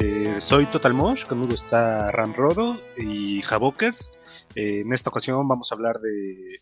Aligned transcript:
Eh, 0.00 0.40
soy 0.40 0.66
Total 0.66 0.94
Mosh, 0.94 1.24
conmigo 1.24 1.54
está 1.54 2.12
Ramrodo 2.12 2.80
y 2.96 3.42
Javokers. 3.42 4.12
Eh, 4.54 4.82
en 4.82 4.92
esta 4.92 5.10
ocasión 5.10 5.48
vamos 5.48 5.72
a 5.72 5.74
hablar 5.74 5.98
de 6.00 6.60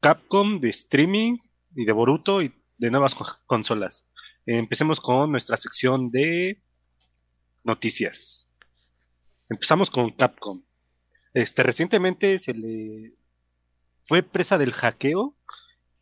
Capcom, 0.00 0.58
de 0.60 0.68
streaming 0.68 1.38
y 1.74 1.86
de 1.86 1.92
Boruto 1.94 2.42
y 2.42 2.54
de 2.76 2.90
nuevas 2.90 3.14
consolas. 3.46 4.10
Empecemos 4.44 5.00
con 5.00 5.30
nuestra 5.30 5.56
sección 5.56 6.10
de 6.10 6.62
noticias. 7.64 8.50
Empezamos 9.48 9.90
con 9.90 10.10
Capcom. 10.10 10.62
Este, 11.32 11.62
recientemente 11.62 12.38
se 12.38 12.52
le 12.52 13.14
fue 14.04 14.22
presa 14.22 14.58
del 14.58 14.72
hackeo 14.72 15.36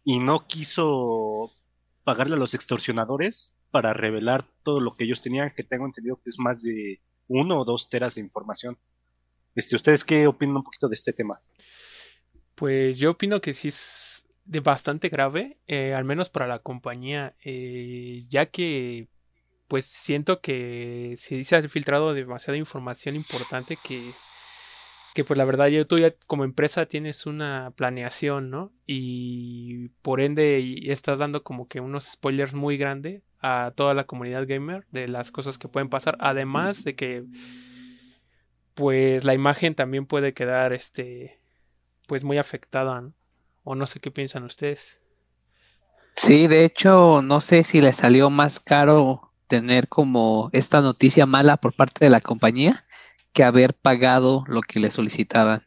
y 0.02 0.18
no 0.18 0.48
quiso 0.48 1.52
pagarle 2.02 2.34
a 2.34 2.38
los 2.38 2.54
extorsionadores 2.54 3.57
para 3.70 3.92
revelar 3.92 4.44
todo 4.62 4.80
lo 4.80 4.94
que 4.96 5.04
ellos 5.04 5.22
tenían, 5.22 5.52
que 5.54 5.64
tengo 5.64 5.86
entendido 5.86 6.16
que 6.16 6.28
es 6.28 6.38
más 6.38 6.62
de 6.62 7.00
uno 7.28 7.60
o 7.60 7.64
dos 7.64 7.88
teras 7.88 8.14
de 8.14 8.22
información. 8.22 8.78
Este, 9.54 9.76
¿Ustedes 9.76 10.04
qué 10.04 10.26
opinan 10.26 10.56
un 10.56 10.64
poquito 10.64 10.88
de 10.88 10.94
este 10.94 11.12
tema? 11.12 11.40
Pues 12.54 12.98
yo 12.98 13.12
opino 13.12 13.40
que 13.40 13.52
sí 13.52 13.68
es 13.68 14.28
de 14.44 14.60
bastante 14.60 15.08
grave, 15.08 15.58
eh, 15.66 15.94
al 15.94 16.04
menos 16.04 16.30
para 16.30 16.46
la 16.46 16.60
compañía, 16.60 17.36
eh, 17.44 18.20
ya 18.26 18.46
que 18.46 19.08
pues 19.68 19.84
siento 19.84 20.40
que 20.40 21.14
se 21.16 21.56
ha 21.56 21.62
filtrado 21.68 22.14
demasiada 22.14 22.56
información 22.56 23.16
importante 23.16 23.76
que 23.82 24.14
que 25.14 25.24
pues 25.24 25.36
la 25.36 25.44
verdad 25.44 25.66
ya 25.66 25.84
tú 25.84 25.98
ya 25.98 26.14
como 26.26 26.44
empresa 26.44 26.86
tienes 26.86 27.26
una 27.26 27.72
planeación, 27.76 28.50
¿no? 28.50 28.72
Y 28.86 29.88
por 30.00 30.20
ende 30.20 30.92
estás 30.92 31.18
dando 31.18 31.42
como 31.42 31.66
que 31.66 31.80
unos 31.80 32.04
spoilers 32.04 32.54
muy 32.54 32.76
grandes 32.76 33.22
a 33.40 33.72
toda 33.74 33.94
la 33.94 34.04
comunidad 34.04 34.46
gamer 34.46 34.86
de 34.90 35.08
las 35.08 35.30
cosas 35.30 35.58
que 35.58 35.68
pueden 35.68 35.88
pasar, 35.88 36.16
además 36.20 36.84
de 36.84 36.94
que 36.94 37.24
pues 38.74 39.24
la 39.24 39.34
imagen 39.34 39.74
también 39.74 40.06
puede 40.06 40.34
quedar 40.34 40.72
este 40.72 41.40
pues 42.06 42.24
muy 42.24 42.38
afectada, 42.38 43.00
¿no? 43.00 43.12
O 43.64 43.74
no 43.74 43.86
sé 43.86 44.00
qué 44.00 44.10
piensan 44.10 44.44
ustedes. 44.44 45.00
Sí, 46.14 46.46
de 46.46 46.64
hecho, 46.64 47.22
no 47.22 47.40
sé 47.40 47.64
si 47.64 47.80
le 47.80 47.92
salió 47.92 48.30
más 48.30 48.58
caro 48.60 49.32
tener 49.46 49.88
como 49.88 50.50
esta 50.52 50.80
noticia 50.80 51.26
mala 51.26 51.56
por 51.56 51.74
parte 51.74 52.04
de 52.04 52.10
la 52.10 52.20
compañía 52.20 52.86
que 53.32 53.44
haber 53.44 53.74
pagado 53.74 54.44
lo 54.48 54.62
que 54.62 54.80
le 54.80 54.90
solicitaban. 54.90 55.66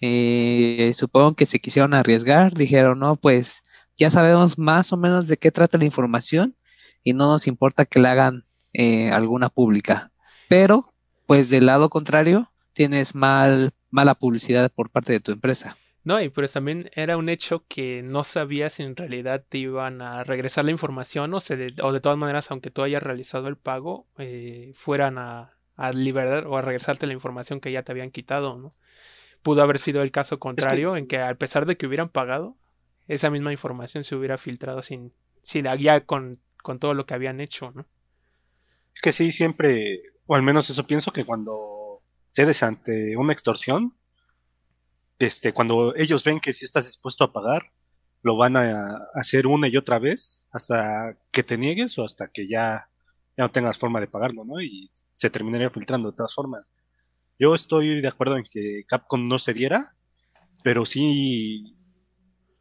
Eh, 0.00 0.92
supongo 0.94 1.34
que 1.34 1.46
se 1.46 1.60
quisieron 1.60 1.94
arriesgar, 1.94 2.52
dijeron, 2.54 2.98
no, 2.98 3.16
pues 3.16 3.62
ya 3.96 4.10
sabemos 4.10 4.58
más 4.58 4.92
o 4.92 4.96
menos 4.96 5.28
de 5.28 5.36
qué 5.36 5.50
trata 5.50 5.78
la 5.78 5.86
información 5.86 6.56
y 7.04 7.12
no 7.12 7.26
nos 7.26 7.46
importa 7.46 7.84
que 7.84 8.00
le 8.00 8.08
hagan 8.08 8.44
eh, 8.72 9.10
alguna 9.12 9.50
pública. 9.50 10.10
Pero, 10.48 10.92
pues 11.26 11.50
del 11.50 11.66
lado 11.66 11.90
contrario, 11.90 12.50
tienes 12.72 13.14
mal, 13.14 13.70
mala 13.90 14.14
publicidad 14.14 14.72
por 14.72 14.90
parte 14.90 15.12
de 15.12 15.20
tu 15.20 15.30
empresa. 15.30 15.76
No, 16.02 16.20
y 16.20 16.28
pues 16.28 16.52
también 16.52 16.90
era 16.94 17.16
un 17.16 17.30
hecho 17.30 17.64
que 17.66 18.02
no 18.02 18.24
sabías 18.24 18.74
si 18.74 18.82
en 18.82 18.94
realidad 18.94 19.42
te 19.48 19.58
iban 19.58 20.02
a 20.02 20.22
regresar 20.22 20.64
la 20.66 20.70
información 20.70 21.32
o, 21.32 21.40
se 21.40 21.56
de, 21.56 21.74
o 21.82 21.92
de 21.92 22.00
todas 22.00 22.18
maneras, 22.18 22.50
aunque 22.50 22.70
tú 22.70 22.82
hayas 22.82 23.02
realizado 23.02 23.48
el 23.48 23.56
pago, 23.56 24.06
eh, 24.18 24.72
fueran 24.74 25.16
a, 25.16 25.54
a 25.76 25.92
liberar 25.92 26.46
o 26.46 26.58
a 26.58 26.62
regresarte 26.62 27.06
la 27.06 27.14
información 27.14 27.60
que 27.60 27.72
ya 27.72 27.82
te 27.82 27.92
habían 27.92 28.10
quitado, 28.10 28.58
¿no? 28.58 28.74
Pudo 29.42 29.62
haber 29.62 29.78
sido 29.78 30.02
el 30.02 30.10
caso 30.10 30.38
contrario, 30.38 30.96
en 30.96 31.06
que 31.06 31.18
a 31.18 31.34
pesar 31.34 31.64
de 31.64 31.76
que 31.76 31.86
hubieran 31.86 32.08
pagado, 32.08 32.56
esa 33.08 33.30
misma 33.30 33.52
información 33.52 34.04
se 34.04 34.14
hubiera 34.14 34.38
filtrado 34.38 34.82
sin, 34.82 35.12
sin 35.42 35.66
ya 35.78 36.00
con, 36.04 36.40
con 36.64 36.78
todo 36.78 36.94
lo 36.94 37.04
que 37.04 37.12
habían 37.12 37.40
hecho, 37.40 37.70
¿no? 37.72 37.86
Es 38.94 39.00
que 39.02 39.12
sí, 39.12 39.30
siempre, 39.30 40.00
o 40.26 40.34
al 40.34 40.42
menos 40.42 40.70
eso 40.70 40.86
pienso 40.86 41.12
que 41.12 41.24
cuando 41.24 42.00
cedes 42.32 42.62
ante 42.62 43.16
una 43.16 43.32
extorsión, 43.34 43.94
este, 45.18 45.52
cuando 45.52 45.94
ellos 45.94 46.24
ven 46.24 46.40
que 46.40 46.52
si 46.52 46.64
estás 46.64 46.86
dispuesto 46.86 47.22
a 47.22 47.32
pagar, 47.32 47.70
lo 48.22 48.36
van 48.36 48.56
a 48.56 48.96
hacer 49.14 49.46
una 49.46 49.68
y 49.68 49.76
otra 49.76 49.98
vez 49.98 50.48
hasta 50.50 51.18
que 51.30 51.42
te 51.42 51.58
niegues 51.58 51.98
o 51.98 52.04
hasta 52.04 52.28
que 52.28 52.48
ya 52.48 52.88
ya 53.36 53.44
no 53.44 53.50
tengas 53.50 53.78
forma 53.78 54.00
de 54.00 54.06
pagarlo, 54.06 54.44
¿no? 54.44 54.60
Y 54.60 54.88
se 55.12 55.30
terminaría 55.30 55.70
filtrando 55.70 56.10
de 56.10 56.16
todas 56.16 56.34
formas. 56.34 56.70
Yo 57.38 57.54
estoy 57.54 58.00
de 58.00 58.08
acuerdo 58.08 58.36
en 58.36 58.44
que 58.44 58.84
Capcom 58.86 59.24
no 59.24 59.38
se 59.38 59.54
diera, 59.54 59.96
pero 60.62 60.86
sí 60.86 61.76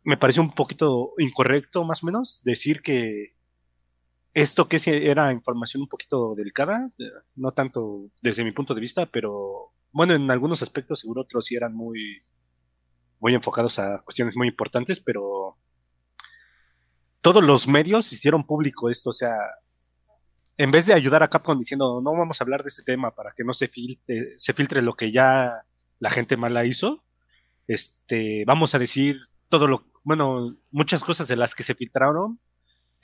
me 0.04 0.18
parece 0.18 0.40
un 0.40 0.52
poquito 0.52 1.14
incorrecto, 1.20 1.84
más 1.84 2.04
o 2.04 2.08
menos, 2.08 2.42
decir 2.44 2.82
que 2.82 3.36
esto 4.34 4.68
que 4.68 4.80
era 4.86 5.32
información 5.32 5.84
un 5.84 5.88
poquito 5.88 6.34
delicada, 6.36 6.90
no 7.36 7.52
tanto 7.52 8.10
desde 8.22 8.44
mi 8.44 8.52
punto 8.52 8.74
de 8.74 8.82
vista, 8.82 9.06
pero 9.06 9.72
bueno, 9.92 10.16
en 10.16 10.30
algunos 10.32 10.64
aspectos 10.64 11.02
seguro 11.02 11.22
otros 11.22 11.46
sí 11.46 11.56
eran 11.56 11.76
muy, 11.76 12.22
muy 13.20 13.36
enfocados 13.36 13.78
a 13.78 14.00
cuestiones 14.00 14.36
muy 14.36 14.48
importantes, 14.48 15.00
pero 15.00 15.58
todos 17.22 17.44
los 17.44 17.68
medios 17.68 18.12
hicieron 18.12 18.46
público 18.46 18.90
esto, 18.90 19.12
o 19.12 19.14
sea, 19.14 19.36
en 20.58 20.72
vez 20.72 20.88
de 20.88 20.94
ayudar 20.94 21.24
a 21.24 21.30
Capcom 21.30 21.58
diciendo 21.58 22.02
no 22.02 22.12
vamos 22.12 22.40
a 22.40 22.44
hablar 22.44 22.64
de 22.64 22.70
este 22.70 22.84
tema 22.84 23.14
para 23.16 23.34
que 23.36 23.44
no 23.44 23.54
se 23.54 23.68
filtre, 23.68 24.34
se 24.38 24.54
filtre 24.54 24.82
lo 24.82 24.96
que 24.96 25.12
ya 25.12 25.64
la 26.00 26.10
gente 26.10 26.38
mala 26.38 26.66
hizo, 26.66 27.04
este, 27.68 28.44
vamos 28.46 28.74
a 28.74 28.80
decir 28.80 29.20
todo 29.48 29.68
lo, 29.68 29.86
bueno, 30.04 30.58
muchas 30.72 31.04
cosas 31.04 31.28
de 31.28 31.36
las 31.36 31.54
que 31.54 31.64
se 31.64 31.76
filtraron 31.76 32.40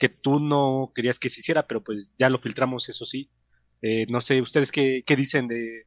que 0.00 0.08
tú 0.08 0.40
no 0.40 0.90
querías 0.94 1.18
que 1.18 1.28
se 1.28 1.40
hiciera, 1.40 1.66
pero 1.66 1.84
pues 1.84 2.14
ya 2.18 2.30
lo 2.30 2.38
filtramos, 2.38 2.88
eso 2.88 3.04
sí. 3.04 3.30
Eh, 3.82 4.06
no 4.08 4.20
sé, 4.20 4.40
ustedes 4.40 4.72
qué, 4.72 5.04
qué, 5.06 5.14
dicen 5.14 5.46
de, 5.46 5.86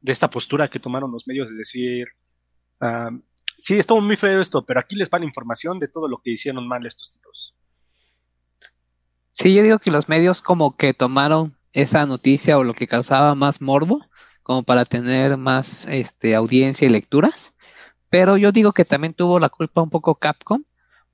de 0.00 0.12
esta 0.12 0.28
postura 0.28 0.68
que 0.68 0.80
tomaron 0.80 1.10
los 1.12 1.26
medios 1.26 1.48
de 1.50 1.56
decir, 1.56 2.08
uh, 2.80 3.16
sí, 3.56 3.78
estuvo 3.78 4.00
muy 4.00 4.16
feo 4.16 4.40
esto, 4.40 4.66
pero 4.66 4.80
aquí 4.80 4.96
les 4.96 5.08
va 5.08 5.18
la 5.18 5.24
información 5.24 5.78
de 5.78 5.88
todo 5.88 6.08
lo 6.08 6.20
que 6.22 6.32
hicieron 6.32 6.66
mal 6.68 6.84
estos 6.84 7.12
tipos. 7.12 7.54
Sí, 9.32 9.54
yo 9.54 9.62
digo 9.62 9.78
que 9.78 9.90
los 9.90 10.08
medios 10.08 10.42
como 10.42 10.76
que 10.76 10.92
tomaron 10.92 11.56
esa 11.72 12.06
noticia 12.06 12.58
o 12.58 12.64
lo 12.64 12.74
que 12.74 12.86
causaba 12.86 13.34
más 13.34 13.62
morbo, 13.62 14.00
como 14.42 14.62
para 14.62 14.84
tener 14.84 15.36
más 15.36 15.86
este, 15.86 16.34
audiencia 16.34 16.86
y 16.86 16.90
lecturas. 16.90 17.56
Pero 18.10 18.36
yo 18.36 18.50
digo 18.50 18.72
que 18.72 18.84
también 18.84 19.12
tuvo 19.12 19.38
la 19.38 19.48
culpa 19.48 19.82
un 19.82 19.90
poco 19.90 20.14
Capcom, 20.16 20.62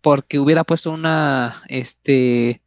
porque 0.03 0.39
hubiera 0.39 0.65
puesto 0.65 0.91
una, 0.91 1.63
este, 1.69 2.61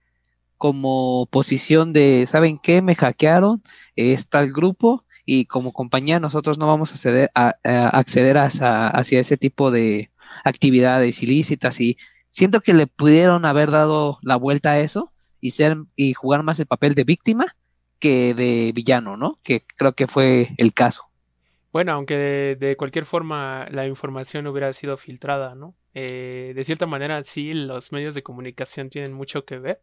como 0.57 1.27
posición 1.27 1.93
de, 1.93 2.25
¿saben 2.25 2.57
qué? 2.57 2.81
Me 2.81 2.95
hackearon, 2.95 3.61
está 3.95 4.41
el 4.41 4.51
grupo 4.51 5.05
y 5.25 5.45
como 5.45 5.73
compañía 5.73 6.19
nosotros 6.19 6.57
no 6.57 6.67
vamos 6.67 6.91
a, 6.91 6.95
acceder 6.95 7.29
a, 7.35 7.49
acceder 7.89 8.37
hacia 8.37 9.19
ese 9.19 9.37
tipo 9.37 9.69
de 9.69 10.09
actividades 10.43 11.21
ilícitas 11.23 11.79
y 11.81 11.97
siento 12.29 12.61
que 12.61 12.73
le 12.73 12.87
pudieron 12.87 13.45
haber 13.45 13.71
dado 13.71 14.19
la 14.21 14.37
vuelta 14.37 14.71
a 14.71 14.79
eso 14.79 15.11
y 15.41 15.51
ser 15.51 15.77
y 15.95 16.13
jugar 16.13 16.43
más 16.43 16.59
el 16.59 16.65
papel 16.65 16.95
de 16.95 17.03
víctima 17.03 17.55
que 17.99 18.33
de 18.33 18.71
villano, 18.73 19.17
¿no? 19.17 19.35
Que 19.43 19.63
creo 19.75 19.93
que 19.93 20.07
fue 20.07 20.53
el 20.57 20.73
caso. 20.73 21.03
Bueno, 21.71 21.93
aunque 21.93 22.55
de, 22.59 22.77
cualquier 22.77 23.05
forma 23.05 23.67
la 23.69 23.85
información 23.87 24.47
hubiera 24.47 24.71
sido 24.73 24.95
filtrada, 24.97 25.55
¿no? 25.55 25.75
Eh, 25.95 26.51
de 26.53 26.63
cierta 26.65 26.85
manera 26.85 27.23
sí, 27.23 27.53
los 27.53 27.93
medios 27.93 28.15
de 28.15 28.23
comunicación 28.23 28.89
tienen 28.89 29.13
mucho 29.13 29.45
que 29.45 29.59
ver, 29.59 29.81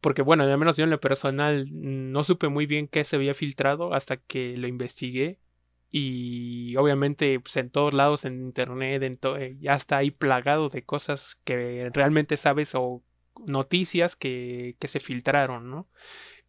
porque 0.00 0.22
bueno, 0.22 0.42
al 0.44 0.58
menos 0.58 0.76
yo 0.76 0.84
en 0.84 0.90
lo 0.90 1.00
personal 1.00 1.66
no 1.72 2.24
supe 2.24 2.48
muy 2.48 2.66
bien 2.66 2.88
qué 2.88 3.04
se 3.04 3.16
había 3.16 3.34
filtrado 3.34 3.94
hasta 3.94 4.16
que 4.16 4.56
lo 4.56 4.66
investigué 4.66 5.38
y 5.90 6.76
obviamente 6.76 7.38
pues, 7.40 7.56
en 7.56 7.70
todos 7.70 7.94
lados 7.94 8.24
en 8.24 8.40
internet 8.40 9.02
en 9.04 9.18
eh, 9.40 9.56
ya 9.60 9.74
está 9.74 9.98
ahí 9.98 10.10
plagado 10.10 10.68
de 10.68 10.84
cosas 10.84 11.40
que 11.44 11.88
realmente 11.94 12.36
sabes 12.36 12.74
o 12.74 13.02
noticias 13.46 14.16
que, 14.16 14.76
que 14.80 14.88
se 14.88 15.00
filtraron, 15.00 15.70
¿no? 15.70 15.88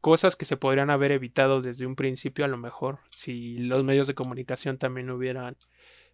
Cosas 0.01 0.36
que 0.36 0.45
se 0.45 0.57
podrían 0.57 0.89
haber 0.89 1.12
evitado 1.12 1.62
desde 1.62 1.86
un 1.86 1.95
principio 1.95 2.45
a 2.45 2.47
lo 2.47 2.57
mejor 2.57 3.00
si 3.12 3.57
los 3.59 3.83
medios 3.83 4.07
de 4.07 4.15
comunicación 4.15 4.77
también 4.80 5.12
hubieran 5.12 5.57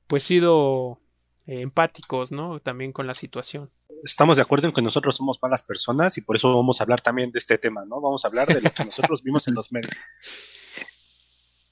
pues 0.07 0.23
sido 0.23 0.99
eh, 1.47 1.61
empáticos, 1.61 2.31
¿no? 2.31 2.59
También 2.59 2.91
con 2.91 3.07
la 3.07 3.13
situación. 3.13 3.69
Estamos 4.03 4.37
de 4.37 4.43
acuerdo 4.43 4.67
en 4.67 4.73
que 4.73 4.81
nosotros 4.81 5.15
somos 5.15 5.39
malas 5.41 5.63
personas 5.63 6.17
y 6.17 6.21
por 6.21 6.35
eso 6.35 6.55
vamos 6.55 6.79
a 6.79 6.83
hablar 6.83 7.01
también 7.01 7.31
de 7.31 7.37
este 7.37 7.57
tema, 7.57 7.85
¿no? 7.85 8.01
Vamos 8.01 8.25
a 8.25 8.27
hablar 8.27 8.47
de 8.47 8.61
lo 8.61 8.71
que 8.71 8.85
nosotros 8.85 9.23
vimos 9.23 9.47
en 9.47 9.53
los 9.53 9.71
medios. 9.71 9.93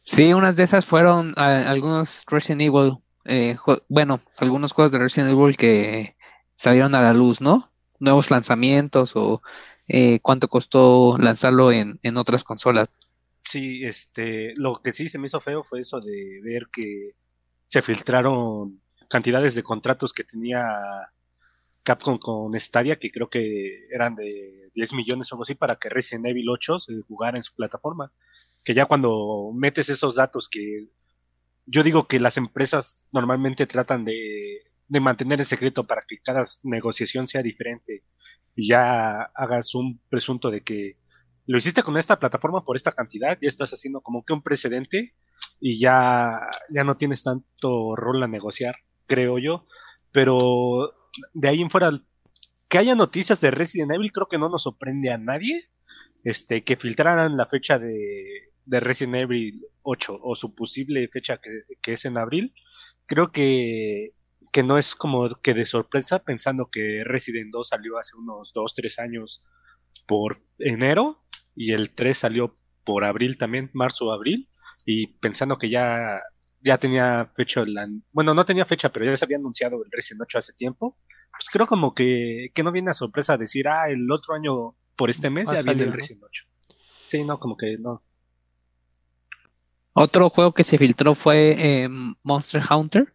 Sí, 0.06 0.34
unas 0.34 0.58
de 0.58 0.64
esas 0.64 0.86
fueron 0.86 1.34
ah, 1.38 1.64
algunos 1.72 2.26
Resident 2.28 2.62
Evil, 2.62 2.98
eh, 3.24 3.56
bueno, 3.88 4.20
algunos 4.38 4.74
juegos 4.74 4.92
de 4.92 5.00
Resident 5.00 5.32
Evil 5.32 5.56
que 5.56 6.18
salieron 6.56 6.94
a 6.94 7.02
la 7.02 7.14
luz, 7.14 7.40
¿no? 7.40 7.72
Nuevos 8.00 8.30
lanzamientos 8.30 9.16
o 9.16 9.42
eh, 9.88 10.20
cuánto 10.22 10.50
costó 10.50 11.16
lanzarlo 11.18 11.72
en, 11.72 12.02
en 12.04 12.18
otras 12.18 12.44
consolas. 12.44 12.90
Sí, 13.44 13.86
este, 13.86 14.54
lo 14.58 14.76
que 14.76 14.92
sí 14.92 15.08
se 15.08 15.20
me 15.20 15.28
hizo 15.28 15.40
feo 15.40 15.64
fue 15.64 15.80
eso 15.80 16.02
de 16.02 16.42
ver 16.44 16.68
que 16.70 17.16
se 17.66 17.82
filtraron 17.82 18.83
cantidades 19.10 19.56
de 19.56 19.64
contratos 19.64 20.14
que 20.14 20.24
tenía 20.24 20.64
Capcom 21.84 22.18
con 22.18 22.60
Stadia, 22.60 22.98
que 22.98 23.12
creo 23.12 23.30
que 23.30 23.88
eran 23.92 24.16
de 24.16 24.70
10 24.74 24.94
millones 24.94 25.32
o 25.32 25.36
algo 25.36 25.44
así, 25.44 25.56
para 25.56 25.76
que 25.76 25.90
Resident 25.90 26.28
Evil 26.28 26.50
8 26.50 26.80
se 26.80 27.02
jugara 27.08 27.38
en 27.38 27.44
su 27.44 27.54
plataforma. 27.54 28.14
Que 28.64 28.74
ya 28.74 28.86
cuando 28.86 29.52
metes 29.54 29.90
esos 29.90 30.16
datos 30.16 30.48
que 30.50 30.90
yo 31.66 31.84
digo 31.84 32.08
que 32.08 32.20
las 32.20 32.38
empresas 32.38 33.06
normalmente 33.12 33.68
tratan 33.68 34.06
de, 34.06 34.64
de 34.88 35.00
mantener 35.00 35.40
en 35.40 35.46
secreto 35.46 35.86
para 35.86 36.02
que 36.08 36.20
cada 36.20 36.46
negociación 36.64 37.28
sea 37.28 37.42
diferente 37.42 38.04
y 38.56 38.68
ya 38.68 39.24
hagas 39.36 39.74
un 39.76 40.02
presunto 40.10 40.52
de 40.52 40.62
que 40.62 40.98
lo 41.46 41.58
hiciste 41.58 41.84
con 41.84 41.98
esta 41.98 42.20
plataforma 42.20 42.64
por 42.64 42.76
esta 42.76 42.92
cantidad, 42.92 43.38
ya 43.42 43.48
estás 43.48 43.74
haciendo 43.74 44.02
como 44.02 44.24
que 44.24 44.34
un 44.34 44.42
precedente 44.42 45.16
y 45.60 45.80
ya, 45.80 46.40
ya 46.70 46.84
no 46.84 46.98
tienes 46.98 47.24
tanto 47.24 47.96
rol 47.96 48.24
a 48.24 48.28
negociar, 48.28 48.76
creo 49.08 49.40
yo. 49.40 49.66
Pero 50.12 50.94
de 51.34 51.48
ahí 51.48 51.62
en 51.62 51.70
fuera, 51.70 51.92
que 52.68 52.78
haya 52.78 52.96
noticias 52.96 53.42
de 53.42 53.52
Resident 53.52 53.92
Evil 53.92 54.12
creo 54.12 54.28
que 54.28 54.38
no 54.38 54.50
nos 54.50 54.64
sorprende 54.64 55.12
a 55.12 55.18
nadie. 55.18 55.70
Este, 56.24 56.64
que 56.64 56.78
filtraran 56.78 57.36
la 57.36 57.46
fecha 57.48 57.78
de, 57.78 58.54
de 58.66 58.80
Resident 58.80 59.16
Evil 59.16 59.62
8 59.82 60.20
o 60.22 60.36
su 60.36 60.56
posible 60.56 61.08
fecha 61.10 61.38
que, 61.38 61.64
que 61.82 61.94
es 61.94 62.06
en 62.06 62.18
abril, 62.18 62.54
creo 63.06 63.32
que, 63.32 64.14
que 64.52 64.64
no 64.64 64.78
es 64.78 64.96
como 64.96 65.36
que 65.42 65.54
de 65.54 65.66
sorpresa 65.66 66.24
pensando 66.24 66.70
que 66.72 67.04
Resident 67.04 67.52
2 67.52 67.68
salió 67.68 67.98
hace 67.98 68.16
unos 68.16 68.54
2, 68.54 68.74
3 68.76 69.00
años 69.00 69.44
por 70.08 70.38
enero 70.60 71.24
y 71.56 71.74
el 71.74 71.94
3 71.94 72.18
salió 72.18 72.56
por 72.86 73.04
abril 73.04 73.38
también, 73.38 73.70
marzo 73.74 74.08
o 74.08 74.12
abril, 74.12 74.50
y 74.86 75.08
pensando 75.20 75.58
que 75.58 75.70
ya, 75.70 76.22
ya 76.64 76.78
tenía 76.78 77.32
fecha, 77.36 77.64
bueno, 78.12 78.34
no 78.34 78.46
tenía 78.46 78.66
fecha, 78.66 78.90
pero 78.90 79.06
ya 79.06 79.18
se 79.18 79.26
había 79.26 79.38
anunciado 79.38 79.84
el 79.84 79.92
Resident 79.92 80.22
8 80.22 80.38
hace 80.38 80.54
tiempo, 80.54 80.98
pues 81.32 81.50
creo 81.52 81.68
como 81.68 81.94
que, 81.94 82.52
que 82.54 82.64
no 82.64 82.72
viene 82.72 82.92
a 82.92 82.94
sorpresa 82.94 83.38
decir, 83.38 83.68
ah, 83.68 83.90
el 83.90 84.10
otro 84.12 84.36
año 84.36 84.76
por 84.96 85.10
este 85.10 85.30
mes 85.30 85.50
ya 85.50 85.62
viene 85.62 85.84
el 85.84 85.90
¿no? 85.90 85.96
Resident 85.96 86.24
8. 86.24 86.44
Sí, 87.08 87.24
no, 87.24 87.40
como 87.40 87.58
que 87.58 87.78
no. 87.78 88.04
Otro 89.96 90.30
juego 90.30 90.54
que 90.54 90.64
se 90.64 90.80
filtró 90.80 91.14
fue 91.14 91.56
eh, 91.60 91.90
Monster 92.24 92.64
Hunter, 92.68 93.14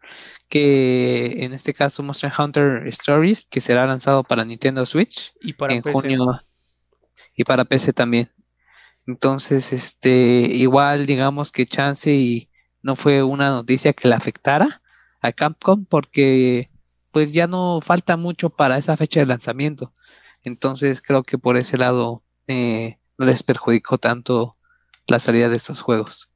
que 0.48 1.44
en 1.44 1.52
este 1.52 1.74
caso 1.74 2.04
Monster 2.04 2.32
Hunter 2.38 2.86
Stories, 2.86 3.46
que 3.46 3.60
será 3.60 3.84
lanzado 3.86 4.22
para 4.22 4.44
Nintendo 4.44 4.86
Switch 4.86 5.32
Y 5.40 5.54
para 5.54 5.74
en 5.74 5.82
PC. 5.82 5.92
junio 5.92 6.40
y 7.34 7.44
para 7.44 7.64
PC 7.64 7.92
también. 7.92 8.30
Entonces, 9.06 9.72
este, 9.72 10.10
igual 10.10 11.06
digamos 11.06 11.50
que 11.50 11.66
chance 11.66 12.12
y 12.12 12.47
no 12.82 12.96
fue 12.96 13.22
una 13.22 13.50
noticia 13.50 13.92
que 13.92 14.08
le 14.08 14.14
afectara 14.14 14.82
a 15.20 15.32
Capcom 15.32 15.84
porque 15.84 16.70
pues 17.10 17.32
ya 17.32 17.46
no 17.46 17.80
falta 17.80 18.16
mucho 18.16 18.50
para 18.50 18.78
esa 18.78 18.96
fecha 18.96 19.20
de 19.20 19.26
lanzamiento. 19.26 19.92
Entonces 20.42 21.02
creo 21.02 21.22
que 21.22 21.38
por 21.38 21.56
ese 21.56 21.78
lado 21.78 22.22
eh, 22.46 22.98
no 23.16 23.26
les 23.26 23.42
perjudicó 23.42 23.98
tanto 23.98 24.56
la 25.06 25.18
salida 25.18 25.48
de 25.48 25.56
estos 25.56 25.80
juegos. 25.80 26.30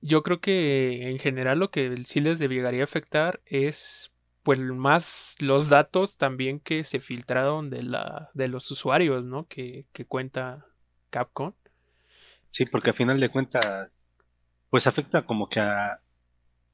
Yo 0.00 0.22
creo 0.22 0.40
que 0.40 1.10
en 1.10 1.18
general 1.18 1.58
lo 1.58 1.70
que 1.70 2.04
sí 2.04 2.20
les 2.20 2.38
debería 2.38 2.84
afectar 2.84 3.40
es 3.46 4.12
pues 4.44 4.60
más 4.60 5.36
los 5.40 5.68
datos 5.68 6.16
también 6.16 6.60
que 6.60 6.84
se 6.84 7.00
filtraron 7.00 7.68
de 7.68 7.82
la 7.82 8.30
de 8.34 8.48
los 8.48 8.70
usuarios, 8.70 9.26
¿no? 9.26 9.46
Que, 9.46 9.86
que 9.92 10.06
cuenta 10.06 10.66
Capcom. 11.10 11.52
Sí, 12.50 12.64
porque 12.64 12.90
al 12.90 12.96
final 12.96 13.20
de 13.20 13.28
cuentas, 13.28 13.90
pues 14.70 14.86
afecta 14.86 15.24
como 15.24 15.48
que 15.48 15.60
a 15.60 16.00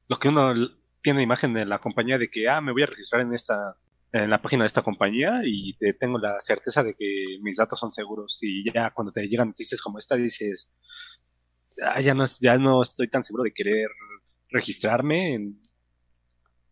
lo 0.08 0.16
que 0.16 0.28
uno 0.28 0.54
tiene 1.02 1.22
imagen 1.22 1.52
de 1.54 1.66
la 1.66 1.78
compañía 1.78 2.18
de 2.18 2.28
que, 2.28 2.48
ah, 2.48 2.60
me 2.60 2.72
voy 2.72 2.82
a 2.82 2.86
registrar 2.86 3.22
en 3.22 3.34
esta, 3.34 3.76
en 4.12 4.30
la 4.30 4.40
página 4.40 4.64
de 4.64 4.68
esta 4.68 4.82
compañía 4.82 5.40
y 5.44 5.76
te 5.76 5.92
tengo 5.92 6.18
la 6.18 6.40
certeza 6.40 6.82
de 6.82 6.94
que 6.94 7.24
mis 7.42 7.56
datos 7.56 7.78
son 7.78 7.90
seguros. 7.90 8.38
Y 8.42 8.64
ya 8.72 8.90
cuando 8.90 9.12
te 9.12 9.26
llegan 9.28 9.48
noticias 9.48 9.80
como 9.80 9.98
esta, 9.98 10.16
dices, 10.16 10.72
ah, 11.82 12.00
ya 12.00 12.14
no, 12.14 12.24
ya 12.40 12.58
no 12.58 12.82
estoy 12.82 13.08
tan 13.08 13.22
seguro 13.22 13.44
de 13.44 13.52
querer 13.52 13.88
registrarme 14.50 15.34
en, 15.34 15.60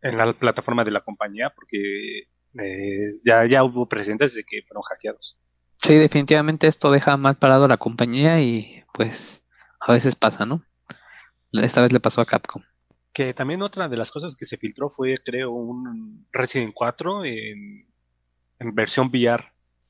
en 0.03 0.17
la 0.17 0.33
plataforma 0.33 0.85
de 0.85 0.93
la 0.93 1.01
compañía 1.01 1.53
porque 1.55 2.29
eh, 2.59 3.21
ya, 3.25 3.47
ya 3.47 3.65
hubo 3.65 3.89
precedentes 3.89 4.35
de 4.35 4.45
que 4.45 4.63
fueron 4.63 4.83
hackeados. 4.83 5.39
Sí, 5.79 5.97
definitivamente 5.97 6.69
esto 6.69 6.91
deja 6.91 7.17
mal 7.17 7.37
parado 7.37 7.65
a 7.65 7.69
la 7.69 7.77
compañía 7.77 8.41
y 8.41 8.85
pues 8.95 9.47
a 9.81 9.93
veces 9.93 10.15
pasa, 10.15 10.47
¿no? 10.47 10.65
Esta 11.53 11.81
vez 11.83 11.93
le 11.93 12.01
pasó 12.01 12.21
a 12.21 12.27
Capcom. 12.27 12.63
Que 13.13 13.35
también 13.35 13.63
otra 13.63 13.89
de 13.89 13.97
las 13.97 14.11
cosas 14.11 14.35
que 14.37 14.47
se 14.47 14.57
filtró 14.57 14.89
fue, 14.89 15.19
creo, 15.25 15.51
un 15.51 16.27
Resident 16.33 16.73
4 16.75 17.25
en, 17.25 17.87
en 18.59 18.75
versión 18.75 19.09
VR. 19.09 19.45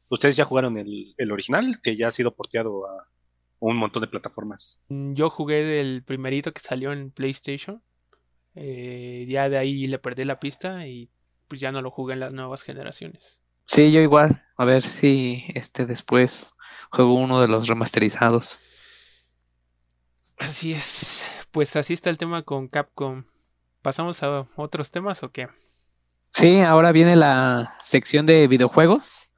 Ustedes 0.09 0.37
ya 0.37 0.45
jugaron 0.45 0.77
el, 0.77 1.15
el 1.17 1.33
original, 1.33 1.81
que 1.83 1.97
ya 1.97 2.09
ha 2.09 2.11
sido 2.11 2.35
porteado 2.35 2.87
a 2.87 3.09
un 3.61 3.77
montón 3.77 4.01
de 4.03 4.09
plataformas. 4.09 4.83
Mm, 4.89 5.15
Yo 5.15 5.31
jugué 5.31 5.65
del 5.65 6.03
primerito 6.05 6.53
que 6.53 6.61
salió 6.61 6.93
en 6.93 7.11
PlayStation. 7.13 7.83
eh, 8.55 9.25
ya 9.29 9.49
de 9.49 9.57
ahí 9.59 9.87
le 9.87 9.99
perdí 9.99 10.25
la 10.25 10.39
pista 10.41 10.87
y 10.87 11.11
pues 11.49 11.61
ya 11.61 11.73
no 11.73 11.81
lo 11.81 11.91
jugué 11.91 12.15
en 12.15 12.21
las 12.21 12.33
nuevas 12.33 12.63
generaciones. 12.63 13.43
Sí, 13.67 13.93
yo 13.93 14.01
igual. 14.01 14.43
A 14.57 14.65
ver 14.65 14.83
si 14.83 15.45
este 15.55 15.87
después 15.87 16.55
juego 16.91 17.15
uno 17.15 17.41
de 17.41 17.49
los 17.49 17.69
remasterizados. 17.69 18.59
Así 20.39 20.73
es. 20.73 21.25
Pues 21.51 21.77
así 21.77 21.95
está 21.95 22.11
el 22.11 22.19
tema 22.19 22.43
con 22.43 22.69
Capcom. 22.69 23.25
¿Pasamos 23.83 24.23
a 24.23 24.49
otros 24.57 24.91
temas 24.91 25.23
o 25.23 25.31
qué? 25.31 25.49
Sí, 26.31 26.61
ahora 26.61 26.93
viene 26.93 27.17
la 27.17 27.77
sección 27.83 28.27
de 28.27 28.49
videojuegos. 28.49 29.31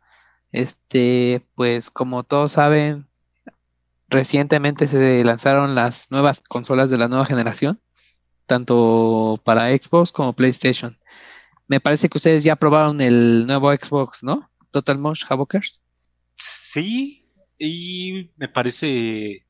Este, 0.52 1.44
pues 1.56 1.90
como 1.90 2.22
todos 2.22 2.52
saben, 2.52 3.08
recientemente 4.08 4.86
se 4.86 5.24
lanzaron 5.24 5.74
las 5.74 6.12
nuevas 6.12 6.40
consolas 6.40 6.90
de 6.90 6.98
la 6.98 7.08
nueva 7.08 7.26
generación, 7.26 7.80
tanto 8.46 9.40
para 9.44 9.76
Xbox 9.76 10.12
como 10.12 10.34
PlayStation. 10.34 10.96
Me 11.66 11.80
parece 11.80 12.08
que 12.08 12.18
ustedes 12.18 12.44
ya 12.44 12.54
probaron 12.54 13.00
el 13.00 13.46
nuevo 13.46 13.72
Xbox, 13.72 14.22
¿no? 14.22 14.50
Total 14.70 14.98
Motion 14.98 15.32
Havokers. 15.32 15.82
Sí, 16.36 17.28
y 17.58 18.30
me 18.36 18.48
parece... 18.48 19.46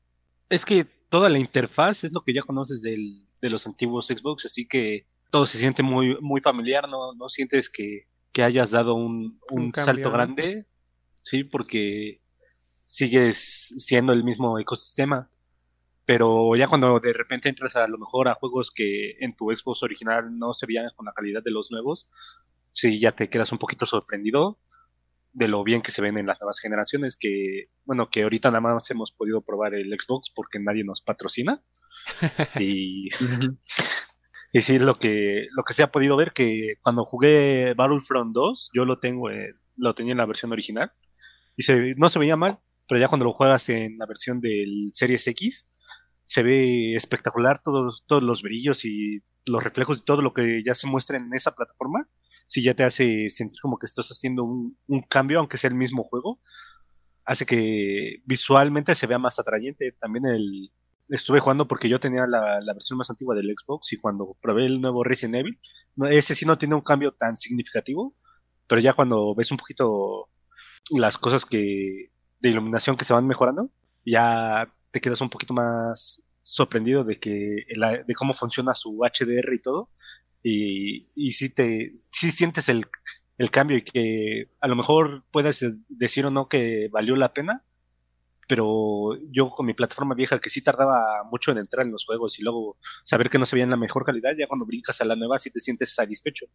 Es 0.49 0.65
que 0.65 0.94
toda 1.09 1.29
la 1.29 1.39
interfaz 1.39 2.03
es 2.03 2.13
lo 2.13 2.21
que 2.21 2.33
ya 2.33 2.41
conoces 2.41 2.81
del, 2.81 3.25
de 3.41 3.49
los 3.49 3.65
antiguos 3.67 4.07
Xbox, 4.07 4.45
así 4.45 4.67
que 4.67 5.07
todo 5.31 5.45
se 5.45 5.57
siente 5.57 5.83
muy, 5.83 6.17
muy 6.21 6.41
familiar, 6.41 6.87
no, 6.87 7.13
no 7.13 7.29
sientes 7.29 7.69
que, 7.69 8.07
que 8.31 8.43
hayas 8.43 8.71
dado 8.71 8.95
un, 8.95 9.39
un 9.49 9.63
Un 9.63 9.73
salto 9.73 10.11
grande, 10.11 10.65
sí, 11.21 11.43
porque 11.43 12.21
sigues 12.85 13.73
siendo 13.77 14.13
el 14.13 14.23
mismo 14.23 14.59
ecosistema, 14.59 15.29
pero 16.05 16.55
ya 16.55 16.67
cuando 16.67 16.99
de 16.99 17.13
repente 17.13 17.49
entras 17.49 17.75
a 17.75 17.87
lo 17.87 17.97
mejor 17.97 18.27
a 18.27 18.35
juegos 18.35 18.71
que 18.71 19.17
en 19.19 19.35
tu 19.35 19.49
Xbox 19.55 19.83
original 19.83 20.37
no 20.37 20.53
se 20.53 20.67
veían 20.67 20.89
con 20.95 21.05
la 21.05 21.13
calidad 21.13 21.41
de 21.43 21.51
los 21.51 21.71
nuevos, 21.71 22.09
sí, 22.71 22.99
ya 22.99 23.11
te 23.11 23.29
quedas 23.29 23.51
un 23.51 23.57
poquito 23.57 23.85
sorprendido 23.85 24.59
de 25.35 25.49
lo 25.49 25.63
bien 25.63 25.81
que 25.81 25.91
se 25.91 26.01
ven 26.01 26.17
en 26.17 26.25
las 26.25 26.39
nuevas 26.39 26.59
generaciones, 26.59 27.17
que, 27.19 27.65
bueno, 27.83 28.09
que 28.09 28.23
ahorita 28.23 28.49
nada 28.49 28.61
más 28.61 28.89
hemos 28.89 29.11
podido 29.11 29.41
probar 29.41 29.75
el 29.75 29.93
Xbox 29.99 30.31
porque 30.33 30.59
nadie 30.59 30.85
nos 30.85 31.01
patrocina. 31.01 31.61
y, 32.59 33.09
y 34.53 34.61
sí, 34.61 34.79
lo 34.79 34.95
que, 34.95 35.47
lo 35.51 35.63
que 35.63 35.73
se 35.73 35.83
ha 35.83 35.91
podido 35.91 36.15
ver, 36.15 36.31
que 36.31 36.75
cuando 36.81 37.03
jugué 37.03 37.73
Battlefront 37.75 38.33
2, 38.33 38.71
yo 38.73 38.85
lo 38.85 38.99
tengo, 38.99 39.29
eh, 39.29 39.55
lo 39.75 39.93
tenía 39.93 40.13
en 40.13 40.19
la 40.19 40.25
versión 40.25 40.53
original, 40.53 40.93
y 41.57 41.63
se, 41.63 41.95
no 41.95 42.07
se 42.07 42.19
veía 42.19 42.37
mal, 42.37 42.59
pero 42.87 43.01
ya 43.01 43.09
cuando 43.09 43.25
lo 43.25 43.33
juegas 43.33 43.67
en 43.67 43.97
la 43.97 44.05
versión 44.05 44.39
del 44.39 44.91
Series 44.93 45.27
X, 45.27 45.73
se 46.23 46.43
ve 46.43 46.95
espectacular 46.95 47.61
todos, 47.61 48.05
todos 48.07 48.23
los 48.23 48.41
brillos 48.41 48.85
y 48.85 49.21
los 49.49 49.61
reflejos 49.61 49.99
y 49.99 50.05
todo 50.05 50.21
lo 50.21 50.33
que 50.33 50.63
ya 50.65 50.73
se 50.73 50.87
muestra 50.87 51.17
en 51.17 51.33
esa 51.33 51.53
plataforma 51.53 52.07
si 52.45 52.63
ya 52.63 52.73
te 52.73 52.83
hace 52.83 53.29
sentir 53.29 53.59
como 53.61 53.77
que 53.77 53.85
estás 53.85 54.07
haciendo 54.09 54.43
un, 54.43 54.77
cambio, 55.09 55.39
aunque 55.39 55.57
sea 55.57 55.69
el 55.69 55.75
mismo 55.75 56.03
juego, 56.03 56.39
hace 57.25 57.45
que 57.45 58.21
visualmente 58.25 58.95
se 58.95 59.07
vea 59.07 59.19
más 59.19 59.39
atrayente. 59.39 59.91
También 59.99 60.25
el 60.25 60.71
estuve 61.09 61.39
jugando 61.39 61.67
porque 61.67 61.87
yo 61.87 61.99
tenía 61.99 62.25
la, 62.25 62.59
la 62.61 62.73
versión 62.73 62.97
más 62.97 63.09
antigua 63.09 63.35
del 63.35 63.53
Xbox 63.55 63.93
y 63.93 63.97
cuando 63.97 64.35
probé 64.41 64.65
el 64.65 64.81
nuevo 64.81 65.03
Resident 65.03 65.35
Evil, 65.35 65.59
no, 65.95 66.07
ese 66.07 66.33
sí 66.33 66.45
no 66.45 66.57
tiene 66.57 66.75
un 66.75 66.81
cambio 66.81 67.11
tan 67.11 67.37
significativo, 67.37 68.15
pero 68.67 68.81
ya 68.81 68.93
cuando 68.93 69.35
ves 69.35 69.51
un 69.51 69.57
poquito 69.57 70.29
las 70.91 71.17
cosas 71.17 71.45
que 71.45 72.11
de 72.39 72.49
iluminación 72.49 72.95
que 72.95 73.05
se 73.05 73.13
van 73.13 73.27
mejorando, 73.27 73.71
ya 74.05 74.71
te 74.91 75.01
quedas 75.01 75.21
un 75.21 75.29
poquito 75.29 75.53
más 75.53 76.23
sorprendido 76.41 77.03
de 77.03 77.19
que 77.19 77.65
de 78.07 78.15
cómo 78.15 78.33
funciona 78.33 78.75
su 78.75 78.99
HDR 78.99 79.53
y 79.53 79.61
todo. 79.61 79.89
Y, 80.47 81.07
y 81.15 81.31
sí 81.31 81.49
te 81.49 81.91
sí 81.95 82.31
sientes 82.31 82.69
el, 82.69 82.85
el 83.39 83.49
cambio 83.49 83.77
y 83.77 83.83
que 83.83 84.51
a 84.59 84.67
lo 84.67 84.75
mejor 84.75 85.23
puedes 85.31 85.65
decir 85.89 86.27
o 86.27 86.29
no 86.29 86.47
que 86.47 86.87
valió 86.91 87.15
la 87.15 87.33
pena, 87.33 87.63
pero 88.47 89.17
yo 89.31 89.49
con 89.49 89.65
mi 89.65 89.73
plataforma 89.73 90.13
vieja 90.13 90.37
que 90.37 90.51
sí 90.51 90.61
tardaba 90.61 91.23
mucho 91.23 91.51
en 91.51 91.57
entrar 91.57 91.83
en 91.83 91.91
los 91.91 92.05
juegos 92.05 92.37
y 92.37 92.43
luego 92.43 92.77
saber 93.03 93.31
que 93.31 93.39
no 93.39 93.47
se 93.47 93.55
veía 93.55 93.63
en 93.63 93.71
la 93.71 93.77
mejor 93.77 94.05
calidad, 94.05 94.33
ya 94.37 94.45
cuando 94.47 94.67
brincas 94.67 95.01
a 95.01 95.05
la 95.05 95.15
nueva 95.15 95.39
sí 95.39 95.49
te 95.49 95.59
sientes 95.59 95.95
satisfecho. 95.95 96.45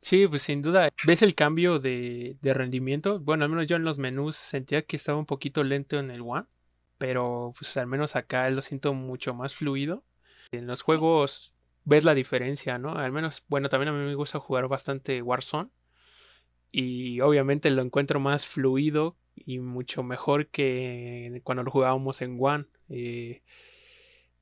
Sí, 0.00 0.28
pues 0.28 0.42
sin 0.42 0.62
duda, 0.62 0.90
ves 1.04 1.22
el 1.22 1.34
cambio 1.34 1.80
de, 1.80 2.36
de 2.40 2.54
rendimiento. 2.54 3.18
Bueno, 3.18 3.42
al 3.42 3.50
menos 3.50 3.66
yo 3.66 3.74
en 3.74 3.82
los 3.82 3.98
menús 3.98 4.36
sentía 4.36 4.82
que 4.82 4.94
estaba 4.94 5.18
un 5.18 5.26
poquito 5.26 5.64
lento 5.64 5.98
en 5.98 6.12
el 6.12 6.20
One, 6.20 6.46
pero 6.96 7.52
pues 7.58 7.76
al 7.76 7.88
menos 7.88 8.14
acá 8.14 8.48
lo 8.50 8.62
siento 8.62 8.94
mucho 8.94 9.34
más 9.34 9.52
fluido. 9.56 10.04
En 10.52 10.68
los 10.68 10.82
juegos 10.82 11.55
ves 11.86 12.04
la 12.04 12.14
diferencia, 12.14 12.78
¿no? 12.78 12.92
Al 12.92 13.12
menos, 13.12 13.44
bueno, 13.48 13.70
también 13.70 13.88
a 13.88 13.96
mí 13.96 14.04
me 14.04 14.14
gusta 14.14 14.40
jugar 14.40 14.68
bastante 14.68 15.22
Warzone 15.22 15.70
y 16.72 17.20
obviamente 17.20 17.70
lo 17.70 17.80
encuentro 17.80 18.20
más 18.20 18.46
fluido 18.46 19.16
y 19.34 19.60
mucho 19.60 20.02
mejor 20.02 20.48
que 20.48 21.40
cuando 21.44 21.62
lo 21.62 21.70
jugábamos 21.70 22.20
en 22.22 22.36
One. 22.40 22.66
Eh, 22.88 23.42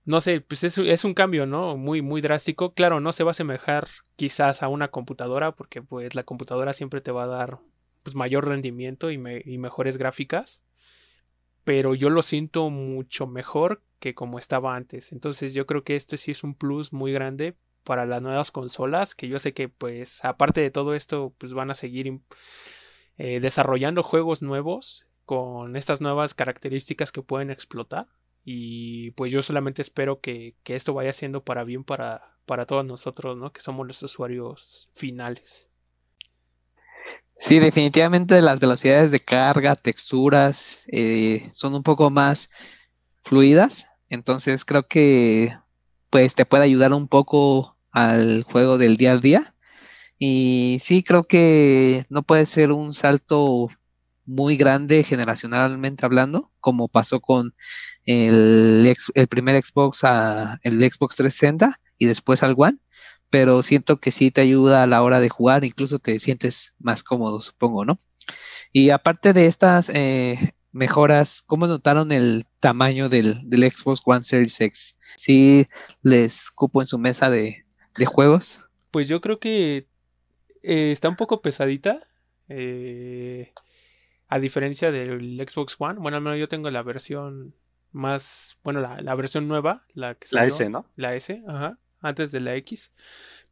no 0.07 0.21
sé, 0.21 0.41
pues 0.41 0.65
es, 0.65 1.05
un 1.05 1.15
cambio, 1.15 1.47
¿no? 1.47 1.77
Muy, 1.77 2.03
muy 2.03 2.23
drástico. 2.23 2.73
Claro, 2.75 3.01
no 3.01 3.13
se 3.13 3.25
va 3.25 3.31
a 3.31 3.33
asemejar 3.33 3.87
quizás 4.17 4.63
a 4.63 4.69
una 4.69 4.89
computadora, 4.89 5.53
porque 5.53 5.83
pues 5.83 6.15
la 6.15 6.25
computadora 6.25 6.73
siempre 6.73 7.03
te 7.03 7.13
va 7.13 7.25
a 7.25 7.29
dar 7.29 7.59
pues, 8.03 8.17
mayor 8.17 8.49
rendimiento 8.49 9.11
y 9.11 9.19
mejores 9.19 9.99
gráficas. 9.99 10.65
Pero 11.65 11.95
yo 11.95 12.11
lo 12.11 12.23
siento 12.23 12.71
mucho 12.71 13.27
mejor 13.27 13.83
que 14.05 14.15
como 14.15 14.39
estaba 14.39 14.77
antes. 14.77 15.13
Entonces 15.13 15.55
yo 15.55 15.65
creo 15.65 15.83
que 15.83 15.97
este 15.97 16.19
sí 16.19 16.33
es 16.33 16.45
un 16.45 16.55
plus 16.55 16.93
muy 16.93 17.11
grande 17.11 17.57
para 17.85 18.05
las 18.05 18.21
nuevas 18.21 18.51
consolas, 18.51 19.15
que 19.15 19.29
yo 19.29 19.39
sé 19.39 19.55
que 19.55 19.71
pues 19.71 20.23
aparte 20.27 20.61
de 20.61 20.71
todo 20.71 20.93
esto, 20.93 21.33
pues 21.39 21.55
van 21.55 21.71
a 21.71 21.75
seguir 21.75 22.21
eh, 23.17 23.41
desarrollando 23.41 24.03
juegos 24.03 24.43
nuevos 24.43 25.07
con 25.25 25.75
estas 25.77 26.03
nuevas 26.03 26.35
características 26.35 27.13
que 27.13 27.23
pueden 27.23 27.51
explotar. 27.51 28.07
Y 28.45 29.13
pues 29.13 29.33
yo 29.33 29.43
solamente 29.43 29.81
espero 29.81 30.21
que, 30.21 30.55
esto 30.67 30.93
vaya 30.93 31.13
siendo 31.13 31.43
para 31.43 31.65
bien 31.65 31.83
para, 31.83 32.37
para 32.45 32.67
todos 32.67 32.85
nosotros, 32.85 33.39
¿no? 33.39 33.55
Que 33.55 33.63
somos 33.63 33.87
los 33.87 34.03
usuarios 34.03 34.91
finales. 34.93 35.71
Sí, 37.39 37.59
definitivamente 37.59 38.43
las 38.43 38.61
velocidades 38.61 39.11
de 39.13 39.21
carga, 39.21 39.77
texturas, 39.77 40.85
eh, 40.93 41.49
son 41.51 41.75
un 41.75 41.83
poco 41.83 42.11
más 42.11 42.51
fluidas. 43.23 43.89
Entonces 44.09 44.65
creo 44.65 44.87
que 44.87 45.57
pues 46.11 46.35
te 46.35 46.47
puede 46.47 46.65
ayudar 46.65 46.93
un 46.93 47.09
poco 47.09 47.77
al 47.91 48.43
juego 48.45 48.79
del 48.79 48.97
día 48.97 49.13
a 49.13 49.19
día. 49.19 49.55
Y 50.19 50.79
sí, 50.81 51.03
creo 51.03 51.25
que 51.25 52.07
no 52.09 52.23
puede 52.23 52.47
ser 52.47 52.73
un 52.73 52.95
salto 52.95 53.69
muy 54.27 54.57
grande 54.57 55.03
generacionalmente 55.03 56.07
hablando, 56.07 56.53
como 56.61 56.89
pasó 56.89 57.21
con 57.21 57.55
el, 58.07 58.95
primer 59.29 59.63
Xbox 59.63 60.03
el 60.63 60.81
Xbox 60.83 61.17
360 61.17 61.81
y 61.99 62.07
después 62.07 62.43
al 62.43 62.55
One, 62.57 62.79
pero 63.31 63.63
siento 63.63 64.01
que 64.01 64.11
sí 64.11 64.31
te 64.31 64.41
ayuda 64.41 64.83
a 64.83 64.87
la 64.87 65.03
hora 65.03 65.21
de 65.21 65.29
jugar, 65.29 65.65
incluso 65.65 65.99
te 65.99 66.19
sientes 66.19 66.75
más 66.79 67.03
cómodo, 67.03 67.41
supongo, 67.41 67.85
¿no? 67.85 68.01
Y 68.73 68.91
aparte 68.91 69.33
de 69.33 69.47
estas 69.47 69.91
eh, 69.91 70.55
mejoras, 70.75 71.43
¿cómo 71.47 71.67
notaron 71.67 72.13
el 72.13 72.45
tamaño 72.61 73.09
del, 73.09 73.49
del, 73.49 73.71
Xbox 73.71 74.03
One 74.05 74.25
Series 74.25 74.61
X? 74.61 74.99
¿Sí 75.17 75.67
les 76.03 76.51
cupo 76.51 76.83
en 76.83 76.87
su 76.87 76.99
mesa 76.99 77.31
de, 77.31 77.65
de 77.97 78.07
juegos? 78.07 78.69
Pues 78.91 79.09
yo 79.09 79.21
creo 79.21 79.39
que 79.39 79.89
eh, 80.63 80.93
está 80.93 81.09
un 81.09 81.17
poco 81.17 81.41
pesadita. 81.41 82.07
Eh, 82.49 83.53
a 84.29 84.39
diferencia 84.39 84.91
del 84.91 85.43
Xbox 85.49 85.77
One, 85.79 86.01
bueno, 86.01 86.17
al 86.17 86.23
menos 86.23 86.39
yo 86.39 86.49
tengo 86.49 86.71
la 86.71 86.83
versión 86.83 87.55
más, 87.93 88.59
bueno, 88.65 88.81
la, 88.81 89.15
versión 89.15 89.47
nueva, 89.47 89.85
la 89.95 90.17
que 90.17 90.27
La 90.33 90.45
S, 90.45 90.69
¿no? 90.69 90.91
La 90.97 91.15
S, 91.15 91.43
ajá, 91.47 91.79
antes 92.01 92.33
de 92.33 92.41
la 92.41 92.57
X. 92.57 92.93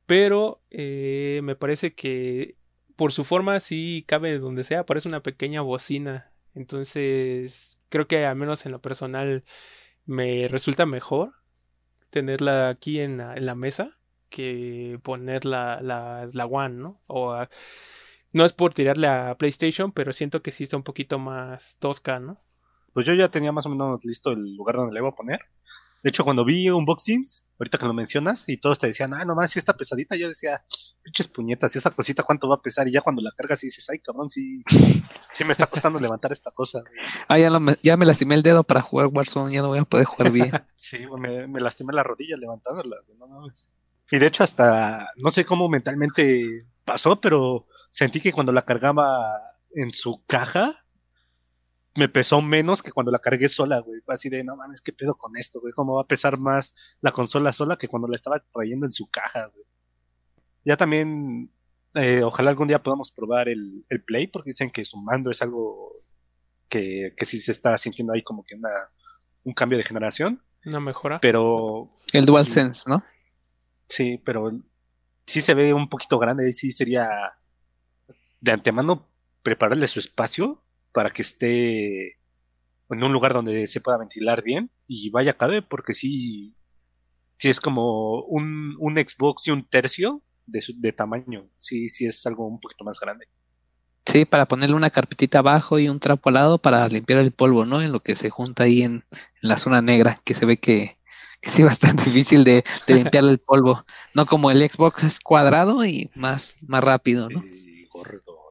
Pero 0.06 0.60
eh, 0.70 1.40
me 1.44 1.54
parece 1.54 1.94
que 1.94 2.56
por 2.96 3.12
su 3.12 3.22
forma 3.22 3.60
sí 3.60 4.04
cabe 4.08 4.38
donde 4.38 4.64
sea, 4.64 4.84
parece 4.84 5.08
una 5.08 5.22
pequeña 5.22 5.60
bocina. 5.60 6.31
Entonces, 6.54 7.82
creo 7.88 8.06
que 8.06 8.26
al 8.26 8.36
menos 8.36 8.66
en 8.66 8.72
lo 8.72 8.80
personal 8.80 9.44
me 10.04 10.48
resulta 10.48 10.86
mejor 10.86 11.32
tenerla 12.10 12.68
aquí 12.68 13.00
en 13.00 13.16
la, 13.18 13.54
mesa 13.54 13.96
que 14.28 14.98
poner 15.02 15.44
la, 15.44 15.80
la, 15.80 16.46
One, 16.46 16.74
¿no? 16.74 17.00
O 17.06 17.34
no 18.32 18.44
es 18.44 18.52
por 18.52 18.74
tirarle 18.74 19.08
a 19.08 19.34
PlayStation, 19.36 19.92
pero 19.92 20.12
siento 20.12 20.42
que 20.42 20.50
sí 20.50 20.64
está 20.64 20.76
un 20.76 20.82
poquito 20.82 21.18
más 21.18 21.78
tosca, 21.78 22.18
¿no? 22.18 22.40
Pues 22.92 23.06
yo 23.06 23.14
ya 23.14 23.30
tenía 23.30 23.52
más 23.52 23.64
o 23.66 23.70
menos 23.70 24.04
listo 24.04 24.32
el 24.32 24.54
lugar 24.54 24.76
donde 24.76 24.92
le 24.92 25.00
iba 25.00 25.08
a 25.08 25.14
poner. 25.14 25.40
De 26.02 26.08
hecho, 26.08 26.24
cuando 26.24 26.44
vi 26.44 26.68
unboxings, 26.68 27.46
ahorita 27.60 27.78
que 27.78 27.86
lo 27.86 27.94
mencionas, 27.94 28.48
y 28.48 28.56
todos 28.56 28.78
te 28.78 28.88
decían, 28.88 29.14
ah, 29.14 29.24
nomás 29.24 29.52
si 29.52 29.60
está 29.60 29.76
pesadita, 29.76 30.16
yo 30.16 30.28
decía, 30.28 30.64
pinches 31.02 31.28
puñetas, 31.28 31.74
¿y 31.74 31.78
esa 31.78 31.90
cosita 31.90 32.24
cuánto 32.24 32.48
va 32.48 32.56
a 32.56 32.62
pesar? 32.62 32.88
Y 32.88 32.92
ya 32.92 33.02
cuando 33.02 33.22
la 33.22 33.30
cargas 33.30 33.62
y 33.62 33.68
dices, 33.68 33.88
ay, 33.88 34.00
cabrón, 34.00 34.28
sí, 34.28 34.64
sí 35.32 35.44
me 35.44 35.52
está 35.52 35.66
costando 35.66 36.00
levantar 36.00 36.32
esta 36.32 36.50
cosa. 36.50 36.82
Ah, 37.28 37.38
ya, 37.38 37.50
ya, 37.82 37.96
me 37.96 38.04
lastimé 38.04 38.34
el 38.34 38.42
dedo 38.42 38.64
para 38.64 38.80
jugar 38.80 39.08
Warzone, 39.12 39.54
ya 39.54 39.62
no 39.62 39.68
voy 39.68 39.78
a 39.78 39.84
poder 39.84 40.06
jugar 40.06 40.32
bien. 40.32 40.50
sí, 40.74 41.06
me, 41.18 41.46
me, 41.46 41.60
lastimé 41.60 41.92
la 41.92 42.02
rodilla 42.02 42.36
levantándola, 42.36 42.96
no 43.18 43.46
Y 44.10 44.18
de 44.18 44.26
hecho, 44.26 44.42
hasta, 44.42 45.08
no 45.16 45.30
sé 45.30 45.44
cómo 45.44 45.68
mentalmente 45.68 46.66
pasó, 46.84 47.20
pero 47.20 47.68
sentí 47.92 48.20
que 48.20 48.32
cuando 48.32 48.50
la 48.50 48.62
cargaba 48.62 49.40
en 49.74 49.92
su 49.92 50.24
caja, 50.26 50.81
me 51.94 52.08
pesó 52.08 52.40
menos 52.40 52.82
que 52.82 52.92
cuando 52.92 53.12
la 53.12 53.18
cargué 53.18 53.48
sola, 53.48 53.80
güey. 53.80 54.00
Así 54.08 54.28
de, 54.28 54.42
no 54.44 54.56
mames, 54.56 54.80
¿qué 54.80 54.92
pedo 54.92 55.14
con 55.14 55.36
esto, 55.36 55.60
güey? 55.60 55.72
¿Cómo 55.72 55.96
va 55.96 56.02
a 56.02 56.06
pesar 56.06 56.38
más 56.38 56.74
la 57.00 57.12
consola 57.12 57.52
sola 57.52 57.76
que 57.76 57.88
cuando 57.88 58.08
la 58.08 58.16
estaba 58.16 58.42
trayendo 58.52 58.86
en 58.86 58.92
su 58.92 59.10
caja, 59.10 59.46
güey? 59.46 59.64
Ya 60.64 60.76
también, 60.76 61.52
eh, 61.94 62.22
ojalá 62.22 62.50
algún 62.50 62.68
día 62.68 62.82
podamos 62.82 63.10
probar 63.10 63.48
el, 63.48 63.84
Play, 64.06 64.26
porque 64.28 64.50
dicen 64.50 64.70
que 64.70 64.84
su 64.84 64.96
mando 64.96 65.30
es 65.30 65.42
algo 65.42 66.04
que, 66.68 67.14
que 67.16 67.24
sí 67.24 67.38
se 67.38 67.52
está 67.52 67.76
sintiendo 67.76 68.12
ahí 68.14 68.22
como 68.22 68.44
que 68.44 68.54
una, 68.54 68.70
un 69.44 69.52
cambio 69.52 69.78
de 69.78 69.84
generación. 69.84 70.42
Una 70.64 70.80
mejora. 70.80 71.20
Pero. 71.20 71.90
El 72.12 72.24
DualSense, 72.24 72.88
¿no? 72.88 73.02
Sí, 73.88 74.20
pero 74.24 74.52
sí 75.26 75.40
se 75.40 75.54
ve 75.54 75.74
un 75.74 75.88
poquito 75.88 76.18
grande 76.18 76.48
y 76.48 76.52
sí 76.52 76.70
sería 76.70 77.08
de 78.40 78.52
antemano 78.52 79.08
prepararle 79.42 79.86
su 79.86 79.98
espacio 79.98 80.62
para 80.92 81.10
que 81.10 81.22
esté 81.22 82.18
en 82.90 83.02
un 83.02 83.12
lugar 83.12 83.32
donde 83.32 83.66
se 83.66 83.80
pueda 83.80 83.98
ventilar 83.98 84.42
bien 84.42 84.70
y 84.86 85.10
vaya 85.10 85.32
a 85.32 85.36
caber, 85.36 85.66
porque 85.66 85.94
sí, 85.94 86.54
sí 87.38 87.48
es 87.48 87.60
como 87.60 88.22
un, 88.24 88.76
un 88.78 88.94
Xbox 88.96 89.46
y 89.46 89.50
un 89.50 89.68
tercio 89.68 90.22
de, 90.46 90.62
de 90.76 90.92
tamaño, 90.92 91.48
sí, 91.58 91.88
sí 91.88 92.06
es 92.06 92.24
algo 92.26 92.46
un 92.46 92.60
poquito 92.60 92.84
más 92.84 93.00
grande. 93.00 93.26
Sí, 94.04 94.24
para 94.24 94.46
ponerle 94.46 94.74
una 94.74 94.90
carpetita 94.90 95.38
abajo 95.38 95.78
y 95.78 95.88
un 95.88 96.00
trapo 96.00 96.28
al 96.28 96.34
lado 96.34 96.58
para 96.58 96.86
limpiar 96.88 97.20
el 97.20 97.32
polvo, 97.32 97.64
¿no? 97.64 97.80
En 97.82 97.92
lo 97.92 98.00
que 98.00 98.14
se 98.14 98.30
junta 98.30 98.64
ahí 98.64 98.82
en, 98.82 99.04
la 99.40 99.58
zona 99.58 99.80
negra, 99.80 100.20
que 100.24 100.34
se 100.34 100.44
ve 100.44 100.58
que, 100.58 100.98
que 101.40 101.50
sí 101.50 101.62
bastante 101.62 102.04
difícil 102.10 102.44
de, 102.44 102.64
de 102.86 102.94
limpiar 102.94 103.24
el 103.24 103.38
polvo. 103.38 103.84
No 104.14 104.26
como 104.26 104.50
el 104.50 104.68
Xbox 104.68 105.04
es 105.04 105.20
cuadrado 105.20 105.84
y 105.84 106.10
más, 106.14 106.58
más 106.66 106.82
rápido, 106.82 107.30
¿no? 107.30 107.42
Sí, 107.52 107.86
gordo, 107.92 108.50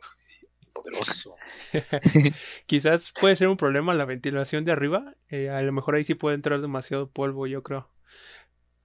poderoso. 0.74 1.36
Quizás 2.66 3.12
puede 3.20 3.36
ser 3.36 3.48
un 3.48 3.58
problema 3.58 3.94
la 3.94 4.06
ventilación 4.06 4.64
de 4.64 4.72
arriba. 4.72 5.16
Eh, 5.30 5.50
a 5.50 5.62
lo 5.62 5.72
mejor 5.72 5.96
ahí 5.96 6.04
sí 6.04 6.16
puede 6.16 6.36
entrar 6.36 6.62
demasiado 6.62 7.10
polvo, 7.10 7.48
yo 7.48 7.64
creo. 7.64 7.90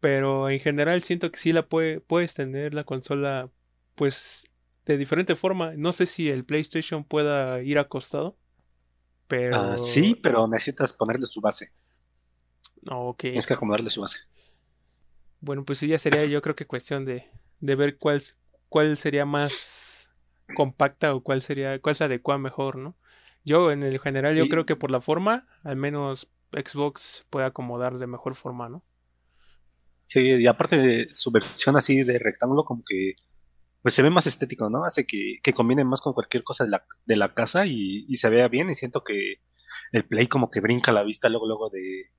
Pero 0.00 0.50
en 0.50 0.61
general 0.61 1.02
siento 1.02 1.31
que 1.31 1.38
sí 1.38 1.52
la 1.52 1.69
puede, 1.69 2.00
puedes 2.00 2.35
tener 2.35 2.75
la 2.75 2.85
consola, 2.85 3.50
pues, 3.95 4.45
de 4.85 4.99
diferente 4.99 5.35
forma. 5.37 5.75
No 5.76 5.93
sé 5.93 6.07
si 6.07 6.28
el 6.28 6.45
PlayStation 6.45 7.05
pueda 7.05 7.62
ir 7.62 7.78
acostado. 7.78 8.37
Pero. 9.26 9.57
Ah, 9.57 9.78
sí, 9.78 10.14
pero 10.14 10.47
necesitas 10.47 10.93
ponerle 10.93 11.26
su 11.26 11.40
base. 11.40 11.73
Ok. 12.88 13.19
Tienes 13.19 13.47
que 13.47 13.55
acomodarle 13.55 13.90
su 13.90 14.00
base. 14.00 14.21
Bueno, 15.40 15.64
pues 15.64 15.78
sí, 15.78 15.88
ya 15.88 15.99
sería 15.99 16.25
yo 16.25 16.40
creo 16.43 16.57
que 16.57 16.66
cuestión 16.66 17.05
de, 17.05 17.28
de 17.61 17.75
ver 17.75 17.99
cuál, 17.99 18.23
cuál 18.69 18.97
sería 18.97 19.25
más 19.25 20.11
compacta 20.55 21.15
o 21.15 21.23
cuál 21.23 21.43
sería, 21.43 21.81
cuál 21.81 21.97
se 21.97 22.05
adecua 22.05 22.38
mejor, 22.38 22.76
¿no? 22.76 22.97
Yo 23.45 23.71
en 23.71 23.83
el 23.83 24.00
general 24.00 24.35
yo 24.35 24.49
creo 24.49 24.67
que 24.67 24.76
por 24.76 24.91
la 24.91 25.00
forma, 25.00 25.47
al 25.62 25.76
menos 25.76 26.33
Xbox 26.53 27.26
puede 27.31 27.47
acomodar 27.47 27.99
de 27.99 28.07
mejor 28.07 28.35
forma, 28.35 28.69
¿no? 28.69 28.85
Sí, 30.07 30.21
y 30.21 30.47
aparte 30.47 30.76
de 30.76 31.09
su 31.15 31.31
versión 31.31 31.76
así 31.76 32.03
de 32.03 32.19
rectángulo, 32.19 32.65
como 32.65 32.83
que 32.85 33.15
pues 33.83 33.95
se 33.95 34.03
ve 34.03 34.11
más 34.11 34.26
estético, 34.26 34.69
¿no? 34.69 34.85
Hace 34.85 35.07
que, 35.07 35.38
que 35.43 35.53
combine 35.53 35.85
más 35.85 36.00
con 36.00 36.12
cualquier 36.12 36.43
cosa 36.43 36.65
de 36.65 36.71
la, 36.71 36.85
de 37.05 37.17
la 37.17 37.35
casa 37.35 37.67
y, 37.67 38.05
y, 38.09 38.17
se 38.17 38.29
vea 38.29 38.49
bien. 38.49 38.69
Y 38.69 38.75
siento 38.75 39.05
que 39.05 39.43
el 39.93 40.05
Play 40.05 40.26
como 40.26 40.50
que 40.50 40.61
brinca 40.61 40.91
la 40.91 41.05
vista 41.05 41.29
luego, 41.29 41.47
luego 41.47 41.71
de, 41.71 42.11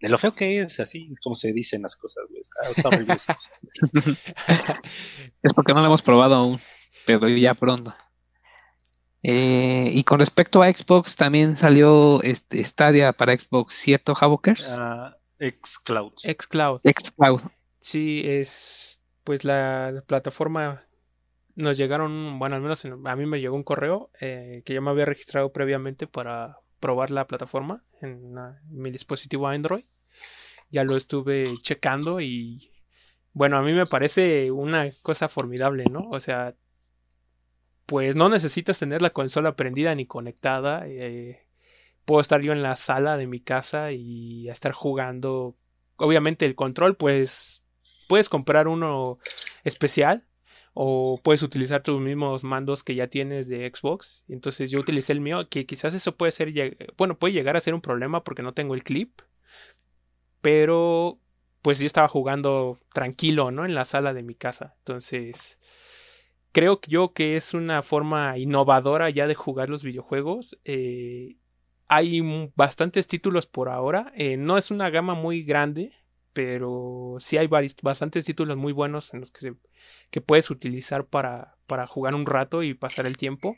de 0.00 0.08
lo 0.08 0.18
feo 0.18 0.34
que 0.34 0.60
es, 0.60 0.80
así 0.80 1.14
como 1.22 1.36
se 1.36 1.52
dicen 1.52 1.82
las 1.82 1.96
cosas, 1.96 2.24
güey. 2.28 2.40
Está, 2.40 2.88
horrible 2.88 3.14
es 5.42 5.54
porque 5.54 5.74
no 5.74 5.80
lo 5.80 5.86
hemos 5.86 6.02
probado 6.02 6.34
aún, 6.34 6.58
pero 7.06 7.28
ya 7.28 7.54
pronto. 7.54 7.94
Eh, 9.22 9.90
y 9.92 10.02
con 10.02 10.18
respecto 10.18 10.62
a 10.62 10.72
Xbox, 10.72 11.16
también 11.16 11.54
salió 11.54 12.22
este 12.22 12.62
Stadia 12.64 13.12
para 13.12 13.36
Xbox, 13.36 13.74
¿cierto, 13.74 14.14
Havokers? 14.18 14.76
Uh, 14.76 15.12
Xcloud. 15.38 16.12
Xcloud. 16.18 16.80
Xcloud. 16.84 17.40
Sí, 17.78 18.22
es 18.24 19.02
pues 19.24 19.44
la 19.44 20.02
plataforma. 20.06 20.86
Nos 21.54 21.76
llegaron, 21.76 22.38
bueno, 22.38 22.56
al 22.56 22.62
menos 22.62 22.84
a 22.84 23.16
mí 23.16 23.26
me 23.26 23.40
llegó 23.40 23.54
un 23.54 23.62
correo 23.62 24.10
eh, 24.20 24.62
que 24.64 24.72
yo 24.72 24.80
me 24.80 24.90
había 24.90 25.04
registrado 25.04 25.52
previamente 25.52 26.06
para 26.06 26.58
probar 26.80 27.10
la 27.10 27.26
plataforma 27.26 27.84
en, 28.00 28.34
mi 28.70 28.90
dispositivo 28.90 29.48
Android. 29.48 29.84
Ya 30.70 30.84
lo 30.84 30.96
estuve 30.96 31.44
checando 31.60 32.20
y 32.20 32.70
bueno, 33.34 33.58
a 33.58 33.62
mí 33.62 33.72
me 33.72 33.86
parece 33.86 34.50
una 34.50 34.88
cosa 35.02 35.28
formidable, 35.28 35.84
¿no? 35.90 36.08
O 36.12 36.20
sea, 36.20 36.54
pues 37.86 38.14
no 38.14 38.28
necesitas 38.28 38.78
tener 38.78 39.02
la 39.02 39.10
consola 39.10 39.56
prendida 39.56 39.94
ni 39.94 40.06
conectada. 40.06 40.84
Eh, 40.86 41.46
puedo 42.04 42.20
estar 42.20 42.40
yo 42.40 42.52
en 42.52 42.62
la 42.62 42.76
sala 42.76 43.16
de 43.16 43.26
mi 43.26 43.40
casa 43.40 43.92
y 43.92 44.48
estar 44.48 44.72
jugando. 44.72 45.56
Obviamente 45.96 46.44
el 46.44 46.54
control, 46.54 46.96
pues 46.96 47.66
puedes 48.08 48.28
comprar 48.28 48.68
uno 48.68 49.14
especial 49.64 50.26
o 50.74 51.20
puedes 51.22 51.42
utilizar 51.42 51.82
tus 51.82 52.00
mismos 52.00 52.44
mandos 52.44 52.82
que 52.82 52.94
ya 52.94 53.08
tienes 53.08 53.48
de 53.48 53.70
Xbox. 53.72 54.24
Entonces 54.28 54.70
yo 54.70 54.80
utilicé 54.80 55.12
el 55.12 55.20
mío, 55.20 55.48
que 55.48 55.66
quizás 55.66 55.94
eso 55.94 56.16
puede 56.16 56.32
ser, 56.32 56.52
bueno, 56.96 57.18
puede 57.18 57.34
llegar 57.34 57.56
a 57.56 57.60
ser 57.60 57.74
un 57.74 57.80
problema 57.80 58.24
porque 58.24 58.42
no 58.42 58.54
tengo 58.54 58.74
el 58.74 58.84
clip, 58.84 59.20
pero 60.40 61.18
pues 61.62 61.78
yo 61.78 61.86
estaba 61.86 62.08
jugando 62.08 62.80
tranquilo, 62.92 63.50
¿no? 63.50 63.64
En 63.64 63.74
la 63.74 63.84
sala 63.84 64.12
de 64.14 64.22
mi 64.22 64.34
casa. 64.34 64.74
Entonces, 64.78 65.60
creo 66.52 66.80
yo 66.86 67.12
que 67.12 67.36
es 67.36 67.54
una 67.54 67.82
forma 67.82 68.38
innovadora 68.38 69.10
ya 69.10 69.26
de 69.26 69.34
jugar 69.34 69.68
los 69.68 69.82
videojuegos. 69.82 70.58
Eh, 70.64 71.38
hay 71.88 72.50
bastantes 72.54 73.08
títulos 73.08 73.46
por 73.46 73.68
ahora. 73.68 74.12
Eh, 74.16 74.36
no 74.36 74.58
es 74.58 74.70
una 74.70 74.90
gama 74.90 75.14
muy 75.14 75.42
grande, 75.42 75.92
pero 76.32 77.16
sí 77.18 77.38
hay 77.38 77.48
bastantes 77.82 78.24
títulos 78.24 78.56
muy 78.56 78.72
buenos 78.72 79.12
en 79.14 79.20
los 79.20 79.30
que, 79.30 79.40
se, 79.40 79.54
que 80.10 80.20
puedes 80.20 80.50
utilizar 80.50 81.06
para, 81.06 81.56
para, 81.66 81.86
jugar 81.86 82.14
un 82.14 82.26
rato 82.26 82.62
y 82.62 82.74
pasar 82.74 83.06
el 83.06 83.16
tiempo. 83.16 83.56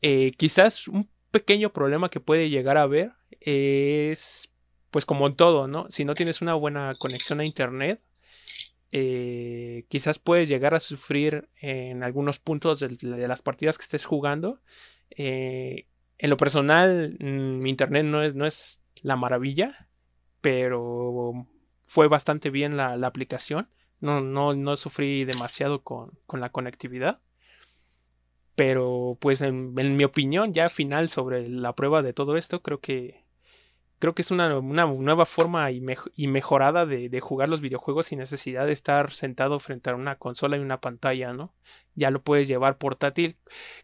Eh, 0.00 0.32
quizás 0.36 0.88
un 0.88 1.10
pequeño 1.30 1.72
problema 1.72 2.10
que 2.10 2.20
puede 2.20 2.50
llegar 2.50 2.76
a 2.76 2.82
haber 2.82 3.12
es, 3.40 4.54
pues 4.90 5.06
como 5.06 5.26
en 5.26 5.36
todo, 5.36 5.66
¿no? 5.66 5.86
Si 5.90 6.04
no 6.04 6.14
tienes 6.14 6.42
una 6.42 6.54
buena 6.54 6.92
conexión 6.98 7.40
a 7.40 7.44
Internet, 7.44 8.02
eh, 8.94 9.86
quizás 9.88 10.18
puedes 10.18 10.50
llegar 10.50 10.74
a 10.74 10.80
sufrir 10.80 11.48
en 11.56 12.02
algunos 12.02 12.38
puntos 12.38 12.80
de, 12.80 13.26
las 13.26 13.40
partidas 13.40 13.78
que 13.78 13.84
estés 13.84 14.04
jugando. 14.04 14.60
Eh, 15.10 15.86
en 16.18 16.30
lo 16.30 16.36
personal, 16.36 17.16
mm, 17.18 17.58
mi 17.58 17.70
internet 17.70 18.04
no 18.04 18.22
es, 18.22 18.34
no 18.34 18.46
es 18.46 18.82
la 19.02 19.16
maravilla, 19.16 19.88
pero 20.42 21.46
fue 21.82 22.06
bastante 22.08 22.50
bien 22.50 22.76
la, 22.76 22.92
aplicación. 23.06 23.68
No, 24.00 24.20
no, 24.20 24.54
no, 24.54 24.76
sufrí 24.76 25.24
demasiado 25.24 25.82
con, 25.82 26.12
la 26.32 26.50
conectividad. 26.50 27.20
Pero 28.54 29.16
pues 29.20 29.40
en, 29.40 29.72
mi 29.72 30.04
opinión 30.04 30.52
ya 30.52 30.68
final 30.68 31.08
sobre 31.08 31.48
la 31.48 31.74
prueba 31.74 32.02
de 32.02 32.12
todo 32.12 32.36
esto, 32.36 32.62
creo 32.62 32.80
que 32.80 33.21
creo 34.02 34.16
que 34.16 34.22
es 34.22 34.32
una, 34.32 34.48
nueva 34.48 35.26
forma 35.26 35.70
y, 35.70 35.80
mejorada 36.26 36.86
de, 36.86 37.20
jugar 37.20 37.48
los 37.48 37.60
videojuegos 37.60 38.06
sin 38.06 38.18
necesidad 38.18 38.66
de 38.66 38.72
estar 38.72 39.12
sentado 39.12 39.60
frente 39.60 39.90
a 39.90 39.94
una 39.94 40.16
consola 40.16 40.56
y 40.56 40.60
una 40.60 40.80
pantalla, 40.80 41.32
¿no? 41.32 41.54
Ya 41.94 42.10
lo 42.10 42.20
puedes 42.20 42.48
llevar 42.48 42.78
portátil. 42.78 43.36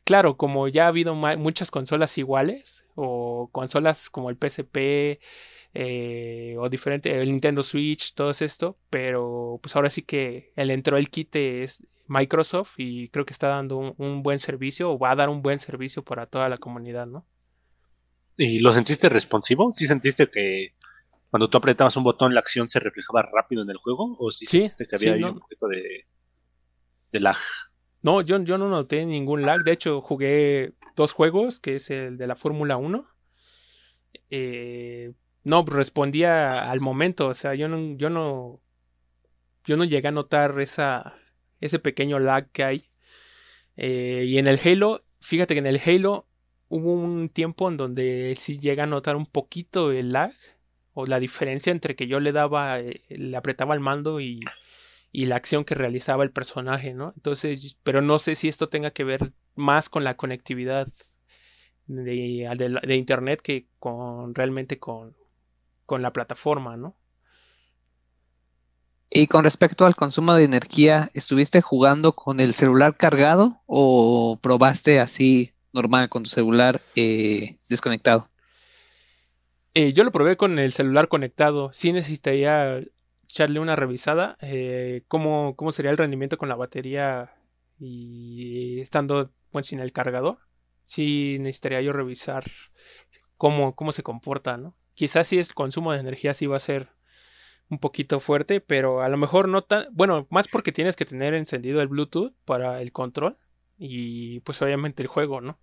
Claro, 0.02 0.36
como 0.36 0.66
ya 0.66 0.86
ha 0.86 0.88
habido 0.88 1.14
muchas 1.14 1.70
consolas 1.70 2.18
iguales 2.18 2.84
o 2.96 3.48
consolas 3.52 4.10
como 4.10 4.28
el 4.28 4.36
PSP, 4.36 5.20
eh, 5.74 6.56
o 6.58 6.68
diferente, 6.68 7.16
el 7.16 7.30
Nintendo 7.30 7.62
Switch, 7.62 8.12
todo 8.14 8.30
esto, 8.30 8.76
pero 8.90 9.60
pues 9.62 9.76
ahora 9.76 9.88
sí 9.88 10.02
que 10.02 10.52
el 10.56 10.72
entró 10.72 10.96
el 10.96 11.10
quite 11.10 11.62
es 11.62 11.86
Microsoft 12.08 12.74
y 12.78 13.08
creo 13.10 13.24
que 13.24 13.34
está 13.34 13.46
dando 13.46 13.94
un, 13.96 14.24
buen 14.24 14.40
servicio 14.40 14.90
o 14.90 14.98
va 14.98 15.12
a 15.12 15.16
dar 15.16 15.28
un 15.28 15.42
buen 15.42 15.60
servicio 15.60 16.02
para 16.02 16.26
toda 16.26 16.48
la 16.48 16.58
comunidad, 16.58 17.06
¿no? 17.06 17.24
¿Y 18.38 18.60
lo 18.60 18.72
sentiste 18.72 19.08
responsivo? 19.08 19.72
¿Sí 19.72 19.86
sentiste 19.86 20.28
que 20.28 20.74
cuando 21.28 21.50
tú 21.50 21.58
apretabas 21.58 21.96
un 21.96 22.04
botón 22.04 22.34
la 22.34 22.40
acción 22.40 22.68
se 22.68 22.78
reflejaba 22.78 23.22
rápido 23.22 23.62
en 23.62 23.70
el 23.70 23.76
juego? 23.78 24.16
¿O 24.20 24.30
sí, 24.30 24.46
sentiste 24.46 24.86
que 24.86 24.94
había 24.94 25.26
un 25.26 25.40
poquito 25.40 25.66
de, 25.66 26.06
de 27.10 27.20
lag? 27.20 27.36
No, 28.00 28.22
yo, 28.22 28.40
yo 28.44 28.56
no 28.56 28.68
noté 28.68 29.04
ningún 29.04 29.42
lag. 29.42 29.64
De 29.64 29.72
hecho, 29.72 30.00
jugué 30.00 30.74
dos 30.94 31.12
juegos, 31.12 31.58
que 31.58 31.74
es 31.74 31.90
el 31.90 32.16
de 32.16 32.28
la 32.28 32.36
Fórmula 32.36 32.76
1. 32.76 33.04
Eh, 34.30 35.12
no, 35.42 35.64
respondía 35.64 36.70
al 36.70 36.80
momento, 36.80 37.26
o 37.26 37.34
sea, 37.34 37.54
yo 37.54 37.68
no, 37.68 37.96
yo 37.96 38.08
no, 38.08 38.60
yo 39.64 39.76
no 39.76 39.84
llegué 39.84 40.08
a 40.08 40.12
notar 40.12 40.60
esa, 40.60 41.16
ese 41.60 41.80
pequeño 41.80 42.20
lag 42.20 42.50
que 42.52 42.62
hay. 42.62 42.90
Eh, 43.76 44.26
y 44.28 44.38
en 44.38 44.46
el 44.46 44.60
Halo, 44.64 45.04
fíjate 45.20 45.54
que 45.54 45.60
en 45.60 45.66
el 45.66 45.80
Halo 45.84 46.27
hubo 46.68 46.92
un 46.92 47.28
tiempo 47.28 47.68
en 47.68 47.76
donde 47.76 48.34
sí 48.36 48.58
llega 48.58 48.84
a 48.84 48.86
notar 48.86 49.16
un 49.16 49.26
poquito 49.26 49.90
el 49.90 50.12
lag 50.12 50.32
o 50.92 51.06
la 51.06 51.20
diferencia 51.20 51.70
entre 51.70 51.96
que 51.96 52.06
yo 52.06 52.20
le 52.20 52.32
daba, 52.32 52.80
eh, 52.80 53.02
le 53.08 53.36
apretaba 53.36 53.74
el 53.74 53.80
mando 53.80 54.20
y, 54.20 54.40
y 55.12 55.26
la 55.26 55.36
acción 55.36 55.64
que 55.64 55.74
realizaba 55.74 56.24
el 56.24 56.30
personaje, 56.30 56.94
¿no? 56.94 57.12
Entonces, 57.16 57.76
pero 57.82 58.02
no 58.02 58.18
sé 58.18 58.34
si 58.34 58.48
esto 58.48 58.68
tenga 58.68 58.90
que 58.90 59.04
ver 59.04 59.32
más 59.54 59.88
con 59.88 60.04
la 60.04 60.16
conectividad 60.16 60.88
de, 61.86 62.78
de 62.86 62.96
internet 62.96 63.40
que 63.42 63.66
con 63.78 64.34
realmente 64.34 64.78
con, 64.78 65.16
con 65.86 66.02
la 66.02 66.12
plataforma, 66.12 66.76
¿no? 66.76 66.96
Y 69.10 69.26
con 69.26 69.42
respecto 69.42 69.86
al 69.86 69.96
consumo 69.96 70.34
de 70.34 70.44
energía, 70.44 71.10
¿estuviste 71.14 71.62
jugando 71.62 72.12
con 72.12 72.40
el 72.40 72.52
celular 72.52 72.96
cargado 72.96 73.62
o 73.66 74.38
probaste 74.42 75.00
así 75.00 75.54
normal 75.78 76.08
con 76.08 76.24
tu 76.24 76.30
celular 76.30 76.80
eh, 76.96 77.56
desconectado? 77.68 78.28
Eh, 79.74 79.92
yo 79.92 80.02
lo 80.02 80.10
probé 80.10 80.36
con 80.36 80.58
el 80.58 80.72
celular 80.72 81.08
conectado. 81.08 81.70
Sí 81.72 81.92
necesitaría 81.92 82.80
echarle 83.22 83.60
una 83.60 83.76
revisada. 83.76 84.36
Eh, 84.40 85.02
cómo, 85.06 85.54
sería 85.70 85.92
el 85.92 85.98
rendimiento 85.98 86.36
con 86.36 86.48
la 86.48 86.56
batería 86.56 87.32
y 87.78 88.80
estando 88.80 89.30
pues, 89.52 89.68
sin 89.68 89.78
el 89.78 89.92
cargador? 89.92 90.38
Sí 90.82 91.36
necesitaría 91.40 91.80
yo 91.82 91.92
revisar 91.92 92.44
cómo, 93.36 93.76
cómo 93.76 93.92
se 93.92 94.02
comporta, 94.02 94.56
¿no? 94.56 94.74
Quizás 94.94 95.28
si 95.28 95.38
el 95.38 95.54
consumo 95.54 95.92
de 95.92 96.00
energía 96.00 96.34
sí 96.34 96.46
va 96.46 96.56
a 96.56 96.60
ser 96.60 96.88
un 97.70 97.78
poquito 97.78 98.18
fuerte, 98.18 98.60
pero 98.60 99.02
a 99.02 99.08
lo 99.08 99.16
mejor 99.16 99.48
no 99.48 99.62
tan, 99.62 99.86
bueno, 99.92 100.26
más 100.30 100.48
porque 100.48 100.72
tienes 100.72 100.96
que 100.96 101.04
tener 101.04 101.34
encendido 101.34 101.80
el 101.80 101.88
Bluetooth 101.88 102.32
para 102.44 102.80
el 102.80 102.90
control 102.90 103.36
y 103.78 104.40
pues 104.40 104.60
obviamente 104.60 105.02
el 105.02 105.08
juego, 105.08 105.40
¿no? 105.40 105.58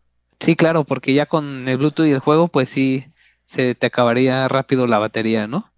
Sí, 0.45 0.55
claro, 0.55 0.84
porque 0.84 1.15
ya 1.15 1.25
con 1.25 1.67
el 1.67 1.77
Bluetooth 1.77 2.05
y 2.05 2.12
el 2.12 2.19
juego, 2.19 2.47
pues 2.49 2.69
sí, 2.69 3.03
se 3.45 3.73
te 3.73 3.88
acabaría 3.88 4.47
rápido 4.47 4.86
la 4.86 4.99
batería, 4.99 5.47
¿no? 5.47 5.73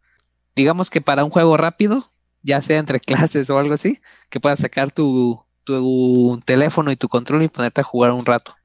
Digamos 0.57 0.89
que 0.89 0.99
para 0.99 1.23
un 1.23 1.29
juego 1.29 1.55
rápido, 1.55 2.03
ya 2.41 2.59
sea 2.59 2.77
entre 2.77 2.99
clases 3.39 3.49
o 3.49 3.57
algo 3.57 3.75
así, 3.75 4.01
que 4.29 4.41
puedas 4.41 4.59
sacar 4.59 4.91
tu, 4.91 5.41
tu 5.63 6.41
teléfono 6.43 6.91
y 6.91 6.97
tu 6.97 7.07
control 7.07 7.43
y 7.43 7.47
ponerte 7.47 7.79
a 7.79 7.85
jugar 7.85 8.11
un 8.11 8.25
rato. 8.25 8.55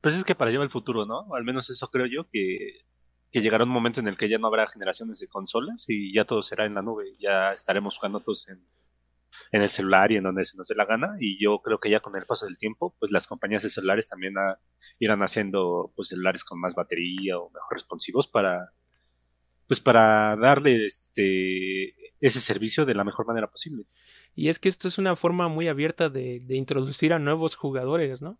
Pues 0.00 0.14
es 0.14 0.22
que 0.22 0.36
para 0.36 0.52
llevar 0.52 0.66
el 0.66 0.70
futuro, 0.70 1.04
¿no? 1.04 1.34
Al 1.34 1.42
menos 1.42 1.68
eso 1.68 1.88
creo 1.88 2.06
yo, 2.06 2.28
que 2.30 2.84
que 3.32 3.40
llegará 3.40 3.64
un 3.64 3.70
momento 3.70 3.98
en 3.98 4.08
el 4.08 4.16
que 4.18 4.28
ya 4.28 4.36
no 4.36 4.46
habrá 4.46 4.66
generaciones 4.66 5.18
de 5.18 5.26
consolas 5.26 5.86
y 5.88 6.14
ya 6.14 6.26
todo 6.26 6.42
será 6.42 6.66
en 6.66 6.74
la 6.74 6.82
nube, 6.82 7.16
ya 7.18 7.52
estaremos 7.52 7.96
jugando 7.96 8.20
todos 8.20 8.46
en, 8.48 8.62
el 9.50 9.68
celular 9.68 10.12
y 10.12 10.16
en 10.16 10.24
donde 10.24 10.44
se 10.44 10.56
nos 10.56 10.68
dé 10.68 10.74
la 10.74 10.84
gana 10.84 11.16
y 11.20 11.42
yo 11.42 11.60
creo 11.60 11.78
que 11.78 11.90
ya 11.90 12.00
con 12.00 12.16
el 12.16 12.26
paso 12.26 12.46
del 12.46 12.58
tiempo 12.58 12.94
pues 12.98 13.12
las 13.12 13.26
compañías 13.26 13.62
de 13.62 13.68
celulares 13.68 14.08
también 14.08 14.34
irán 14.98 15.22
haciendo 15.22 15.92
pues 15.94 16.08
celulares 16.08 16.44
con 16.44 16.60
más 16.60 16.74
batería 16.74 17.38
o 17.38 17.50
mejor 17.50 17.74
responsivos 17.74 18.28
para 18.28 18.72
pues 19.66 19.80
para 19.80 20.36
darle 20.36 20.86
este 20.86 21.94
ese 22.20 22.40
servicio 22.40 22.84
de 22.86 22.94
la 22.94 23.04
mejor 23.04 23.26
manera 23.26 23.50
posible. 23.50 23.84
Y 24.34 24.48
es 24.48 24.60
que 24.60 24.68
esto 24.68 24.86
es 24.86 24.98
una 24.98 25.16
forma 25.16 25.48
muy 25.48 25.66
abierta 25.66 26.08
de, 26.08 26.40
de 26.40 26.54
introducir 26.54 27.12
a 27.12 27.18
nuevos 27.18 27.56
jugadores, 27.56 28.22
¿no? 28.22 28.38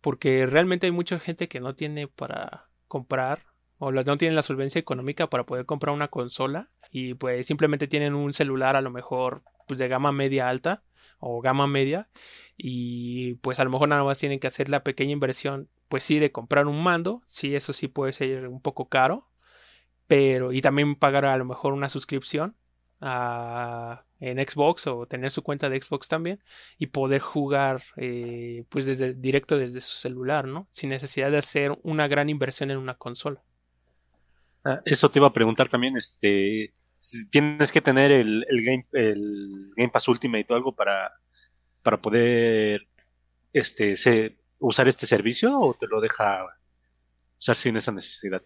Porque 0.00 0.46
realmente 0.46 0.86
hay 0.86 0.92
mucha 0.92 1.18
gente 1.18 1.46
que 1.46 1.60
no 1.60 1.74
tiene 1.74 2.08
para 2.08 2.70
comprar 2.88 3.42
o 3.78 3.92
no 3.92 4.16
tienen 4.16 4.36
la 4.36 4.42
solvencia 4.42 4.78
económica 4.78 5.28
para 5.28 5.44
poder 5.44 5.66
comprar 5.66 5.94
una 5.94 6.08
consola 6.08 6.70
y 6.90 7.14
pues 7.14 7.46
simplemente 7.46 7.86
tienen 7.86 8.14
un 8.14 8.32
celular 8.32 8.76
a 8.76 8.80
lo 8.80 8.90
mejor 8.90 9.42
pues 9.66 9.78
de 9.78 9.88
gama 9.88 10.12
media 10.12 10.48
alta 10.48 10.82
o 11.18 11.40
gama 11.40 11.66
media 11.66 12.08
y 12.56 13.34
pues 13.36 13.60
a 13.60 13.64
lo 13.64 13.70
mejor 13.70 13.88
nada 13.88 14.04
más 14.04 14.18
tienen 14.18 14.40
que 14.40 14.46
hacer 14.46 14.68
la 14.68 14.82
pequeña 14.82 15.12
inversión 15.12 15.68
pues 15.88 16.04
sí 16.04 16.18
de 16.18 16.32
comprar 16.32 16.66
un 16.66 16.82
mando, 16.82 17.22
sí 17.26 17.54
eso 17.54 17.72
sí 17.72 17.88
puede 17.88 18.12
ser 18.12 18.48
un 18.48 18.60
poco 18.60 18.88
caro, 18.88 19.28
pero 20.06 20.52
y 20.52 20.60
también 20.60 20.94
pagar 20.96 21.24
a 21.24 21.36
lo 21.36 21.44
mejor 21.44 21.72
una 21.72 21.88
suscripción 21.88 22.56
a, 23.00 24.04
en 24.20 24.38
Xbox 24.38 24.86
o 24.86 25.06
tener 25.06 25.30
su 25.30 25.42
cuenta 25.42 25.68
de 25.68 25.80
Xbox 25.80 26.08
también 26.08 26.42
y 26.78 26.86
poder 26.86 27.20
jugar 27.20 27.82
eh, 27.96 28.64
pues 28.68 28.86
desde 28.86 29.14
directo 29.14 29.58
desde 29.58 29.80
su 29.80 29.96
celular, 29.96 30.46
¿no? 30.46 30.66
Sin 30.70 30.90
necesidad 30.90 31.30
de 31.30 31.38
hacer 31.38 31.78
una 31.82 32.08
gran 32.08 32.28
inversión 32.28 32.70
en 32.70 32.78
una 32.78 32.94
consola. 32.94 33.42
Ah, 34.64 34.80
eso 34.84 35.10
te 35.10 35.18
iba 35.20 35.28
a 35.28 35.32
preguntar 35.32 35.68
también, 35.68 35.96
este, 35.96 36.72
tienes 37.30 37.72
que 37.72 37.80
tener 37.80 38.10
el, 38.12 38.44
Game, 38.64 39.88
Pass 39.92 40.08
Ultimate 40.08 40.46
o 40.50 40.54
algo 40.54 40.74
para, 40.74 41.12
para 41.82 42.00
poder 42.00 42.88
este, 43.52 43.94
usar 44.58 44.88
este 44.88 45.06
servicio 45.06 45.58
o 45.58 45.74
te 45.74 45.86
lo 45.86 46.00
deja 46.00 46.44
usar 47.38 47.56
sin 47.56 47.76
esa 47.76 47.92
necesidad. 47.92 48.42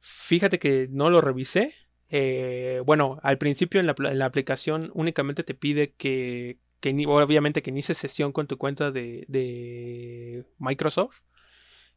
Fíjate 0.00 0.58
que 0.58 0.88
no 0.90 1.10
lo 1.10 1.20
revisé, 1.20 1.74
eh, 2.14 2.82
bueno, 2.84 3.18
al 3.22 3.38
principio 3.38 3.80
en 3.80 3.86
la, 3.86 3.94
la, 3.96 4.26
aplicación 4.26 4.90
únicamente 4.92 5.44
te 5.44 5.54
pide 5.54 5.94
que, 5.94 6.58
obviamente 7.06 7.62
que 7.62 7.70
inicies 7.70 7.96
sesión 7.96 8.32
con 8.32 8.46
tu 8.46 8.58
cuenta 8.58 8.90
de, 8.90 9.24
de 9.28 10.44
Microsoft. 10.58 11.20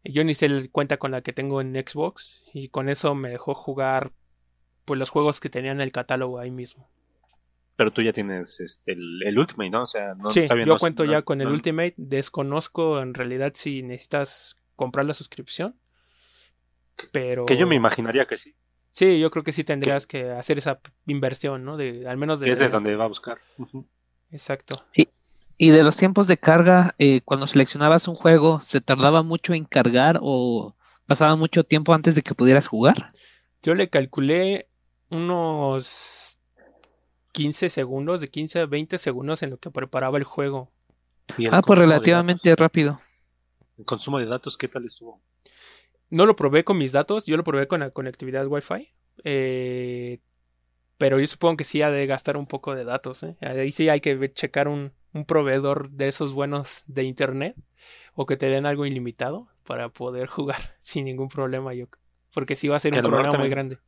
Yo 0.05 0.21
inicié 0.21 0.69
cuenta 0.69 0.95
con 0.97 1.11
la 1.11 1.21
que 1.21 1.33
tengo 1.33 1.59
en 1.59 1.73
Xbox 1.73 2.45
y 2.53 2.69
con 2.69 2.87
eso 2.87 3.13
me 3.13 3.29
dejó 3.29 3.55
jugar 3.55 4.13
pues 4.85 4.99
los 4.99 5.09
juegos 5.09 5.39
que 5.39 5.49
tenía 5.49 5.71
en 5.71 5.81
el 5.81 5.91
catálogo 5.91 6.39
ahí 6.39 6.51
mismo. 6.51 6.87
Pero 7.75 7.91
tú 7.91 8.01
ya 8.01 8.13
tienes 8.13 8.59
este, 8.61 8.93
el, 8.93 9.21
el 9.25 9.37
Ultimate, 9.37 9.69
¿no? 9.69 9.81
O 9.81 9.85
sea, 9.85 10.15
no, 10.15 10.29
sí, 10.29 10.47
yo 10.65 10.77
cuento 10.77 11.03
ya 11.03 11.23
con 11.23 11.41
el 11.41 11.47
Ultimate. 11.47 11.93
Desconozco 11.97 13.01
en 13.01 13.13
realidad 13.13 13.51
si 13.53 13.83
necesitas 13.83 14.63
comprar 14.75 15.05
la 15.05 15.13
suscripción. 15.13 15.75
Pero... 17.11 17.45
Que 17.45 17.57
yo 17.57 17.67
me 17.67 17.75
imaginaría 17.75 18.25
que 18.25 18.37
sí. 18.37 18.55
Sí, 18.91 19.19
yo 19.19 19.29
creo 19.29 19.43
que 19.43 19.51
sí 19.51 19.65
tendrías 19.65 20.07
que 20.07 20.31
hacer 20.31 20.57
esa 20.57 20.79
inversión, 21.05 21.65
¿no? 21.65 21.75
De, 21.75 22.07
al 22.07 22.15
menos 22.15 22.39
de... 22.39 22.49
Es 22.49 22.59
de 22.59 22.69
donde 22.69 22.95
va 22.95 23.03
a 23.03 23.09
buscar. 23.09 23.39
Uh 23.57 23.65
-huh. 23.65 23.85
Exacto. 24.31 24.85
Y, 24.95 25.09
y, 25.57 25.71
de 25.71 25.83
los 25.83 25.97
tiempos 25.97 26.27
de 26.27 26.37
carga, 26.37 26.95
eh, 26.97 27.19
cuando 27.25 27.45
seleccionabas 27.45 28.07
un 28.07 28.15
juego, 28.15 28.61
¿se 28.61 28.79
tardaba 28.79 29.21
mucho 29.21 29.53
en 29.53 29.65
cargar 29.65 30.19
o 30.21 30.77
pasaba 31.07 31.35
mucho 31.35 31.65
tiempo 31.65 31.93
antes 31.93 32.15
de 32.15 32.21
que 32.21 32.35
pudieras 32.35 32.69
jugar? 32.69 33.09
Yo 33.61 33.75
le 33.75 33.89
calculé 33.89 34.69
unos 35.09 36.39
15 37.31 37.69
segundos, 37.69 38.21
de 38.21 38.29
15 38.29 38.61
a 38.61 38.65
20 38.65 38.97
segundos 38.97 39.43
en 39.43 39.51
lo 39.51 39.57
que 39.57 39.71
preparaba 39.71 40.17
el 40.17 40.23
juego. 40.23 40.71
El 41.37 41.53
ah, 41.53 41.61
pues 41.61 41.79
relativamente 41.79 42.55
rápido. 42.55 43.01
¿El 43.77 43.85
consumo 43.85 44.19
de 44.19 44.25
datos 44.25 44.57
qué 44.57 44.67
tal 44.67 44.85
estuvo? 44.85 45.21
No 46.09 46.25
lo 46.25 46.35
probé 46.35 46.63
con 46.63 46.77
mis 46.77 46.91
datos, 46.91 47.25
yo 47.25 47.35
lo 47.35 47.43
probé 47.43 47.67
con 47.67 47.81
la 47.81 47.89
conectividad 47.89 48.47
Wi-Fi. 48.47 48.89
Eh, 49.23 50.19
pero 50.97 51.19
yo 51.19 51.25
supongo 51.25 51.57
que 51.57 51.63
sí 51.63 51.81
ha 51.81 51.91
de 51.91 52.05
gastar 52.05 52.37
un 52.37 52.47
poco 52.47 52.75
de 52.75 52.85
datos. 52.85 53.23
¿eh? 53.23 53.35
Ahí 53.41 53.71
sí 53.71 53.89
hay 53.89 53.99
que 53.99 54.31
checar 54.31 54.67
un, 54.67 54.93
un, 55.13 55.25
proveedor 55.25 55.89
de 55.89 56.07
esos 56.07 56.33
buenos 56.33 56.83
de 56.87 57.03
internet 57.03 57.55
o 58.13 58.25
que 58.25 58.37
te 58.37 58.47
den 58.47 58.65
algo 58.65 58.85
ilimitado 58.85 59.49
para 59.65 59.89
poder 59.89 60.27
jugar 60.27 60.77
sin 60.79 61.05
ningún 61.05 61.27
problema. 61.27 61.73
Yo, 61.73 61.87
porque 62.33 62.55
sí 62.55 62.67
va 62.67 62.77
a 62.77 62.79
ser 62.79 62.93
que 62.93 62.99
un 62.99 63.05
problema 63.05 63.37
muy 63.37 63.49
grande. 63.49 63.79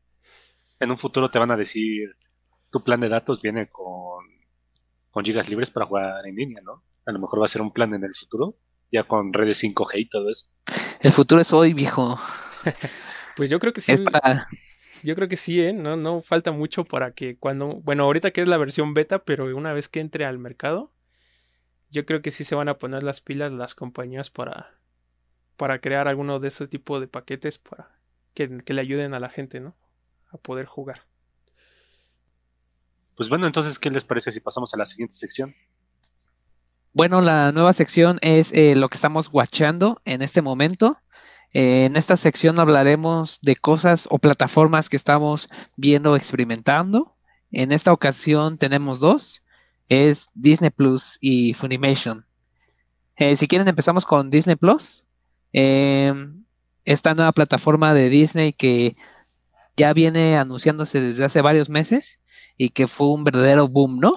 En 0.79 0.91
un 0.91 0.97
futuro 0.97 1.29
te 1.29 1.39
van 1.39 1.51
a 1.51 1.57
decir 1.57 2.15
tu 2.69 2.83
plan 2.83 2.99
de 2.99 3.09
datos 3.09 3.41
viene 3.41 3.69
con, 3.69 4.25
con 5.11 5.25
gigas 5.25 5.49
libres 5.49 5.71
para 5.71 5.85
jugar 5.85 6.25
en 6.25 6.35
línea, 6.35 6.61
¿no? 6.63 6.83
A 7.05 7.11
lo 7.11 7.19
mejor 7.19 7.41
va 7.41 7.45
a 7.45 7.49
ser 7.49 7.61
un 7.61 7.71
plan 7.71 7.93
en 7.93 8.03
el 8.03 8.13
futuro, 8.13 8.57
ya 8.91 9.03
con 9.03 9.33
redes 9.33 9.63
5G 9.63 9.91
y 9.95 10.09
todo 10.09 10.29
eso. 10.29 10.47
El 11.01 11.11
futuro 11.11 11.41
es 11.41 11.53
hoy, 11.53 11.73
viejo. 11.73 12.19
pues 13.35 13.49
yo 13.49 13.59
creo 13.59 13.73
que 13.73 13.81
sí. 13.81 13.93
Es 13.93 14.01
para... 14.01 14.47
Yo 15.03 15.15
creo 15.15 15.27
que 15.27 15.37
sí, 15.37 15.61
¿eh? 15.61 15.73
No, 15.73 15.95
no 15.95 16.21
falta 16.21 16.51
mucho 16.51 16.83
para 16.83 17.11
que 17.11 17.37
cuando. 17.37 17.75
Bueno, 17.83 18.03
ahorita 18.03 18.31
que 18.31 18.41
es 18.41 18.47
la 18.47 18.57
versión 18.57 18.93
beta, 18.93 19.23
pero 19.23 19.55
una 19.55 19.71
vez 19.71 19.87
que 19.87 19.99
entre 19.99 20.25
al 20.25 20.39
mercado, 20.39 20.91
yo 21.89 22.05
creo 22.05 22.21
que 22.21 22.31
sí 22.31 22.43
se 22.43 22.55
van 22.55 22.67
a 22.67 22.77
poner 22.77 23.03
las 23.03 23.21
pilas 23.21 23.53
las 23.53 23.75
compañías 23.75 24.31
para, 24.31 24.75
para 25.55 25.79
crear 25.79 26.07
alguno 26.07 26.39
de 26.39 26.47
esos 26.47 26.69
tipos 26.69 26.99
de 26.99 27.07
paquetes 27.07 27.59
para 27.59 27.91
que, 28.33 28.57
que 28.57 28.73
le 28.73 28.81
ayuden 28.81 29.13
a 29.13 29.19
la 29.19 29.29
gente, 29.29 29.59
¿no? 29.59 29.75
A 30.37 30.39
poder 30.39 30.67
jugar. 30.67 31.01
Pues 33.15 33.29
bueno, 33.29 33.47
entonces, 33.47 33.79
¿qué 33.79 33.89
les 33.89 34.05
parece 34.05 34.31
si 34.31 34.39
pasamos 34.39 34.71
a 34.75 34.77
la 34.77 34.85
siguiente 34.85 35.15
sección? 35.15 35.55
Bueno, 36.93 37.19
la 37.21 37.51
nueva 37.51 37.73
sección 37.73 38.19
es 38.21 38.53
eh, 38.53 38.75
lo 38.75 38.89
que 38.89 38.95
estamos 38.95 39.29
watchando 39.33 39.99
en 40.05 40.21
este 40.21 40.43
momento. 40.43 40.99
Eh, 41.51 41.85
en 41.85 41.95
esta 41.95 42.15
sección 42.15 42.59
hablaremos 42.59 43.39
de 43.41 43.55
cosas 43.55 44.07
o 44.11 44.19
plataformas 44.19 44.87
que 44.87 44.97
estamos 44.97 45.49
viendo, 45.75 46.15
experimentando. 46.15 47.15
En 47.51 47.71
esta 47.71 47.91
ocasión 47.91 48.59
tenemos 48.59 48.99
dos, 48.99 49.43
es 49.89 50.29
Disney 50.35 50.69
Plus 50.69 51.17
y 51.19 51.55
Funimation. 51.55 52.27
Eh, 53.15 53.35
si 53.35 53.47
quieren 53.47 53.67
empezamos 53.67 54.05
con 54.05 54.29
Disney 54.29 54.55
Plus. 54.55 55.05
esta 55.51 57.15
nueva 57.15 57.31
plataforma 57.31 57.95
de 57.95 58.09
Disney 58.09 58.53
que 58.53 58.95
ya 59.77 59.93
viene 59.93 60.37
anunciándose 60.37 60.99
desde 60.99 61.23
hace 61.23 61.41
varios 61.41 61.69
meses 61.69 62.23
y 62.57 62.71
que 62.71 62.87
fue 62.87 63.07
un 63.09 63.23
verdadero 63.23 63.67
boom, 63.67 63.99
¿no? 63.99 64.13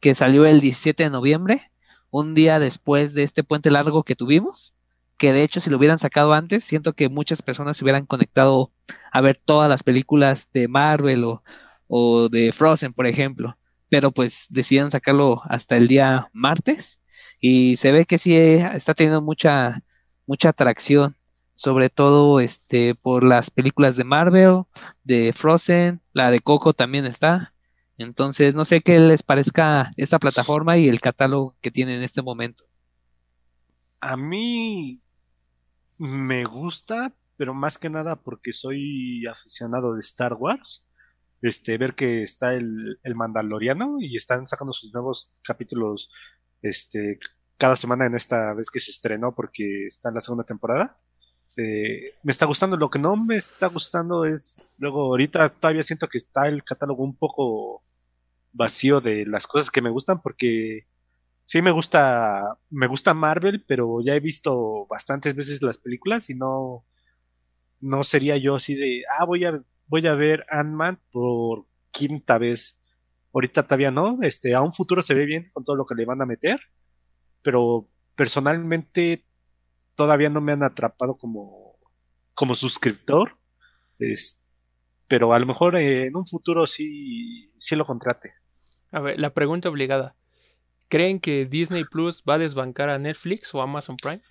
Que 0.00 0.14
salió 0.14 0.46
el 0.46 0.60
17 0.60 1.02
de 1.04 1.10
noviembre 1.10 1.70
un 2.10 2.34
día 2.34 2.58
después 2.58 3.12
de 3.14 3.24
este 3.24 3.44
puente 3.44 3.70
largo 3.70 4.04
que 4.04 4.14
tuvimos, 4.14 4.76
que 5.18 5.32
de 5.32 5.42
hecho 5.42 5.60
si 5.60 5.68
lo 5.70 5.76
hubieran 5.76 5.98
sacado 5.98 6.32
antes, 6.32 6.64
siento 6.64 6.94
que 6.94 7.08
muchas 7.08 7.42
personas 7.42 7.76
se 7.76 7.84
hubieran 7.84 8.06
conectado 8.06 8.72
a 9.12 9.20
ver 9.20 9.36
todas 9.36 9.68
las 9.68 9.82
películas 9.82 10.50
de 10.52 10.68
Marvel 10.68 11.24
o, 11.24 11.42
o 11.88 12.28
de 12.28 12.52
Frozen, 12.52 12.92
por 12.92 13.06
ejemplo, 13.06 13.58
pero 13.88 14.12
pues 14.12 14.46
decidieron 14.50 14.90
sacarlo 14.90 15.42
hasta 15.44 15.76
el 15.76 15.88
día 15.88 16.30
martes 16.32 17.00
y 17.40 17.76
se 17.76 17.92
ve 17.92 18.04
que 18.06 18.18
sí 18.18 18.36
está 18.36 18.94
teniendo 18.94 19.22
mucha, 19.22 19.82
mucha 20.26 20.50
atracción, 20.50 21.16
sobre 21.60 21.90
todo 21.90 22.40
este, 22.40 22.94
por 22.94 23.22
las 23.22 23.50
películas 23.50 23.96
de 23.96 24.04
Marvel, 24.04 24.62
de 25.04 25.34
Frozen, 25.34 26.00
la 26.14 26.30
de 26.30 26.40
Coco 26.40 26.72
también 26.72 27.04
está, 27.04 27.52
entonces, 27.98 28.54
no 28.54 28.64
sé 28.64 28.80
qué 28.80 28.98
les 28.98 29.22
parezca 29.22 29.90
esta 29.98 30.18
plataforma 30.18 30.78
y 30.78 30.88
el 30.88 31.02
catálogo 31.02 31.54
que 31.60 31.70
tiene 31.70 31.94
en 31.94 32.02
este 32.02 32.22
momento. 32.22 32.64
A 34.00 34.16
mí 34.16 35.02
me 35.98 36.44
gusta, 36.44 37.14
pero 37.36 37.52
más 37.52 37.76
que 37.76 37.90
nada 37.90 38.16
porque 38.16 38.54
soy 38.54 39.26
aficionado 39.26 39.92
de 39.92 40.00
Star 40.00 40.32
Wars. 40.32 40.86
Este, 41.42 41.76
ver 41.76 41.94
que 41.94 42.22
está 42.22 42.54
el, 42.54 42.98
el 43.02 43.14
Mandaloriano 43.14 43.98
y 44.00 44.16
están 44.16 44.48
sacando 44.48 44.72
sus 44.72 44.94
nuevos 44.94 45.30
capítulos 45.44 46.10
este, 46.62 47.18
cada 47.58 47.76
semana 47.76 48.06
en 48.06 48.14
esta 48.14 48.54
vez 48.54 48.70
que 48.70 48.80
se 48.80 48.92
estrenó 48.92 49.34
porque 49.34 49.84
está 49.86 50.08
en 50.08 50.14
la 50.14 50.22
segunda 50.22 50.44
temporada. 50.44 50.98
Eh, 51.56 52.14
me 52.22 52.30
está 52.30 52.46
gustando. 52.46 52.76
Lo 52.76 52.90
que 52.90 52.98
no 52.98 53.16
me 53.16 53.36
está 53.36 53.66
gustando 53.66 54.24
es, 54.24 54.74
luego 54.78 55.02
ahorita 55.02 55.48
todavía 55.50 55.82
siento 55.82 56.08
que 56.08 56.18
está 56.18 56.48
el 56.48 56.64
catálogo 56.64 57.04
un 57.04 57.16
poco 57.16 57.82
vacío 58.52 59.00
de 59.00 59.26
las 59.26 59.46
cosas 59.46 59.70
que 59.70 59.82
me 59.82 59.90
gustan 59.90 60.20
porque 60.22 60.86
sí 61.44 61.62
me 61.62 61.70
gusta 61.70 62.58
me 62.68 62.86
gusta 62.86 63.14
Marvel, 63.14 63.64
pero 63.66 64.00
ya 64.04 64.14
he 64.14 64.20
visto 64.20 64.86
bastantes 64.88 65.34
veces 65.36 65.62
las 65.62 65.78
películas 65.78 66.30
y 66.30 66.34
no 66.34 66.84
no 67.80 68.04
sería 68.04 68.36
yo 68.36 68.56
así 68.56 68.74
de, 68.74 69.04
ah, 69.18 69.24
voy 69.24 69.44
a 69.44 69.62
voy 69.86 70.06
a 70.06 70.14
ver 70.14 70.46
Ant-Man 70.50 71.00
por 71.10 71.66
quinta 71.90 72.38
vez. 72.38 72.80
Ahorita 73.32 73.62
todavía 73.64 73.90
no, 73.90 74.18
este 74.22 74.54
a 74.54 74.62
un 74.62 74.72
futuro 74.72 75.02
se 75.02 75.14
ve 75.14 75.24
bien 75.24 75.50
con 75.52 75.64
todo 75.64 75.76
lo 75.76 75.86
que 75.86 75.94
le 75.94 76.04
van 76.04 76.22
a 76.22 76.26
meter, 76.26 76.60
pero 77.42 77.88
personalmente 78.16 79.24
todavía 80.00 80.30
no 80.30 80.40
me 80.40 80.52
han 80.52 80.62
atrapado 80.62 81.14
como 81.14 81.76
como 82.32 82.54
suscriptor. 82.54 83.36
Es, 83.98 84.42
pero 85.08 85.34
a 85.34 85.38
lo 85.38 85.44
mejor 85.44 85.76
en 85.76 86.16
un 86.16 86.26
futuro 86.26 86.66
sí, 86.66 87.52
sí 87.58 87.76
lo 87.76 87.84
contrate. 87.84 88.32
A 88.92 89.00
ver, 89.00 89.20
la 89.20 89.34
pregunta 89.34 89.68
obligada. 89.68 90.16
¿Creen 90.88 91.20
que 91.20 91.44
Disney 91.44 91.84
Plus 91.84 92.24
va 92.26 92.36
a 92.36 92.38
desbancar 92.38 92.88
a 92.88 92.98
Netflix 92.98 93.54
o 93.54 93.60
Amazon 93.60 93.98
Prime? 93.98 94.22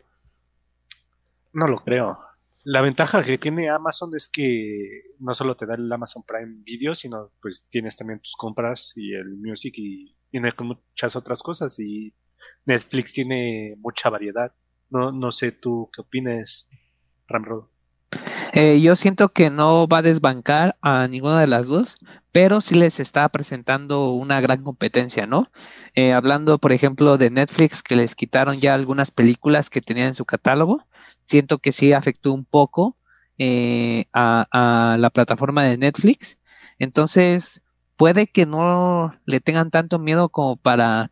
No 1.53 1.67
lo 1.67 1.83
creo. 1.83 2.17
La 2.63 2.81
ventaja 2.81 3.21
que 3.21 3.37
tiene 3.37 3.69
Amazon 3.69 4.15
es 4.15 4.27
que 4.27 5.03
no 5.19 5.35
solo 5.35 5.55
te 5.55 5.67
da 5.67 5.75
el 5.75 5.91
Amazon 5.91 6.23
Prime 6.23 6.63
Video, 6.63 6.95
sino 6.95 7.31
pues 7.39 7.67
tienes 7.69 7.95
también 7.95 8.21
tus 8.21 8.35
compras 8.35 8.93
y 8.95 9.13
el 9.13 9.37
Music 9.37 9.75
y 9.77 10.15
tiene 10.31 10.51
muchas 10.61 11.15
otras 11.15 11.43
cosas 11.43 11.79
y 11.79 12.11
Netflix 12.65 13.13
tiene 13.13 13.75
mucha 13.77 14.09
variedad. 14.09 14.51
No, 14.89 15.11
no 15.11 15.31
sé 15.31 15.51
tú 15.51 15.89
qué 15.93 16.01
opinas, 16.01 16.67
Ramrod. 17.27 17.65
Eh, 18.53 18.81
yo 18.81 18.95
siento 18.95 19.29
que 19.29 19.51
no 19.51 19.87
va 19.87 19.99
a 19.99 20.01
desbancar 20.01 20.75
a 20.81 21.07
ninguna 21.07 21.39
de 21.39 21.47
las 21.47 21.67
dos, 21.67 21.97
pero 22.31 22.61
sí 22.61 22.75
les 22.75 22.99
está 22.99 23.29
presentando 23.29 24.11
una 24.11 24.41
gran 24.41 24.63
competencia, 24.63 25.27
¿no? 25.27 25.51
Eh, 25.93 26.13
hablando, 26.13 26.57
por 26.57 26.71
ejemplo, 26.71 27.17
de 27.17 27.29
Netflix, 27.29 27.83
que 27.83 27.95
les 27.95 28.15
quitaron 28.15 28.59
ya 28.59 28.73
algunas 28.73 29.11
películas 29.11 29.69
que 29.69 29.81
tenían 29.81 30.07
en 30.07 30.15
su 30.15 30.25
catálogo, 30.25 30.83
siento 31.21 31.59
que 31.59 31.71
sí 31.71 31.93
afectó 31.93 32.33
un 32.33 32.45
poco 32.45 32.97
eh, 33.37 34.05
a, 34.13 34.47
a 34.51 34.97
la 34.97 35.11
plataforma 35.11 35.63
de 35.65 35.77
Netflix. 35.77 36.39
Entonces, 36.79 37.61
puede 37.97 38.27
que 38.27 38.45
no 38.47 39.13
le 39.25 39.39
tengan 39.39 39.69
tanto 39.69 39.99
miedo 39.99 40.29
como 40.29 40.57
para 40.57 41.11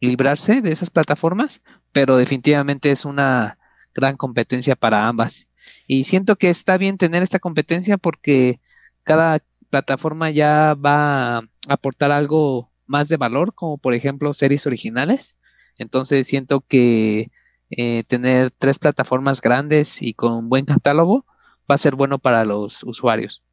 librarse 0.00 0.62
de 0.62 0.72
esas 0.72 0.90
plataformas, 0.90 1.62
pero 1.92 2.16
definitivamente 2.16 2.90
es 2.90 3.04
una 3.04 3.58
gran 3.94 4.16
competencia 4.16 4.76
para 4.76 5.06
ambas. 5.06 5.48
Y 5.86 6.04
siento 6.04 6.36
que 6.36 6.50
está 6.50 6.78
bien 6.78 6.98
tener 6.98 7.22
esta 7.22 7.38
competencia 7.38 7.98
porque 7.98 8.60
cada 9.04 9.38
plataforma 9.70 10.30
ya 10.30 10.74
va 10.74 11.38
a 11.38 11.42
aportar 11.68 12.10
algo 12.10 12.70
más 12.86 13.08
de 13.08 13.16
valor, 13.16 13.54
como 13.54 13.78
por 13.78 13.94
ejemplo 13.94 14.32
series 14.32 14.66
originales. 14.66 15.38
Entonces 15.78 16.26
siento 16.26 16.60
que 16.60 17.30
eh, 17.70 18.04
tener 18.04 18.50
tres 18.50 18.78
plataformas 18.78 19.40
grandes 19.40 20.02
y 20.02 20.14
con 20.14 20.48
buen 20.48 20.66
catálogo 20.66 21.24
va 21.70 21.74
a 21.74 21.78
ser 21.78 21.94
bueno 21.94 22.18
para 22.18 22.44
los 22.44 22.82
usuarios. 22.84 23.44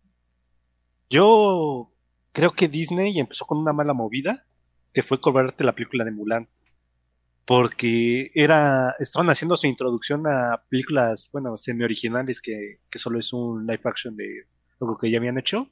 Yo 1.09 1.91
creo 2.33 2.51
que 2.51 2.67
Disney 2.67 3.17
empezó 3.17 3.45
con 3.45 3.57
una 3.57 3.73
mala 3.73 3.93
movida, 3.93 4.45
que 4.93 5.03
fue 5.03 5.21
cobrarte 5.21 5.63
la 5.63 5.73
película 5.73 6.03
de 6.03 6.11
Mulan. 6.11 6.49
Porque 7.49 8.29
era, 8.35 8.95
estaban 8.99 9.31
haciendo 9.31 9.57
su 9.57 9.65
introducción 9.65 10.27
a 10.27 10.63
películas, 10.69 11.31
bueno, 11.33 11.57
semi-originales, 11.57 12.41
que, 12.41 12.81
que 12.91 12.99
solo 12.99 13.17
es 13.17 13.33
un 13.33 13.65
live 13.65 13.81
action 13.85 14.15
de 14.15 14.45
lo 14.79 14.95
que 14.95 15.09
ya 15.09 15.17
habían 15.17 15.39
hecho. 15.39 15.67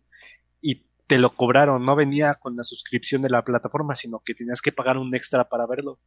Y 0.60 0.88
te 1.06 1.20
lo 1.20 1.36
cobraron, 1.36 1.86
no 1.86 1.96
venía 1.96 2.34
con 2.34 2.56
la 2.56 2.64
suscripción 2.64 3.22
de 3.22 3.30
la 3.30 3.44
plataforma, 3.44 3.94
sino 3.94 4.24
que 4.26 4.34
tenías 4.34 4.60
que 4.60 4.72
pagar 4.72 4.98
un 4.98 5.14
extra 5.14 5.50
para 5.50 5.68
verlo, 5.68 6.00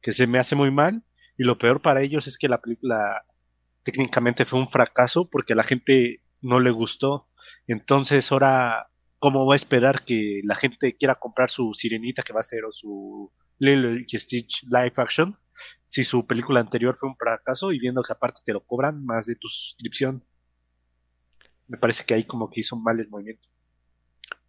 que 0.00 0.14
se 0.14 0.26
me 0.26 0.38
hace 0.38 0.54
muy 0.54 0.70
mal. 0.70 1.04
Y 1.36 1.44
lo 1.44 1.58
peor 1.58 1.82
para 1.82 2.00
ellos 2.00 2.26
es 2.26 2.38
que 2.38 2.48
la 2.48 2.62
película 2.62 3.26
técnicamente 3.82 4.46
fue 4.46 4.58
un 4.58 4.70
fracaso 4.70 5.28
porque 5.28 5.52
a 5.52 5.56
la 5.56 5.62
gente 5.62 6.22
no 6.40 6.58
le 6.58 6.70
gustó. 6.70 7.28
Entonces 7.66 8.32
ahora, 8.32 8.88
¿cómo 9.18 9.44
va 9.44 9.52
a 9.52 9.56
esperar 9.56 10.06
que 10.06 10.40
la 10.44 10.54
gente 10.54 10.96
quiera 10.96 11.16
comprar 11.16 11.50
su 11.50 11.74
sirenita 11.74 12.22
que 12.22 12.32
va 12.32 12.40
a 12.40 12.44
ser 12.44 12.64
o 12.64 12.72
su 12.72 13.30
Lilo 13.58 13.94
y 13.94 14.06
Stitch 14.18 14.64
live 14.64 14.92
action 14.96 15.36
si 15.88 16.04
su 16.04 16.26
película 16.26 16.60
anterior 16.60 16.94
fue 16.94 17.08
un 17.08 17.16
fracaso 17.16 17.72
y 17.72 17.80
viendo 17.80 18.02
que 18.02 18.12
aparte 18.12 18.40
te 18.44 18.52
lo 18.52 18.64
cobran 18.64 19.04
más 19.04 19.26
de 19.26 19.36
tu 19.36 19.48
suscripción? 19.48 20.22
Me 21.66 21.78
parece 21.78 22.04
que 22.04 22.14
ahí 22.14 22.24
como 22.24 22.48
que 22.50 22.60
hizo 22.60 22.76
mal 22.76 23.00
el 23.00 23.08
movimiento. 23.08 23.48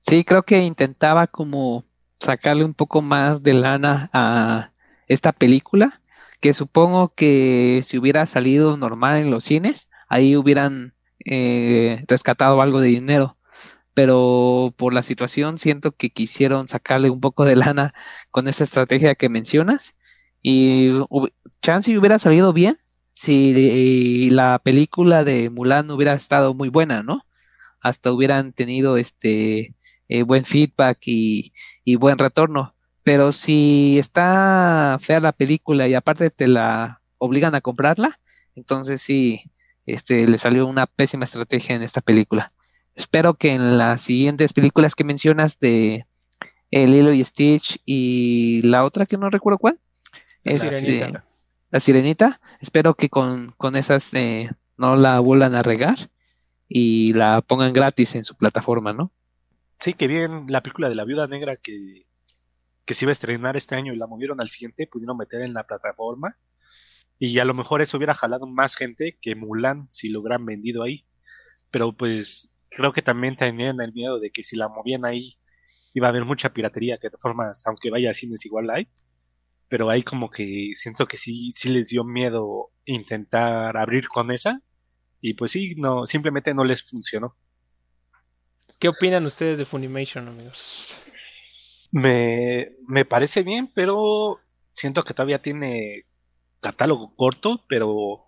Sí, 0.02 0.24
creo 0.24 0.44
que 0.44 0.64
intentaba 0.64 1.28
como 1.28 1.86
sacarle 2.20 2.64
un 2.66 2.74
poco 2.74 3.02
más 3.02 3.42
de 3.42 3.54
lana 3.54 4.10
a 4.14 4.74
esta 5.08 5.32
película, 5.32 6.02
que 6.42 6.54
supongo 6.54 7.14
que 7.16 7.82
si 7.84 7.98
hubiera 7.98 8.26
salido 8.26 8.78
normal 8.78 9.18
en 9.18 9.32
los 9.32 9.46
cines, 9.46 9.90
ahí 10.08 10.36
hubieran 10.36 10.94
eh, 11.26 12.04
rescatado 12.08 12.62
algo 12.62 12.80
de 12.80 12.90
dinero. 12.90 13.38
Pero 13.94 14.74
por 14.78 14.94
la 14.94 15.04
situación 15.04 15.58
siento 15.58 15.92
que 15.92 16.10
quisieron 16.10 16.68
sacarle 16.68 17.10
un 17.10 17.20
poco 17.20 17.46
de 17.46 17.56
lana 17.56 17.94
con 18.32 18.48
esa 18.48 18.64
estrategia 18.64 19.16
que 19.16 19.30
mencionas. 19.30 19.96
Y 20.42 20.92
chance 21.62 21.98
hubiera 21.98 22.20
salido 22.20 22.54
bien 22.54 22.78
si 23.14 24.30
la 24.30 24.60
película 24.64 25.24
de 25.26 25.50
Mulan 25.50 25.92
hubiera 25.92 26.14
estado 26.14 26.54
muy 26.54 26.70
buena, 26.70 27.04
¿no? 27.04 27.26
Hasta 27.82 28.14
hubieran 28.14 28.54
tenido 28.54 28.98
este 28.98 29.76
eh, 30.08 30.24
buen 30.24 30.46
feedback 30.46 31.00
y, 31.06 31.54
buen 31.98 32.18
retorno. 32.18 32.76
Pero 33.04 33.32
si 33.32 34.00
está 34.00 34.98
fea 35.02 35.20
la 35.20 35.34
película 35.34 35.88
y 35.88 35.96
aparte 35.96 36.30
te 36.30 36.48
la 36.48 37.02
obligan 37.18 37.56
a 37.56 37.62
comprarla, 37.62 38.20
entonces 38.56 39.02
sí, 39.02 39.52
este, 39.86 40.28
le 40.28 40.38
salió 40.38 40.66
una 40.68 40.88
pésima 40.88 41.26
estrategia 41.26 41.76
en 41.76 41.84
esta 41.84 42.02
película. 42.02 42.54
Espero 43.00 43.36
que 43.36 43.54
en 43.54 43.78
las 43.78 44.02
siguientes 44.02 44.52
películas 44.52 44.94
que 44.94 45.06
mencionas 45.06 45.58
de 45.58 46.06
El 46.70 46.94
Hilo 46.94 47.14
y 47.14 47.24
Stitch 47.24 47.80
y 47.86 48.62
la 48.64 48.84
otra 48.84 49.06
que 49.06 49.18
no 49.18 49.30
recuerdo 49.30 49.58
cuál, 49.58 49.80
la 50.44 50.52
es 50.52 50.64
Sirenita. 50.64 51.24
la 51.72 51.80
Sirenita, 51.80 52.42
espero 52.60 52.96
que 52.96 53.08
con, 53.08 53.54
con 53.56 53.78
esas 53.78 54.14
eh, 54.16 54.50
no 54.76 54.98
la 54.98 55.22
vuelvan 55.22 55.56
a 55.56 55.64
regar 55.64 55.96
y 56.68 57.14
la 57.14 57.42
pongan 57.42 57.72
gratis 57.72 58.16
en 58.16 58.26
su 58.26 58.36
plataforma, 58.36 58.92
¿no? 58.92 59.14
Sí, 59.78 59.94
que 59.94 60.08
bien 60.08 60.48
la 60.50 60.62
película 60.62 60.90
de 60.90 60.96
la 60.96 61.06
Viuda 61.06 61.26
Negra 61.26 61.56
que, 61.56 62.06
que 62.84 62.94
se 62.96 63.06
iba 63.06 63.12
a 63.12 63.14
estrenar 63.14 63.56
este 63.56 63.76
año 63.76 63.94
y 63.94 63.98
la 63.98 64.08
movieron 64.08 64.42
al 64.42 64.50
siguiente, 64.50 64.88
pudieron 64.88 65.16
meter 65.16 65.42
en 65.42 65.54
la 65.54 65.66
plataforma. 65.66 66.38
Y 67.18 67.40
a 67.40 67.46
lo 67.46 67.54
mejor 67.54 67.82
eso 67.82 67.96
hubiera 67.96 68.14
jalado 68.14 68.46
más 68.46 68.76
gente 68.76 69.18
que 69.22 69.36
Mulan 69.36 69.88
si 69.90 70.10
lo 70.10 70.20
hubieran 70.20 70.46
vendido 70.46 70.84
ahí. 70.84 71.06
Pero 71.72 71.94
pues 71.94 72.54
creo 72.70 72.94
que 72.94 73.02
también 73.02 73.36
tenían 73.36 73.82
el 73.82 73.94
miedo 73.94 74.20
de 74.20 74.32
que 74.32 74.44
si 74.44 74.56
la 74.56 74.70
movían 74.70 75.06
ahí 75.06 75.38
iba 75.94 76.08
a 76.08 76.10
haber 76.12 76.26
mucha 76.26 76.54
piratería, 76.54 76.98
que 76.98 77.10
de 77.10 77.18
formas, 77.18 77.66
aunque 77.68 77.90
vaya 77.90 78.12
a 78.12 78.14
cines 78.14 78.46
igual 78.46 78.70
hay. 78.70 78.88
Pero 79.68 79.90
ahí 79.90 80.04
como 80.04 80.30
que 80.30 80.72
siento 80.76 81.08
que 81.08 81.18
sí, 81.18 81.52
sí 81.52 81.70
les 81.70 81.90
dio 81.90 82.04
miedo 82.04 82.72
intentar 82.86 83.80
abrir 83.80 84.08
con 84.08 84.32
esa. 84.32 84.62
Y 85.22 85.34
pues 85.34 85.52
sí, 85.52 85.76
no, 85.76 86.06
simplemente 86.06 86.54
no 86.54 86.64
les 86.64 86.84
funcionó. 86.90 87.36
¿Qué 88.80 88.88
opinan 88.88 89.26
ustedes 89.26 89.58
de 89.58 89.66
Funimation, 89.66 90.28
amigos? 90.28 91.02
Me, 91.92 92.76
me 92.88 93.04
parece 93.04 93.44
bien, 93.44 93.70
pero 93.74 94.40
siento 94.74 95.04
que 95.04 95.14
todavía 95.14 95.42
tiene 95.42 96.06
catálogo 96.62 97.16
corto, 97.16 97.66
pero 97.68 98.24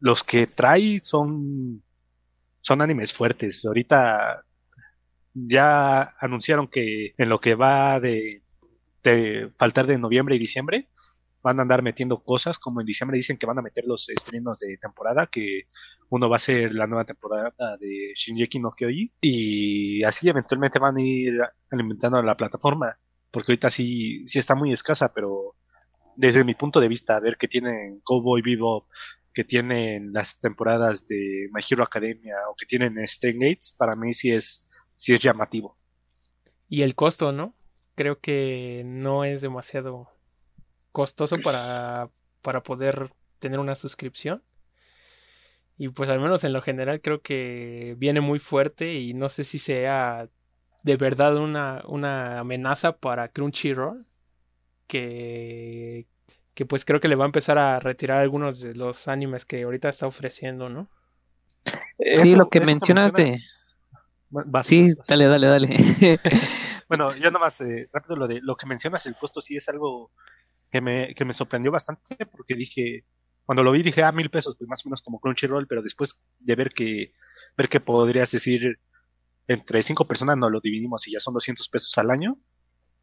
los 0.00 0.24
que 0.24 0.46
trae 0.46 1.00
son, 1.00 1.82
son 2.66 2.82
animes 2.82 3.14
fuertes. 3.14 3.64
Ahorita 3.64 4.44
ya 5.32 6.14
anunciaron 6.18 6.66
que 6.66 7.14
en 7.16 7.28
lo 7.28 7.38
que 7.38 7.54
va 7.54 8.00
de, 8.00 8.42
de 9.04 9.52
faltar 9.56 9.86
de 9.86 9.98
noviembre 9.98 10.34
y 10.34 10.40
diciembre, 10.40 10.88
van 11.44 11.60
a 11.60 11.62
andar 11.62 11.82
metiendo 11.82 12.24
cosas, 12.24 12.58
como 12.58 12.80
en 12.80 12.86
diciembre 12.86 13.18
dicen 13.18 13.36
que 13.36 13.46
van 13.46 13.60
a 13.60 13.62
meter 13.62 13.84
los 13.86 14.08
estrenos 14.08 14.58
de 14.58 14.78
temporada, 14.78 15.28
que 15.28 15.68
uno 16.08 16.28
va 16.28 16.36
a 16.36 16.40
ser 16.40 16.74
la 16.74 16.88
nueva 16.88 17.04
temporada 17.04 17.76
de 17.78 18.12
Shinjeki 18.16 18.58
no 18.58 18.72
Kyoji, 18.72 19.12
y 19.20 20.02
así 20.02 20.28
eventualmente 20.28 20.80
van 20.80 20.96
a 20.96 21.02
ir 21.02 21.38
alimentando 21.70 22.20
la 22.20 22.36
plataforma, 22.36 22.98
porque 23.30 23.52
ahorita 23.52 23.70
sí, 23.70 24.26
sí 24.26 24.40
está 24.40 24.56
muy 24.56 24.72
escasa, 24.72 25.12
pero 25.14 25.54
desde 26.16 26.42
mi 26.42 26.56
punto 26.56 26.80
de 26.80 26.88
vista, 26.88 27.14
a 27.14 27.20
ver 27.20 27.36
que 27.36 27.46
tienen 27.46 28.00
Cowboy 28.02 28.42
Vivo, 28.42 28.88
que 29.36 29.44
tienen 29.44 30.14
las 30.14 30.40
temporadas 30.40 31.06
de 31.06 31.50
My 31.52 31.60
Hero 31.70 31.84
Academia 31.84 32.36
o 32.50 32.54
que 32.56 32.64
tienen 32.64 32.94
Gates, 32.94 33.74
para 33.76 33.94
mí 33.94 34.14
sí 34.14 34.32
es, 34.32 34.66
sí 34.96 35.12
es 35.12 35.20
llamativo. 35.20 35.76
Y 36.70 36.80
el 36.80 36.94
costo, 36.94 37.32
¿no? 37.32 37.54
Creo 37.96 38.18
que 38.18 38.82
no 38.86 39.24
es 39.24 39.42
demasiado 39.42 40.10
costoso 40.90 41.36
para, 41.42 42.08
para 42.40 42.62
poder 42.62 43.10
tener 43.38 43.58
una 43.58 43.74
suscripción. 43.74 44.42
Y 45.76 45.88
pues 45.90 46.08
al 46.08 46.18
menos 46.18 46.42
en 46.44 46.54
lo 46.54 46.62
general 46.62 47.02
creo 47.02 47.20
que 47.20 47.94
viene 47.98 48.22
muy 48.22 48.38
fuerte 48.38 48.94
y 48.94 49.12
no 49.12 49.28
sé 49.28 49.44
si 49.44 49.58
sea 49.58 50.30
de 50.82 50.96
verdad 50.96 51.36
una, 51.36 51.84
una 51.88 52.38
amenaza 52.38 52.96
para 52.96 53.28
Crunchyroll. 53.28 54.06
Que, 54.86 56.06
que 56.56 56.64
pues 56.64 56.86
creo 56.86 57.00
que 57.00 57.06
le 57.06 57.16
va 57.16 57.26
a 57.26 57.26
empezar 57.26 57.58
a 57.58 57.78
retirar 57.78 58.18
algunos 58.18 58.60
de 58.60 58.74
los 58.74 59.08
animes 59.08 59.44
que 59.44 59.62
ahorita 59.62 59.90
está 59.90 60.06
ofreciendo, 60.06 60.70
¿no? 60.70 60.88
Sí, 62.12 62.34
lo 62.34 62.48
que 62.48 62.60
mencionas 62.60 63.12
de... 63.12 63.38
Sí, 64.62 64.94
dale, 65.06 65.26
dale, 65.26 65.48
dale. 65.48 65.68
bueno, 66.88 67.14
yo 67.16 67.30
nomás, 67.30 67.60
eh, 67.60 67.90
rápido, 67.92 68.16
lo 68.16 68.26
de 68.26 68.40
lo 68.40 68.56
que 68.56 68.66
mencionas, 68.66 69.04
el 69.04 69.16
costo 69.16 69.42
sí 69.42 69.58
es 69.58 69.68
algo 69.68 70.12
que 70.70 70.80
me, 70.80 71.14
que 71.14 71.26
me 71.26 71.34
sorprendió 71.34 71.70
bastante 71.70 72.24
porque 72.24 72.54
dije, 72.54 73.04
cuando 73.44 73.62
lo 73.62 73.70
vi 73.70 73.82
dije, 73.82 74.02
ah, 74.02 74.10
mil 74.10 74.30
pesos, 74.30 74.56
pues 74.56 74.66
más 74.66 74.84
o 74.86 74.88
menos 74.88 75.02
como 75.02 75.20
Crunchyroll, 75.20 75.66
pero 75.66 75.82
después 75.82 76.18
de 76.38 76.54
ver 76.54 76.70
que, 76.70 77.12
ver 77.54 77.68
que 77.68 77.80
podrías 77.80 78.30
decir, 78.30 78.80
entre 79.46 79.82
cinco 79.82 80.06
personas 80.06 80.38
no 80.38 80.48
lo 80.48 80.60
dividimos 80.60 81.06
y 81.06 81.12
ya 81.12 81.20
son 81.20 81.34
200 81.34 81.68
pesos 81.68 81.98
al 81.98 82.10
año, 82.10 82.38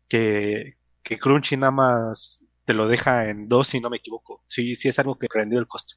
que, 0.08 0.78
que 1.04 1.20
Crunchy 1.20 1.56
nada 1.56 1.72
más 1.72 2.44
te 2.66 2.74
lo 2.74 2.88
deja 2.88 3.30
en 3.30 3.48
dos 3.48 3.68
si 3.68 3.80
no 3.80 3.90
me 3.90 3.98
equivoco. 3.98 4.44
Sí, 4.48 4.76
sí 4.76 4.90
es 4.90 5.00
algo 5.00 5.18
que 5.18 5.28
prendió 5.28 5.60
el 5.60 5.68
costo. 5.68 5.96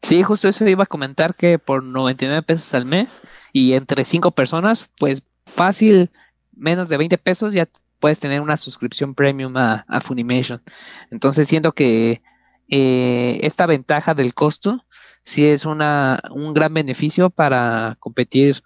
Sí, 0.00 0.22
justo 0.22 0.48
eso 0.48 0.66
iba 0.66 0.84
a 0.84 0.86
comentar 0.86 1.34
que 1.34 1.58
por 1.58 1.82
99 1.82 2.42
pesos 2.42 2.74
al 2.74 2.84
mes 2.84 3.22
y 3.52 3.74
entre 3.74 4.04
cinco 4.04 4.32
personas, 4.32 4.90
pues 4.98 5.22
fácil, 5.46 6.10
menos 6.52 6.88
de 6.88 6.96
20 6.96 7.18
pesos 7.18 7.52
ya 7.54 7.68
puedes 8.00 8.20
tener 8.20 8.40
una 8.40 8.56
suscripción 8.56 9.14
premium 9.14 9.56
a, 9.56 9.84
Funimation. 10.02 10.62
Entonces 11.10 11.48
siento 11.48 11.72
que 11.72 12.22
eh, 12.68 13.38
esta 13.42 13.66
ventaja 13.66 14.14
del 14.14 14.34
costo 14.34 14.84
sí 15.22 15.46
es 15.46 15.64
una, 15.64 16.18
un 16.32 16.52
gran 16.52 16.74
beneficio 16.74 17.30
para 17.30 17.96
competir 18.00 18.62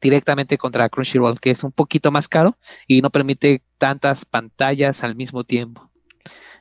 directamente 0.00 0.58
contra 0.58 0.88
Crunchyroll, 0.88 1.40
que 1.40 1.50
es 1.50 1.64
un 1.64 1.72
poquito 1.72 2.10
más 2.10 2.28
caro 2.28 2.58
y 2.86 3.02
no 3.02 3.10
permite 3.10 3.62
tantas 3.78 4.24
pantallas 4.24 5.04
al 5.04 5.16
mismo 5.16 5.44
tiempo. 5.44 5.91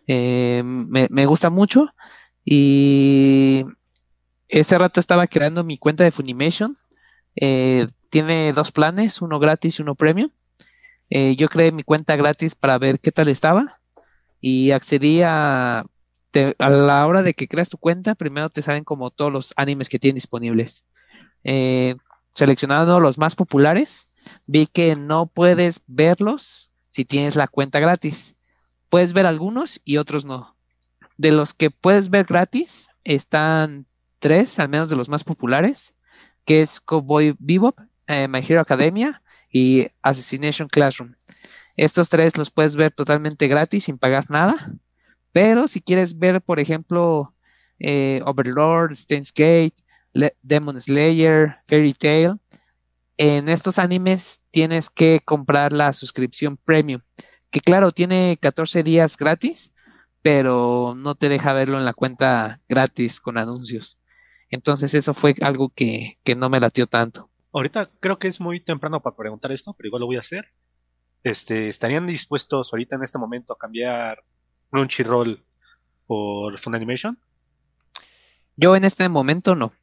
Eh, 0.07 0.61
me, 0.63 1.25
gusta 1.25 1.49
mucho 1.49 1.93
y 2.43 3.63
ese 4.47 4.77
rato 4.77 4.99
estaba 4.99 5.27
creando 5.27 5.63
mi 5.63 5.77
cuenta 5.77 6.03
de 6.03 6.11
Funimation. 6.11 6.75
Eh, 7.35 7.87
tiene 8.09 8.51
dos 8.53 8.71
planes, 8.71 9.21
uno 9.21 9.39
gratis 9.39 9.79
y 9.79 9.81
uno 9.81 9.95
premium. 9.95 10.31
Eh, 11.09 11.35
yo 11.35 11.49
creé 11.49 11.71
mi 11.71 11.83
cuenta 11.83 12.15
gratis 12.15 12.55
para 12.55 12.77
ver 12.77 12.99
qué 12.99 13.11
tal 13.11 13.27
estaba 13.27 13.81
y 14.39 14.71
accedí 14.71 15.21
a, 15.21 15.85
a 16.57 16.69
la 16.69 17.07
hora 17.07 17.21
de 17.23 17.33
que 17.33 17.47
creas 17.47 17.69
tu 17.69 17.77
cuenta, 17.77 18.15
primero 18.15 18.49
te 18.49 18.61
salen 18.61 18.83
como 18.83 19.11
todos 19.11 19.31
los 19.31 19.53
animes 19.57 19.89
que 19.89 19.99
tienen 19.99 20.15
disponibles. 20.15 20.85
Eh, 21.43 21.95
seleccionando 22.33 22.99
los 22.99 23.17
más 23.17 23.35
populares, 23.35 24.09
vi 24.45 24.67
que 24.67 24.95
no 24.95 25.27
puedes 25.27 25.81
verlos 25.87 26.71
si 26.89 27.05
tienes 27.05 27.35
la 27.35 27.47
cuenta 27.47 27.79
gratis. 27.79 28.35
Puedes 28.91 29.13
ver 29.13 29.25
algunos 29.25 29.79
y 29.85 29.95
otros 29.95 30.25
no. 30.25 30.57
De 31.15 31.31
los 31.31 31.53
que 31.53 31.71
puedes 31.71 32.09
ver 32.09 32.25
gratis, 32.25 32.89
están 33.05 33.87
tres, 34.19 34.59
al 34.59 34.67
menos 34.67 34.89
de 34.89 34.97
los 34.97 35.07
más 35.07 35.23
populares, 35.23 35.95
que 36.43 36.61
es 36.61 36.81
Cowboy 36.81 37.33
Bebop, 37.39 37.79
eh, 38.07 38.27
My 38.27 38.39
Hero 38.45 38.59
Academia 38.59 39.23
y 39.49 39.87
Assassination 40.01 40.67
Classroom. 40.67 41.15
Estos 41.77 42.09
tres 42.09 42.35
los 42.35 42.51
puedes 42.51 42.75
ver 42.75 42.91
totalmente 42.91 43.47
gratis, 43.47 43.85
sin 43.85 43.97
pagar 43.97 44.29
nada. 44.29 44.57
Pero 45.31 45.69
si 45.69 45.79
quieres 45.79 46.19
ver, 46.19 46.41
por 46.41 46.59
ejemplo, 46.59 47.33
eh, 47.79 48.19
Overlord, 48.25 48.93
Steins 48.93 49.31
Gate, 49.33 49.75
Demon 50.41 50.81
Slayer, 50.81 51.55
Fairy 51.65 51.93
Tail, 51.93 52.33
en 53.15 53.47
estos 53.47 53.79
animes 53.79 54.41
tienes 54.51 54.89
que 54.89 55.21
comprar 55.23 55.71
la 55.71 55.93
suscripción 55.93 56.57
premium, 56.57 56.99
que 57.51 57.59
claro, 57.59 57.91
tiene 57.91 58.37
14 58.41 58.81
días 58.83 59.17
gratis, 59.17 59.73
pero 60.21 60.93
no 60.95 61.15
te 61.15 61.29
deja 61.29 61.53
verlo 61.53 61.77
en 61.77 61.85
la 61.85 61.93
cuenta 61.93 62.61
gratis 62.67 63.19
con 63.19 63.37
anuncios. 63.37 63.99
Entonces 64.49 64.93
eso 64.93 65.13
fue 65.13 65.35
algo 65.41 65.69
que, 65.69 66.17
que 66.23 66.35
no 66.35 66.49
me 66.49 66.59
latió 66.59 66.85
tanto. 66.85 67.29
Ahorita 67.53 67.91
creo 67.99 68.17
que 68.17 68.27
es 68.27 68.39
muy 68.39 68.61
temprano 68.61 69.01
para 69.01 69.15
preguntar 69.15 69.51
esto, 69.51 69.73
pero 69.73 69.87
igual 69.87 70.01
lo 70.01 70.05
voy 70.07 70.17
a 70.17 70.21
hacer. 70.21 70.53
Este, 71.23 71.67
¿Estarían 71.67 72.07
dispuestos 72.07 72.71
ahorita 72.71 72.95
en 72.95 73.03
este 73.03 73.19
momento 73.19 73.53
a 73.53 73.57
cambiar 73.57 74.23
Crunchyroll 74.71 75.43
por 76.07 76.57
Funimation? 76.57 77.19
Yo 78.55 78.75
en 78.75 78.85
este 78.85 79.07
momento 79.09 79.55
no. 79.55 79.73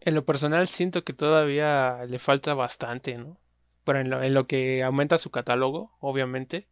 En 0.00 0.14
lo 0.14 0.24
personal 0.24 0.68
siento 0.68 1.04
que 1.04 1.12
todavía 1.12 2.04
le 2.06 2.18
falta 2.18 2.54
bastante, 2.54 3.16
¿no? 3.18 3.38
Pero 3.86 4.00
en 4.00 4.10
lo, 4.10 4.22
en 4.22 4.34
lo 4.34 4.46
que 4.46 4.82
aumenta 4.82 5.16
su 5.16 5.30
catálogo, 5.30 5.92
obviamente. 6.00 6.68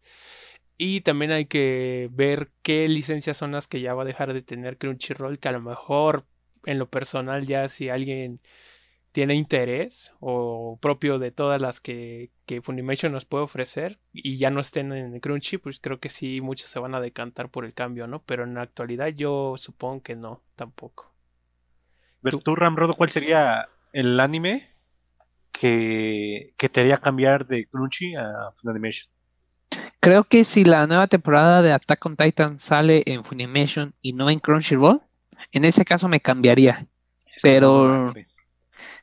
Y 0.77 1.03
también 1.03 1.31
hay 1.31 1.46
que 1.46 2.09
ver 2.12 2.50
qué 2.62 2.88
licencias 2.88 3.37
son 3.37 3.53
las 3.53 3.68
que 3.68 3.81
ya 3.81 3.94
va 3.94 4.03
a 4.03 4.07
dejar 4.07 4.35
de 4.35 4.42
tener 4.42 4.77
Crunchyroll, 4.77 5.38
que 5.38 5.48
a 5.48 5.53
lo 5.53 5.61
mejor 5.61 6.27
en 6.64 6.79
lo 6.79 6.90
personal 6.90 7.46
ya 7.46 7.68
si 7.68 7.88
alguien 7.88 8.40
tiene 9.12 9.37
interés 9.37 10.12
o 10.18 10.77
propio 10.83 11.20
de 11.20 11.31
todas 11.31 11.62
las 11.62 11.81
que, 11.81 12.33
que 12.46 12.61
Funimation 12.61 13.12
nos 13.12 13.24
puede 13.24 13.44
ofrecer 13.44 14.00
y 14.12 14.37
ya 14.38 14.50
no 14.50 14.59
estén 14.61 14.92
en 14.92 15.20
Crunchy, 15.20 15.59
pues 15.59 15.79
creo 15.79 16.00
que 16.00 16.09
sí, 16.09 16.40
muchos 16.40 16.68
se 16.68 16.81
van 16.81 16.96
a 16.96 17.00
decantar 17.00 17.48
por 17.48 17.64
el 17.64 17.74
cambio, 17.74 18.09
¿no? 18.09 18.24
Pero 18.24 18.42
en 18.42 18.55
la 18.55 18.62
actualidad 18.62 19.07
yo 19.07 19.55
supongo 19.57 20.03
que 20.03 20.16
no, 20.16 20.42
tampoco. 20.57 21.12
¿Tú, 22.29 22.40
tú 22.40 22.57
Ramrodo, 22.57 22.94
cuál 22.94 23.11
sería 23.11 23.68
el 23.92 24.18
anime 24.18 24.73
que, 25.58 26.54
que 26.58 26.68
te 26.68 26.80
haría 26.80 26.96
cambiar 26.96 27.46
de 27.46 27.66
Crunchy 27.66 28.14
a 28.16 28.50
Funimation? 28.60 29.10
Creo 30.00 30.24
que 30.24 30.44
si 30.44 30.64
la 30.64 30.86
nueva 30.86 31.06
temporada 31.06 31.62
de 31.62 31.72
Attack 31.72 32.04
on 32.04 32.16
Titan 32.16 32.58
sale 32.58 33.02
en 33.06 33.24
Funimation 33.24 33.94
y 34.02 34.12
no 34.12 34.28
en 34.28 34.38
Crunchyroll, 34.38 35.00
en 35.52 35.64
ese 35.64 35.84
caso 35.84 36.08
me 36.08 36.20
cambiaría. 36.20 36.86
Pero 37.42 38.12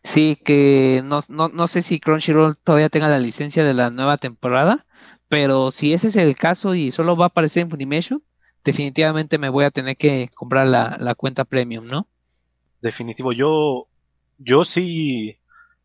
sí 0.03 0.35
que 0.35 1.01
no, 1.03 1.19
no, 1.29 1.49
no 1.49 1.67
sé 1.67 1.81
si 1.81 1.99
Crunchyroll 1.99 2.57
todavía 2.57 2.89
tenga 2.89 3.09
la 3.09 3.19
licencia 3.19 3.63
de 3.63 3.73
la 3.73 3.89
nueva 3.89 4.17
temporada, 4.17 4.85
pero 5.27 5.71
si 5.71 5.93
ese 5.93 6.07
es 6.07 6.15
el 6.15 6.35
caso 6.35 6.75
y 6.75 6.91
solo 6.91 7.15
va 7.15 7.25
a 7.25 7.27
aparecer 7.27 7.63
en 7.63 7.71
Funimation, 7.71 8.23
definitivamente 8.63 9.37
me 9.37 9.49
voy 9.49 9.65
a 9.65 9.71
tener 9.71 9.97
que 9.97 10.29
comprar 10.35 10.67
la, 10.67 10.97
la 10.99 11.15
cuenta 11.15 11.45
premium, 11.45 11.87
¿no? 11.87 12.07
Definitivo, 12.81 13.31
yo, 13.33 13.87
yo 14.37 14.63
sí, 14.65 15.40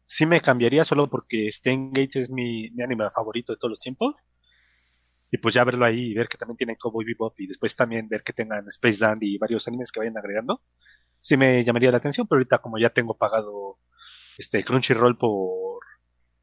sí 0.06 0.24
me 0.24 0.40
cambiaría 0.40 0.84
solo 0.84 1.10
porque 1.10 1.52
Steingate 1.52 2.20
es 2.20 2.30
mi, 2.30 2.70
mi 2.70 2.82
anime 2.82 3.10
favorito 3.10 3.52
de 3.52 3.58
todos 3.58 3.70
los 3.70 3.80
tiempos. 3.80 4.14
Y 5.30 5.38
pues 5.38 5.54
ya 5.54 5.64
verlo 5.64 5.84
ahí 5.84 6.12
y 6.12 6.14
ver 6.14 6.28
que 6.28 6.38
también 6.38 6.56
tienen 6.56 6.76
Cowboy 6.76 7.04
Bebop 7.04 7.38
y 7.38 7.48
después 7.48 7.76
también 7.76 8.08
ver 8.08 8.22
que 8.22 8.32
tengan 8.32 8.66
Space 8.68 9.04
Dandy 9.04 9.34
y 9.34 9.38
varios 9.38 9.66
animes 9.68 9.92
que 9.92 10.00
vayan 10.00 10.16
agregando, 10.16 10.62
sí 11.20 11.36
me 11.36 11.62
llamaría 11.64 11.90
la 11.90 11.98
atención, 11.98 12.26
pero 12.26 12.38
ahorita 12.38 12.58
como 12.58 12.78
ya 12.78 12.90
tengo 12.90 13.18
pagado 13.18 13.78
este 14.38 14.62
Crunchyroll 14.62 15.18
por, 15.18 15.80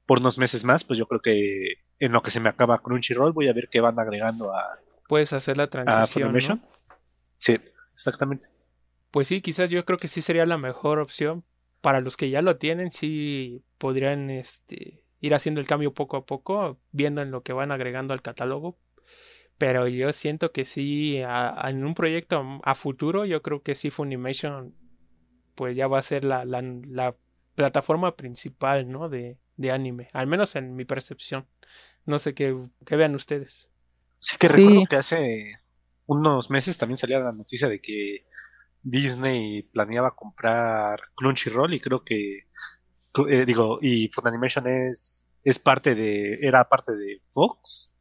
por 0.05 0.19
unos 0.19 0.37
meses 0.37 0.65
más, 0.65 0.83
pues 0.83 0.99
yo 0.99 1.07
creo 1.07 1.21
que 1.21 1.85
en 1.97 2.11
lo 2.11 2.21
que 2.21 2.29
se 2.29 2.41
me 2.41 2.49
acaba 2.49 2.81
Crunchyroll 2.81 3.31
voy 3.31 3.47
a 3.47 3.53
ver 3.53 3.69
qué 3.71 3.79
van 3.79 3.97
agregando 3.97 4.53
a, 4.53 4.77
Puedes 5.07 5.33
hacer 5.33 5.57
la 5.57 5.67
transición. 5.67 6.61
Sí, 7.37 7.59
exactamente. 7.93 8.47
Pues 9.11 9.27
sí, 9.27 9.41
quizás 9.41 9.69
yo 9.69 9.85
creo 9.85 9.97
que 9.97 10.07
sí 10.07 10.21
sería 10.21 10.45
la 10.45 10.57
mejor 10.57 10.99
opción. 10.99 11.45
Para 11.83 12.01
los 12.01 12.17
que 12.17 12.31
ya 12.31 12.41
lo 12.41 12.57
tienen, 12.57 12.91
sí 12.91 13.63
podrían 13.77 14.31
este, 14.31 15.03
ir 15.21 15.35
haciendo 15.35 15.61
el 15.61 15.67
cambio 15.67 15.93
poco 15.93 16.17
a 16.17 16.25
poco, 16.25 16.79
viendo 16.93 17.21
en 17.21 17.31
lo 17.31 17.43
que 17.43 17.53
van 17.53 17.71
agregando 17.71 18.15
al 18.15 18.23
catálogo. 18.23 18.79
Pero 19.59 19.87
yo 19.87 20.11
siento 20.13 20.51
que 20.51 20.65
sí, 20.65 21.21
a- 21.21 21.53
a- 21.67 21.69
en 21.69 21.85
un 21.85 21.95
proyecto 21.95 22.61
a 22.63 22.75
futuro, 22.75 23.25
yo 23.25 23.43
creo 23.43 23.63
que 23.63 23.75
sí 23.75 23.91
Funimation 23.91 24.75
pues 25.55 25.75
ya 25.77 25.87
va 25.87 25.99
a 25.99 26.03
ser 26.03 26.25
la, 26.25 26.45
la, 26.45 26.61
la 26.87 27.15
plataforma 27.55 28.15
principal, 28.15 28.89
¿no? 28.89 29.09
De, 29.09 29.37
de 29.57 29.71
anime, 29.71 30.07
al 30.13 30.27
menos 30.27 30.55
en 30.55 30.75
mi 30.75 30.85
percepción. 30.85 31.47
No 32.05 32.19
sé 32.19 32.33
qué, 32.33 32.55
qué 32.85 32.95
vean 32.95 33.15
ustedes. 33.15 33.71
Sí 34.19 34.37
que 34.39 34.47
Sí. 34.47 34.65
recuerdo 34.65 34.87
que 34.89 34.95
hace 34.95 35.53
unos 36.07 36.49
meses 36.49 36.77
también 36.77 36.97
salía 36.97 37.19
la 37.19 37.31
noticia 37.31 37.67
de 37.69 37.81
que 37.81 38.25
Disney 38.83 39.63
planeaba 39.63 40.15
comprar 40.15 40.99
Crunchyroll 41.15 41.73
y 41.73 41.79
creo 41.79 42.03
que 42.03 42.47
eh, 43.29 43.45
digo 43.45 43.79
y 43.81 44.09
Funimation 44.09 44.67
es 44.67 45.25
es 45.43 45.59
parte 45.59 45.95
de 45.95 46.35
era 46.41 46.67
parte 46.67 46.95
de 46.95 47.21
Fox. 47.29 47.95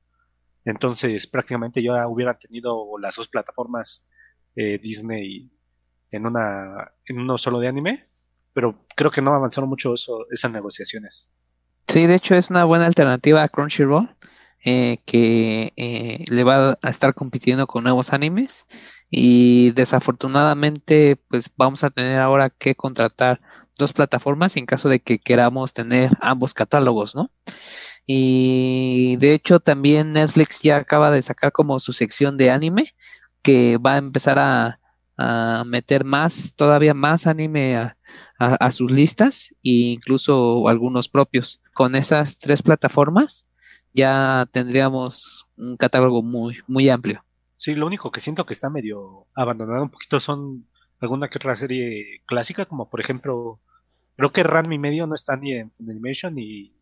Entonces 0.64 1.26
prácticamente 1.26 1.82
ya 1.82 2.06
hubieran 2.06 2.38
tenido 2.38 2.86
las 2.98 3.16
dos 3.16 3.28
plataformas 3.28 4.06
eh, 4.54 4.78
Disney 4.78 5.50
en 6.10 6.26
una 6.26 6.92
en 7.06 7.20
uno 7.20 7.38
solo 7.38 7.58
de 7.58 7.68
anime 7.68 8.12
pero 8.52 8.86
creo 8.96 9.10
que 9.10 9.22
no 9.22 9.34
avanzaron 9.34 9.68
mucho 9.68 9.94
eso, 9.94 10.26
esas 10.30 10.50
negociaciones. 10.50 11.30
Sí, 11.88 12.06
de 12.06 12.14
hecho 12.14 12.34
es 12.34 12.50
una 12.50 12.64
buena 12.64 12.86
alternativa 12.86 13.42
a 13.42 13.48
Crunchyroll, 13.48 14.14
eh, 14.64 14.98
que 15.04 15.72
eh, 15.76 16.24
le 16.30 16.44
va 16.44 16.78
a 16.80 16.90
estar 16.90 17.14
compitiendo 17.14 17.66
con 17.66 17.84
nuevos 17.84 18.12
animes 18.12 18.66
y 19.12 19.72
desafortunadamente 19.72 21.18
pues 21.28 21.50
vamos 21.56 21.84
a 21.84 21.90
tener 21.90 22.20
ahora 22.20 22.50
que 22.50 22.74
contratar 22.76 23.42
dos 23.78 23.92
plataformas 23.94 24.56
en 24.56 24.66
caso 24.66 24.88
de 24.88 25.00
que 25.00 25.18
queramos 25.20 25.74
tener 25.74 26.10
ambos 26.22 26.54
catálogos, 26.54 27.14
¿no? 27.16 27.30
Y 28.06 29.16
de 29.18 29.34
hecho 29.34 29.60
también 29.60 30.12
Netflix 30.12 30.60
ya 30.60 30.76
acaba 30.78 31.10
de 31.10 31.22
sacar 31.22 31.52
como 31.52 31.78
su 31.80 31.92
sección 31.92 32.36
de 32.36 32.50
anime 32.50 32.94
que 33.42 33.78
va 33.78 33.94
a 33.94 33.98
empezar 33.98 34.38
a, 34.38 34.80
a 35.16 35.64
meter 35.66 36.04
más, 36.04 36.54
todavía 36.56 36.94
más 36.94 37.26
anime 37.26 37.76
a, 37.76 37.96
a- 38.38 38.54
a 38.56 38.72
sus 38.72 38.90
listas 38.92 39.50
e 39.64 39.94
incluso 39.96 40.68
algunos 40.68 41.08
propios. 41.08 41.60
Con 41.74 41.94
esas 41.96 42.38
tres 42.38 42.62
plataformas 42.62 43.46
ya 43.94 44.46
tendríamos 44.52 45.46
un 45.56 45.76
catálogo 45.76 46.22
muy, 46.22 46.58
muy 46.66 46.88
amplio. 46.88 47.24
Sí, 47.62 47.76
lo 47.76 47.86
único 47.86 48.10
que 48.10 48.18
siento 48.18 48.44
que 48.44 48.54
está 48.54 48.70
medio 48.70 49.28
abandonado 49.36 49.84
un 49.84 49.88
poquito 49.88 50.18
son 50.18 50.66
alguna 50.98 51.28
que 51.28 51.38
otra 51.38 51.54
serie 51.54 52.20
clásica, 52.26 52.66
como 52.66 52.90
por 52.90 52.98
ejemplo, 52.98 53.60
creo 54.16 54.32
que 54.32 54.42
Ranma 54.42 54.74
y 54.74 54.80
medio 54.80 55.06
no 55.06 55.14
está 55.14 55.36
ni 55.36 55.52
en 55.52 55.70
Funimation 55.70 56.34
ni, 56.34 56.74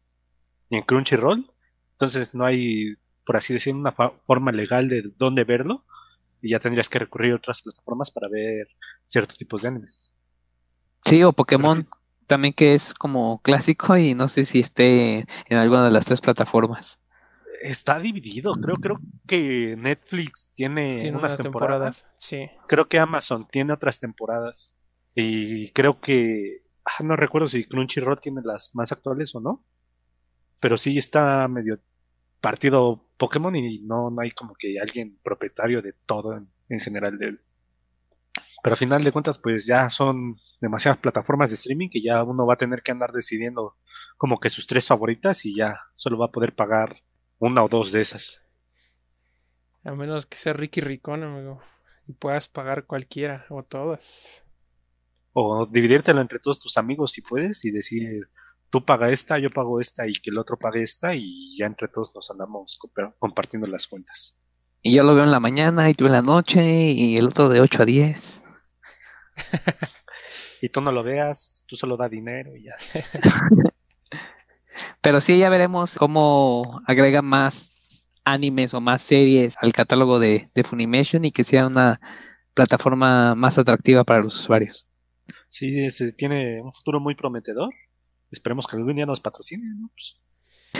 ni 0.70 0.78
en 0.78 0.82
Crunchyroll, 0.84 1.52
entonces 1.92 2.34
no 2.34 2.46
hay, 2.46 2.94
por 3.26 3.36
así 3.36 3.52
decir, 3.52 3.74
una 3.74 3.92
forma 3.92 4.52
legal 4.52 4.88
de 4.88 5.02
dónde 5.18 5.44
verlo, 5.44 5.84
y 6.40 6.48
ya 6.48 6.59
tendrías 6.59 6.88
que 6.88 7.00
recurrir 7.00 7.34
a 7.34 7.36
otras 7.36 7.61
plataformas 7.61 8.11
para 8.11 8.30
ver 8.30 8.66
ciertos 9.07 9.36
tipos 9.36 9.61
de 9.61 9.68
animes. 9.68 10.14
Sí, 11.04 11.22
o 11.22 11.34
Pokémon 11.34 11.82
sí, 11.82 11.88
también 12.26 12.54
que 12.54 12.72
es 12.72 12.94
como 12.94 13.42
clásico 13.42 13.98
y 13.98 14.14
no 14.14 14.28
sé 14.28 14.46
si 14.46 14.61
esté 14.61 15.26
en 15.50 15.59
alguna 15.59 15.84
de 15.84 15.90
las 15.90 16.07
tres 16.07 16.22
plataformas. 16.22 17.02
Está 17.61 18.00
dividido, 18.00 18.52
creo, 18.52 18.76
creo 18.76 18.98
que 19.26 19.76
Netflix 19.78 20.50
tiene 20.54 20.96
Tiene 20.96 21.18
unas 21.18 21.32
unas 21.34 21.42
temporadas. 21.42 21.96
temporadas. 21.96 22.14
Sí. 22.18 22.50
Creo 22.66 22.88
que 22.88 22.98
Amazon 22.98 23.46
tiene 23.48 23.72
otras 23.72 24.00
temporadas. 24.00 24.74
Y 25.14 25.70
creo 25.70 26.00
que. 26.00 26.64
ah, 26.84 27.02
no 27.02 27.16
recuerdo 27.16 27.48
si 27.48 27.64
Crunchyroll 27.64 28.20
tiene 28.20 28.40
las 28.44 28.74
más 28.74 28.92
actuales 28.92 29.34
o 29.34 29.40
no. 29.40 29.64
Pero 30.61 30.76
sí 30.76 30.98
está 30.98 31.46
medio 31.48 31.80
partido 32.40 33.06
Pokémon 33.18 33.54
y 33.56 33.80
no, 33.80 34.11
no 34.11 34.20
hay 34.22 34.30
como 34.30 34.54
que 34.54 34.80
alguien 34.80 35.18
propietario 35.22 35.82
de 35.82 35.94
todo 36.06 36.36
en, 36.36 36.48
en 36.68 36.80
general 36.80 37.18
de 37.18 37.26
él. 37.28 37.40
Pero 38.62 38.74
a 38.74 38.76
final 38.76 39.02
de 39.04 39.12
cuentas, 39.12 39.38
pues 39.38 39.66
ya 39.66 39.88
son 39.88 40.38
demasiadas 40.61 40.98
plataformas 40.98 41.50
de 41.50 41.56
streaming 41.56 41.88
que 41.88 42.02
ya 42.02 42.22
uno 42.22 42.46
va 42.46 42.54
a 42.54 42.58
tener 42.58 42.82
que 42.82 42.92
andar 42.92 43.12
decidiendo 43.12 43.76
como 44.18 44.38
que 44.38 44.50
sus 44.50 44.66
tres 44.66 44.86
favoritas 44.86 45.46
y 45.46 45.54
ya 45.56 45.80
solo 45.94 46.18
va 46.18 46.26
a 46.26 46.32
poder 46.32 46.54
pagar 46.54 46.96
una 47.41 47.64
o 47.64 47.68
dos 47.68 47.91
de 47.91 48.03
esas. 48.03 48.47
A 49.82 49.93
menos 49.93 50.26
que 50.26 50.36
sea 50.36 50.53
Ricky 50.53 50.80
Ricón, 50.80 51.24
amigo. 51.24 51.61
Y 52.07 52.12
puedas 52.12 52.49
pagar 52.49 52.84
cualquiera 52.84 53.47
o 53.49 53.62
todas. 53.62 54.45
O 55.32 55.66
dividírtelo 55.66 56.20
entre 56.20 56.38
todos 56.38 56.61
tus 56.61 56.76
amigos 56.76 57.12
si 57.12 57.22
puedes 57.22 57.64
y 57.64 57.70
decir, 57.70 58.28
tú 58.68 58.84
paga 58.84 59.11
esta, 59.11 59.38
yo 59.38 59.49
pago 59.49 59.80
esta 59.80 60.07
y 60.07 60.12
que 60.12 60.30
el 60.30 60.38
otro 60.38 60.59
pague 60.59 60.82
esta 60.82 61.14
y 61.14 61.57
ya 61.57 61.66
entre 61.66 61.88
todos 61.88 62.14
nos 62.14 62.30
andamos 62.30 62.78
compartiendo 63.18 63.66
las 63.66 63.86
cuentas. 63.86 64.38
Y 64.82 64.95
yo 64.95 65.03
lo 65.03 65.14
veo 65.14 65.24
en 65.24 65.30
la 65.30 65.41
mañana 65.41 65.88
y 65.88 65.95
tú 65.95 66.07
en 66.07 66.12
la 66.12 66.22
noche 66.22 66.62
y 66.62 67.16
el 67.16 67.26
otro 67.26 67.49
de 67.49 67.61
8 67.61 67.82
a 67.82 67.86
10. 67.86 68.43
y 70.62 70.68
tú 70.68 70.80
no 70.80 70.93
lo 70.93 71.03
veas, 71.03 71.64
tú 71.66 71.76
solo 71.76 71.97
da 71.97 72.09
dinero 72.09 72.55
y 72.55 72.64
ya. 72.64 72.76
Pero 75.01 75.20
sí, 75.20 75.38
ya 75.38 75.48
veremos 75.48 75.96
cómo 75.96 76.82
agrega 76.86 77.22
más 77.22 78.07
animes 78.24 78.74
o 78.74 78.80
más 78.80 79.03
series 79.03 79.57
al 79.61 79.72
catálogo 79.72 80.18
de, 80.18 80.51
Funimation 80.64 81.24
y 81.24 81.32
que 81.32 81.44
sea 81.44 81.66
una 81.66 82.01
plataforma 82.55 83.34
más 83.34 83.59
atractiva 83.59 84.05
para 84.05 84.20
los 84.20 84.38
usuarios. 84.38 84.86
Sí, 85.48 85.88
tiene 86.16 86.61
un 86.62 86.72
futuro 86.72 87.01
muy 87.01 87.14
prometedor. 87.14 87.72
Esperemos 88.30 88.66
que 88.66 88.76
algún 88.76 88.96
día 88.96 89.07
nos 89.07 89.20
patrocine, 89.20 89.64
pues, 89.92 90.20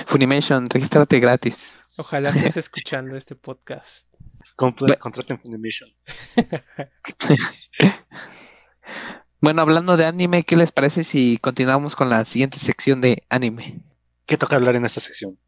Funimation, 0.07 0.69
regístrate 0.69 1.19
gratis. 1.19 1.83
Ojalá 1.97 2.31
estés 2.31 2.57
escuchando 2.57 3.17
este 3.17 3.35
podcast. 3.35 4.09
contraten 4.57 5.41
Funimation. 5.41 5.91
bueno, 9.41 9.63
hablando 9.63 9.97
de 9.97 10.07
anime, 10.07 10.45
¿qué 10.45 10.57
les 10.57 10.71
parece 10.71 11.03
si 11.03 11.39
continuamos 11.39 11.97
con 11.97 12.09
la 12.09 12.25
siguiente 12.25 12.59
sección 12.59 13.01
de 13.01 13.25
anime? 13.29 13.83
¿Qué 14.31 14.37
toca 14.37 14.55
hablar 14.55 14.77
en 14.77 14.85
esta 14.85 15.01
sección? 15.01 15.41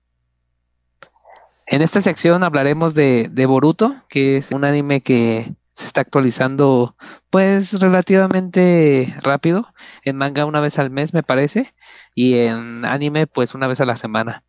En 1.69 1.83
esta 1.83 2.01
sección 2.01 2.43
hablaremos 2.43 2.97
de, 2.97 3.29
de 3.31 3.47
Boruto, 3.47 3.95
que 4.09 4.37
es 4.37 4.51
un 4.51 4.65
anime 4.65 5.01
que 5.03 5.55
se 5.73 5.87
está 5.87 6.01
actualizando 6.01 6.97
pues 7.31 7.81
relativamente 7.81 9.15
rápido. 9.23 9.73
En 10.05 10.17
manga 10.17 10.47
una 10.47 10.61
vez 10.61 10.81
al 10.81 10.91
mes 10.91 11.15
me 11.15 11.23
parece 11.23 11.73
y 12.17 12.39
en 12.39 12.85
anime 12.85 13.29
pues 13.29 13.55
una 13.55 13.69
vez 13.69 13.81
a 13.81 13.85
la 13.85 13.95
semana. 13.95 14.43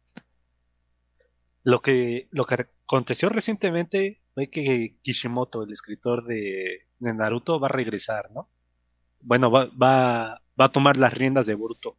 Lo 1.62 1.84
que, 1.84 2.28
lo 2.32 2.46
que 2.46 2.66
aconteció 2.86 3.30
recientemente 3.30 4.24
fue 4.34 4.50
que 4.50 4.98
Kishimoto, 5.04 5.62
el 5.62 5.72
escritor 5.72 6.26
de, 6.26 6.88
de 6.98 7.14
Naruto, 7.14 7.60
va 7.60 7.68
a 7.68 7.72
regresar, 7.72 8.32
¿no? 8.32 8.50
Bueno, 9.20 9.52
va, 9.52 9.70
va, 9.80 10.42
va 10.60 10.66
a 10.66 10.72
tomar 10.72 10.98
las 10.98 11.14
riendas 11.14 11.46
de 11.46 11.54
Boruto. 11.54 11.98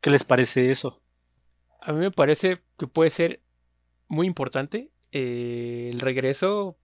¿Qué 0.00 0.08
les 0.08 0.24
parece 0.24 0.70
eso? 0.70 1.01
A 1.84 1.92
mí 1.92 1.98
me 1.98 2.10
parece 2.12 2.58
que 2.78 2.86
puede 2.86 3.10
ser 3.10 3.42
muy 4.06 4.26
importante 4.26 4.92
eh, 5.10 5.90
el 5.92 6.00
regreso, 6.00 6.78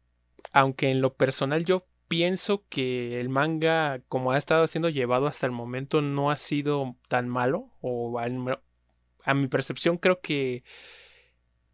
aunque 0.52 0.90
en 0.90 1.00
lo 1.00 1.14
personal 1.14 1.64
yo 1.64 1.86
pienso 2.08 2.64
que 2.68 3.20
el 3.20 3.28
manga, 3.28 4.00
como 4.08 4.32
ha 4.32 4.38
estado 4.38 4.66
siendo 4.66 4.88
llevado 4.88 5.26
hasta 5.26 5.46
el 5.46 5.52
momento, 5.52 6.02
no 6.02 6.30
ha 6.30 6.36
sido 6.36 6.96
tan 7.08 7.28
malo, 7.28 7.70
o 7.80 8.18
a, 8.18 9.34
mi 9.34 9.46
percepción 9.46 9.98
creo 9.98 10.20
que 10.20 10.64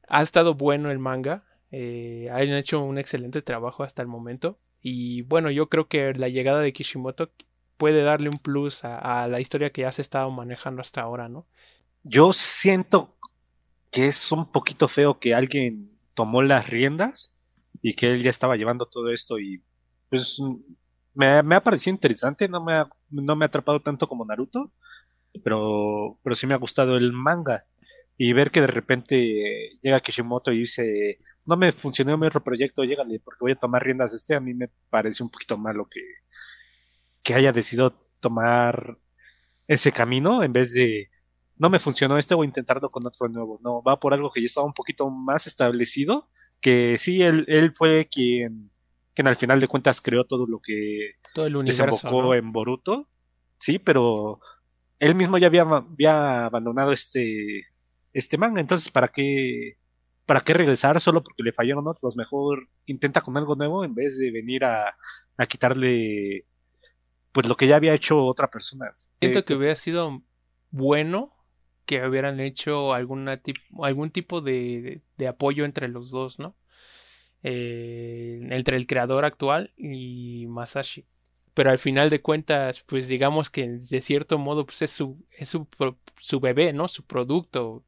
ha 0.09 0.21
estado 0.23 0.55
bueno 0.55 0.91
el 0.91 0.99
manga, 0.99 1.45
eh, 1.71 2.29
han 2.31 2.49
hecho 2.51 2.83
un 2.83 2.99
excelente 2.99 3.41
trabajo 3.41 3.85
hasta 3.85 4.03
el 4.03 4.09
momento, 4.09 4.59
y 4.83 5.23
bueno, 5.23 5.51
yo 5.51 5.69
creo 5.71 5.89
que 5.89 6.13
la 6.13 6.29
llegada 6.29 6.61
de 6.61 6.73
Kishimoto 6.75 7.31
puede 7.79 8.03
darle 8.03 8.29
un 8.29 8.39
plus 8.39 8.85
a, 8.85 9.23
a 9.23 9.29
la 9.29 9.41
historia 9.41 9.71
que 9.71 9.83
ya 9.83 9.93
se 9.93 10.03
ha 10.03 10.05
estado 10.05 10.31
manejando 10.31 10.83
hasta 10.83 11.01
ahora, 11.01 11.29
¿no? 11.29 11.47
Yo 12.03 12.35
siento 12.35 13.14
que 13.95 14.09
es 14.09 14.33
un 14.33 14.51
poquito 14.51 14.89
feo 14.89 15.21
que 15.21 15.35
alguien 15.35 15.97
tomó 16.15 16.43
las 16.43 16.69
riendas 16.69 17.33
y 17.81 17.95
que 17.95 18.11
él 18.11 18.23
ya 18.23 18.31
estaba 18.31 18.57
llevando 18.57 18.87
todo 18.87 19.13
esto 19.13 19.39
y 19.39 19.63
pues 20.11 20.37
me, 21.15 21.29
ha 21.29 21.63
parecido 21.63 21.95
interesante, 21.95 22.49
no 22.49 22.65
me, 22.65 22.73
ha, 22.73 22.89
no 23.11 23.37
me 23.37 23.45
ha 23.45 23.47
atrapado 23.47 23.81
tanto 23.81 24.09
como 24.09 24.25
Naruto, 24.25 24.73
pero, 25.45 26.19
pero 26.25 26.35
sí 26.35 26.45
me 26.49 26.55
ha 26.55 26.59
gustado 26.59 26.97
el 26.97 27.13
manga 27.13 27.67
y 28.19 28.33
ver 28.33 28.51
que 28.51 28.63
de 28.63 28.67
repente 28.67 29.79
llega 29.81 30.01
Kishimoto 30.01 30.51
y 30.51 30.59
dice, 30.59 31.21
no 31.45 31.57
me 31.57 31.71
funcionó 31.71 32.19
mi 32.19 32.27
otro 32.27 32.43
proyecto, 32.43 32.83
llégale 32.83 33.21
porque 33.21 33.43
voy 33.43 33.53
a 33.53 33.61
tomar 33.61 33.85
riendas 33.85 34.13
este, 34.13 34.35
a 34.35 34.41
mí 34.41 34.55
me 34.55 34.71
parece 34.91 35.23
un 35.23 35.31
poquito 35.31 35.57
malo 35.57 35.89
que, 35.89 36.01
que 37.23 37.35
haya 37.35 37.53
decidido 37.53 37.93
tomar 38.19 38.99
ese 39.69 39.93
camino 39.93 40.43
en 40.43 40.53
vez 40.53 40.73
de 40.73 41.14
no 41.57 41.71
me 41.71 41.79
funcionó 41.79 42.19
este, 42.19 42.35
voy 42.35 42.47
a 42.47 42.49
intentarlo 42.49 42.91
con 42.91 43.07
otro 43.07 43.29
nuevo. 43.29 43.61
No, 43.63 43.83
va 43.83 44.01
por 44.01 44.15
algo 44.15 44.31
que 44.31 44.41
ya 44.41 44.47
estaba 44.47 44.67
un 44.67 44.75
poquito 44.75 45.09
más 45.11 45.47
establecido, 45.47 46.29
que 46.61 46.99
sí, 46.99 47.23
él, 47.23 47.45
él 47.49 47.73
fue 47.73 48.09
quien, 48.11 48.71
quien 49.15 49.29
al 49.29 49.37
final 49.37 49.61
de 49.61 49.69
cuentas 49.69 50.01
creó 50.01 50.25
todo 50.25 50.47
lo 50.47 50.61
que 50.61 51.13
todo 51.35 51.47
el 51.47 51.57
universo, 51.57 51.87
desembocó 51.87 52.35
en 52.35 52.53
Boruto, 52.53 53.09
sí, 53.59 53.79
pero 53.79 54.41
él 54.99 55.15
mismo 55.15 55.39
ya 55.39 55.49
había, 55.49 55.63
había 55.63 56.47
abandonado 56.47 56.93
este, 56.93 57.67
este 58.13 58.39
manga, 58.39 58.61
entonces 58.61 58.91
¿para 58.91 59.09
qué, 59.09 59.77
¿para 60.27 60.41
qué 60.41 60.55
regresar 60.55 61.01
solo 61.01 61.23
porque 61.23 61.43
le 61.43 61.53
fallaron 61.53 61.87
otros? 61.87 62.17
Mejor 62.17 62.69
intenta 62.87 63.21
con 63.21 63.37
algo 63.37 63.55
nuevo 63.57 63.85
en 63.85 63.95
vez 63.95 64.19
de 64.19 64.31
venir 64.31 64.65
a, 64.65 64.97
a 65.37 65.47
quitarle 65.47 66.47
pues 67.33 67.49
lo 67.49 67.57
que 67.57 67.67
ya 67.67 67.77
había 67.77 67.95
hecho 67.95 68.25
otra 68.25 68.49
persona. 68.49 68.93
Siento 69.21 69.45
que 69.45 69.55
hubiera 69.55 69.75
sido 69.75 70.23
bueno 70.71 71.35
que 71.87 72.07
hubieran 72.07 72.41
hecho 72.41 72.95
algún 72.95 74.11
tipo 74.13 74.41
de, 74.41 75.03
apoyo 75.29 75.65
entre 75.65 75.89
los 75.89 76.11
dos, 76.11 76.39
¿no? 76.39 76.57
Eh, 77.43 78.41
entre 78.51 78.77
el 78.77 78.87
creador 78.87 79.25
actual 79.25 79.73
y 79.77 80.47
Masashi. 80.49 81.07
Pero 81.55 81.71
al 81.71 81.79
final 81.79 82.11
de 82.11 82.23
cuentas, 82.23 82.83
pues 82.83 83.09
digamos 83.09 83.51
que 83.51 83.69
de 83.69 84.01
cierto 84.01 84.39
modo 84.39 84.67
pues 84.67 84.83
es 84.83 84.91
su, 84.91 85.25
es 85.31 85.51
su, 85.51 85.69
su 86.19 86.41
bebé, 86.41 86.73
¿no? 86.73 86.89
Su 86.89 87.05
producto. 87.07 87.85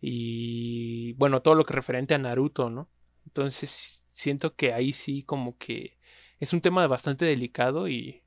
Y 0.00 1.14
bueno, 1.14 1.42
todo 1.42 1.54
lo 1.54 1.64
que 1.64 1.74
referente 1.74 2.14
a 2.14 2.18
Naruto, 2.18 2.70
¿no? 2.70 2.90
Entonces 3.26 4.04
siento 4.08 4.54
que 4.56 4.72
ahí 4.72 4.92
sí 4.92 5.22
como 5.24 5.58
que 5.58 5.98
es 6.40 6.52
un 6.52 6.60
tema 6.60 6.86
bastante 6.86 7.24
delicado 7.26 7.88
y 7.88 8.22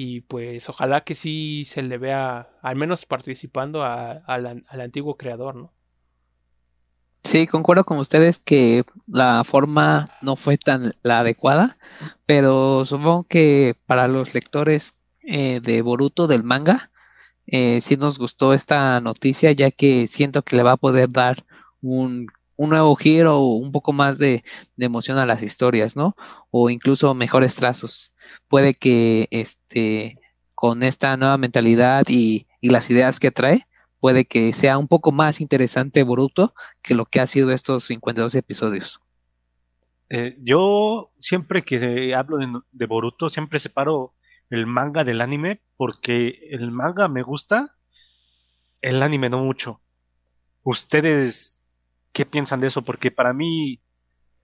y 0.00 0.20
pues 0.20 0.68
ojalá 0.68 1.00
que 1.00 1.16
sí 1.16 1.64
se 1.64 1.82
le 1.82 1.98
vea 1.98 2.48
al 2.62 2.76
menos 2.76 3.04
participando 3.04 3.82
al 3.82 4.62
antiguo 4.70 5.16
creador, 5.16 5.56
¿no? 5.56 5.72
Sí, 7.24 7.48
concuerdo 7.48 7.82
con 7.82 7.98
ustedes 7.98 8.38
que 8.38 8.84
la 9.08 9.42
forma 9.42 10.08
no 10.22 10.36
fue 10.36 10.56
tan 10.56 10.92
la 11.02 11.18
adecuada, 11.18 11.78
pero 12.26 12.86
supongo 12.86 13.24
que 13.24 13.74
para 13.86 14.06
los 14.06 14.34
lectores 14.34 14.94
eh, 15.22 15.58
de 15.60 15.82
Boruto 15.82 16.28
del 16.28 16.44
manga, 16.44 16.92
eh, 17.48 17.80
sí 17.80 17.96
nos 17.96 18.20
gustó 18.20 18.54
esta 18.54 19.00
noticia, 19.00 19.50
ya 19.50 19.72
que 19.72 20.06
siento 20.06 20.42
que 20.42 20.54
le 20.54 20.62
va 20.62 20.72
a 20.72 20.76
poder 20.76 21.08
dar 21.08 21.44
un 21.82 22.28
un 22.58 22.70
nuevo 22.70 22.96
giro 22.96 23.38
o 23.38 23.54
un 23.54 23.70
poco 23.70 23.92
más 23.92 24.18
de, 24.18 24.42
emoción 24.76 25.16
a 25.16 25.26
las 25.26 25.42
historias, 25.44 25.96
¿no? 25.96 26.16
O 26.50 26.70
incluso 26.70 27.14
mejores 27.14 27.54
trazos. 27.54 28.14
Puede 28.48 28.74
que 28.74 29.28
este, 29.30 30.18
con 30.56 30.82
esta 30.82 31.16
nueva 31.16 31.38
mentalidad 31.38 32.04
y, 32.08 32.46
las 32.60 32.90
ideas 32.90 33.20
que 33.20 33.30
trae, 33.30 33.68
puede 34.00 34.24
que 34.24 34.52
sea 34.52 34.76
un 34.76 34.88
poco 34.88 35.12
más 35.12 35.40
interesante 35.40 36.02
Boruto 36.02 36.52
que 36.82 36.96
lo 36.96 37.04
que 37.06 37.20
ha 37.20 37.28
sido 37.28 37.52
estos 37.52 37.84
52 37.84 38.34
episodios. 38.34 39.00
Eh, 40.10 40.36
yo 40.40 41.12
siempre 41.20 41.62
que 41.62 42.12
hablo 42.16 42.38
de, 42.38 42.48
de, 42.72 42.86
Boruto, 42.86 43.28
siempre 43.28 43.60
separo 43.60 44.14
el 44.50 44.66
manga 44.66 45.04
del 45.04 45.20
anime, 45.20 45.62
porque 45.76 46.40
el 46.50 46.72
manga 46.72 47.06
me 47.06 47.22
gusta, 47.22 47.76
el 48.80 49.00
anime 49.00 49.30
no 49.30 49.44
mucho. 49.44 49.80
Ustedes 50.64 51.62
qué 52.18 52.26
piensan 52.26 52.60
de 52.60 52.66
eso, 52.66 52.82
porque 52.82 53.12
para 53.12 53.32
mí 53.32 53.80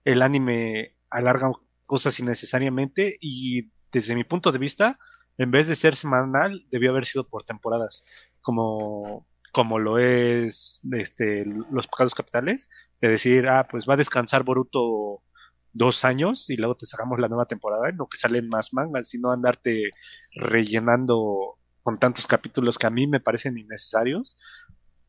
el 0.05 0.21
anime 0.21 0.95
alarga 1.09 1.51
cosas 1.85 2.17
innecesariamente 2.21 3.17
y 3.19 3.69
desde 3.91 4.15
mi 4.15 4.23
punto 4.23 4.53
de 4.53 4.59
vista, 4.59 4.97
en 5.37 5.51
vez 5.51 5.67
de 5.67 5.75
ser 5.75 5.93
semanal, 5.97 6.65
debió 6.71 6.91
haber 6.91 7.03
sido 7.03 7.27
por 7.27 7.43
temporadas, 7.43 8.05
como, 8.39 9.27
como 9.51 9.77
lo 9.77 9.99
es 9.99 10.87
este, 10.93 11.43
los 11.69 11.87
pecados 11.87 12.15
capitales, 12.15 12.69
de 13.01 13.09
decir, 13.09 13.49
ah, 13.49 13.67
pues 13.69 13.85
va 13.89 13.95
a 13.95 13.97
descansar 13.97 14.43
Boruto 14.43 15.21
dos 15.73 16.05
años 16.05 16.49
y 16.49 16.55
luego 16.55 16.75
te 16.75 16.85
sacamos 16.85 17.19
la 17.19 17.27
nueva 17.27 17.45
temporada, 17.45 17.89
en 17.89 17.97
lo 17.97 18.07
que 18.07 18.17
salen 18.17 18.47
más 18.47 18.73
mangas, 18.73 19.09
sino 19.09 19.33
andarte 19.33 19.89
rellenando 20.33 21.59
con 21.83 21.99
tantos 21.99 22.25
capítulos 22.25 22.77
que 22.77 22.87
a 22.87 22.89
mí 22.89 23.05
me 23.05 23.19
parecen 23.19 23.57
innecesarios 23.57 24.37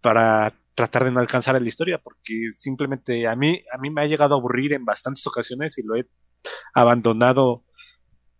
para 0.00 0.54
tratar 0.74 1.04
de 1.04 1.10
no 1.10 1.20
alcanzar 1.20 1.60
la 1.60 1.66
historia, 1.66 1.98
porque 1.98 2.48
simplemente 2.50 3.26
a 3.26 3.34
mí, 3.34 3.62
a 3.72 3.78
mí 3.78 3.90
me 3.90 4.02
ha 4.02 4.06
llegado 4.06 4.34
a 4.34 4.38
aburrir 4.38 4.74
en 4.74 4.84
bastantes 4.84 5.26
ocasiones 5.26 5.78
y 5.78 5.82
lo 5.82 5.96
he 5.96 6.06
abandonado 6.74 7.64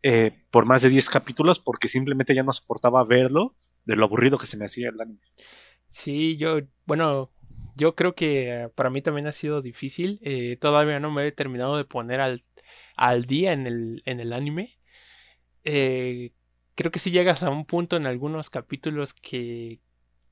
eh, 0.02 0.44
por 0.50 0.66
más 0.66 0.82
de 0.82 0.90
10 0.90 1.08
capítulos 1.08 1.58
porque 1.58 1.88
simplemente 1.88 2.34
ya 2.34 2.42
no 2.42 2.52
soportaba 2.52 3.02
verlo 3.04 3.56
de 3.84 3.96
lo 3.96 4.04
aburrido 4.04 4.38
que 4.38 4.46
se 4.46 4.56
me 4.56 4.66
hacía 4.66 4.90
el 4.90 5.00
anime. 5.00 5.20
Sí, 5.88 6.36
yo, 6.36 6.60
bueno, 6.84 7.32
yo 7.74 7.94
creo 7.94 8.14
que 8.14 8.70
para 8.74 8.90
mí 8.90 9.02
también 9.02 9.26
ha 9.26 9.32
sido 9.32 9.62
difícil. 9.62 10.20
Eh, 10.22 10.56
todavía 10.60 11.00
no 11.00 11.10
me 11.10 11.26
he 11.26 11.32
terminado 11.32 11.76
de 11.76 11.84
poner 11.84 12.20
al, 12.20 12.40
al 12.96 13.24
día 13.24 13.52
en 13.52 13.66
el, 13.66 14.02
en 14.04 14.20
el 14.20 14.32
anime. 14.32 14.78
Eh, 15.64 16.32
creo 16.74 16.92
que 16.92 16.98
si 16.98 17.10
llegas 17.10 17.42
a 17.42 17.50
un 17.50 17.64
punto 17.66 17.96
en 17.96 18.06
algunos 18.06 18.50
capítulos 18.50 19.14
que, 19.14 19.80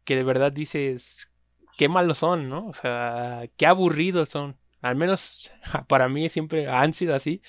que 0.05 0.17
de 0.17 0.25
verdad 0.25 0.53
dices 0.53 1.33
qué 1.77 1.89
malos 1.89 2.19
son, 2.19 2.49
¿no? 2.49 2.67
O 2.69 2.73
sea, 2.73 3.49
qué 3.57 3.67
aburridos 3.67 4.31
son. 4.31 4.59
Al 4.83 4.97
menos 4.97 5.53
para 5.89 6.09
mí 6.09 6.29
siempre 6.29 6.69
han 6.69 6.93
sido 6.93 7.15
así. 7.15 7.43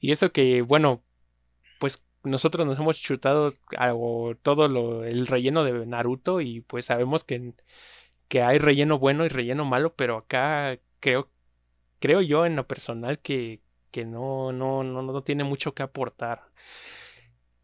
Y 0.00 0.12
eso 0.12 0.32
que, 0.32 0.62
bueno, 0.62 1.04
pues 1.78 2.04
nosotros 2.24 2.66
nos 2.66 2.78
hemos 2.78 3.00
chutado 3.00 3.54
algo, 3.76 4.36
todo 4.42 4.68
lo, 4.68 5.04
el 5.04 5.26
relleno 5.26 5.64
de 5.64 5.86
Naruto 5.86 6.40
y 6.40 6.60
pues 6.62 6.86
sabemos 6.86 7.24
que, 7.24 7.54
que 8.28 8.42
hay 8.42 8.58
relleno 8.58 8.98
bueno 8.98 9.24
y 9.24 9.28
relleno 9.28 9.64
malo, 9.64 9.94
pero 9.94 10.18
acá 10.18 10.78
creo, 11.00 11.30
creo 12.00 12.20
yo 12.22 12.46
en 12.46 12.56
lo 12.56 12.66
personal 12.66 13.18
que, 13.20 13.62
que 13.90 14.04
no, 14.04 14.52
no, 14.52 14.84
no, 14.84 15.02
no 15.02 15.22
tiene 15.22 15.44
mucho 15.44 15.74
que 15.74 15.82
aportar. 15.82 16.50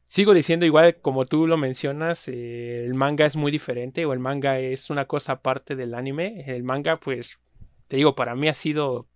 Sigo 0.08 0.32
diciendo 0.34 0.64
igual 0.64 1.00
como 1.00 1.26
tú 1.26 1.46
lo 1.46 1.56
mencionas, 1.56 2.28
eh, 2.28 2.84
el 2.84 2.94
manga 2.94 3.26
es 3.26 3.36
muy 3.36 3.52
diferente 3.52 4.06
o 4.06 4.12
el 4.12 4.20
manga 4.20 4.58
es 4.58 4.88
una 4.90 5.06
cosa 5.06 5.32
aparte 5.32 5.76
del 5.76 5.94
anime. 5.94 6.44
El 6.46 6.62
manga 6.62 6.96
pues 6.96 7.40
te 7.88 7.96
digo, 7.96 8.14
para 8.14 8.34
mí 8.34 8.48
ha 8.48 8.54
sido 8.54 9.08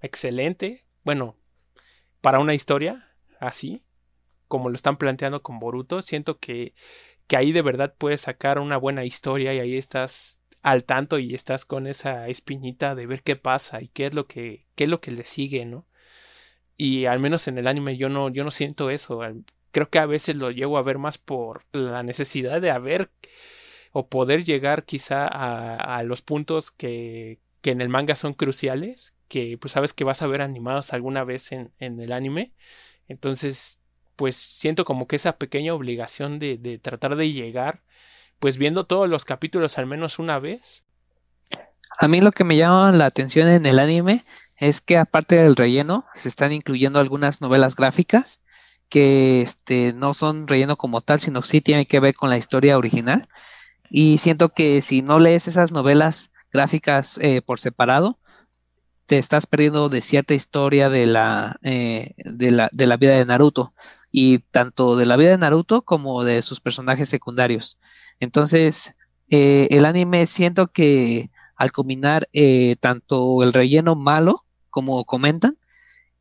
excelente. 0.00 0.84
Bueno, 1.04 1.36
para 2.20 2.38
una 2.40 2.54
historia 2.54 3.12
así, 3.40 3.82
como 4.48 4.68
lo 4.68 4.76
están 4.76 4.96
planteando 4.96 5.42
con 5.42 5.58
Boruto, 5.58 6.02
siento 6.02 6.38
que, 6.38 6.74
que 7.26 7.36
ahí 7.36 7.52
de 7.52 7.62
verdad 7.62 7.94
puedes 7.98 8.22
sacar 8.22 8.58
una 8.58 8.76
buena 8.76 9.04
historia 9.04 9.52
y 9.54 9.60
ahí 9.60 9.76
estás 9.76 10.40
al 10.62 10.84
tanto 10.84 11.18
y 11.18 11.34
estás 11.34 11.64
con 11.64 11.86
esa 11.86 12.28
espinita 12.28 12.94
de 12.94 13.06
ver 13.06 13.22
qué 13.22 13.36
pasa 13.36 13.82
y 13.82 13.88
qué 13.88 14.06
es 14.06 14.14
lo 14.14 14.26
que, 14.26 14.66
qué 14.74 14.84
es 14.84 14.90
lo 14.90 15.00
que 15.00 15.12
le 15.12 15.24
sigue, 15.24 15.64
¿no? 15.64 15.86
Y 16.76 17.06
al 17.06 17.20
menos 17.20 17.48
en 17.48 17.58
el 17.58 17.66
anime 17.66 17.96
yo 17.96 18.08
no, 18.08 18.28
yo 18.28 18.44
no 18.44 18.50
siento 18.50 18.90
eso. 18.90 19.20
Creo 19.76 19.90
que 19.90 19.98
a 19.98 20.06
veces 20.06 20.36
lo 20.36 20.50
llevo 20.50 20.78
a 20.78 20.82
ver 20.82 20.96
más 20.96 21.18
por 21.18 21.66
la 21.72 22.02
necesidad 22.02 22.62
de 22.62 22.70
haber 22.70 23.10
o 23.92 24.08
poder 24.08 24.42
llegar 24.42 24.86
quizá 24.86 25.28
a, 25.28 25.98
a 25.98 26.02
los 26.02 26.22
puntos 26.22 26.70
que, 26.70 27.40
que 27.60 27.72
en 27.72 27.82
el 27.82 27.90
manga 27.90 28.16
son 28.16 28.32
cruciales, 28.32 29.12
que 29.28 29.58
pues 29.58 29.72
sabes 29.72 29.92
que 29.92 30.04
vas 30.04 30.22
a 30.22 30.28
ver 30.28 30.40
animados 30.40 30.94
alguna 30.94 31.24
vez 31.24 31.52
en, 31.52 31.72
en 31.78 32.00
el 32.00 32.12
anime. 32.12 32.54
Entonces 33.06 33.82
pues 34.16 34.34
siento 34.36 34.86
como 34.86 35.06
que 35.06 35.16
esa 35.16 35.36
pequeña 35.36 35.74
obligación 35.74 36.38
de, 36.38 36.56
de 36.56 36.78
tratar 36.78 37.14
de 37.14 37.30
llegar, 37.32 37.82
pues 38.38 38.56
viendo 38.56 38.84
todos 38.84 39.10
los 39.10 39.26
capítulos 39.26 39.76
al 39.76 39.84
menos 39.84 40.18
una 40.18 40.38
vez. 40.38 40.86
A 41.98 42.08
mí 42.08 42.22
lo 42.22 42.32
que 42.32 42.44
me 42.44 42.56
llama 42.56 42.92
la 42.92 43.04
atención 43.04 43.46
en 43.46 43.66
el 43.66 43.78
anime 43.78 44.24
es 44.56 44.80
que 44.80 44.96
aparte 44.96 45.34
del 45.34 45.54
relleno 45.54 46.06
se 46.14 46.30
están 46.30 46.54
incluyendo 46.54 46.98
algunas 46.98 47.42
novelas 47.42 47.76
gráficas 47.76 48.42
que 48.88 49.42
este, 49.42 49.92
no 49.94 50.14
son 50.14 50.46
relleno 50.46 50.76
como 50.76 51.00
tal, 51.00 51.20
sino 51.20 51.40
que 51.42 51.48
sí 51.48 51.60
tienen 51.60 51.86
que 51.86 52.00
ver 52.00 52.14
con 52.14 52.30
la 52.30 52.38
historia 52.38 52.78
original. 52.78 53.28
Y 53.90 54.18
siento 54.18 54.50
que 54.50 54.80
si 54.82 55.02
no 55.02 55.18
lees 55.18 55.48
esas 55.48 55.72
novelas 55.72 56.32
gráficas 56.52 57.18
eh, 57.18 57.42
por 57.42 57.60
separado, 57.60 58.18
te 59.06 59.18
estás 59.18 59.46
perdiendo 59.46 59.88
de 59.88 60.00
cierta 60.00 60.34
historia 60.34 60.90
de 60.90 61.06
la, 61.06 61.58
eh, 61.62 62.12
de 62.24 62.50
la, 62.50 62.68
de 62.72 62.86
la 62.86 62.96
vida 62.96 63.16
de 63.16 63.24
Naruto 63.24 63.72
y 64.10 64.38
tanto 64.38 64.96
de 64.96 65.06
la 65.06 65.16
vida 65.16 65.30
de 65.30 65.38
Naruto 65.38 65.82
como 65.82 66.24
de 66.24 66.42
sus 66.42 66.60
personajes 66.60 67.08
secundarios. 67.08 67.78
Entonces, 68.18 68.94
eh, 69.30 69.68
el 69.70 69.84
anime 69.84 70.26
siento 70.26 70.68
que 70.68 71.30
al 71.56 71.72
combinar 71.72 72.28
tanto 72.80 73.42
el 73.42 73.52
relleno 73.52 73.94
malo, 73.94 74.44
como 74.70 75.04
comentan, 75.06 75.56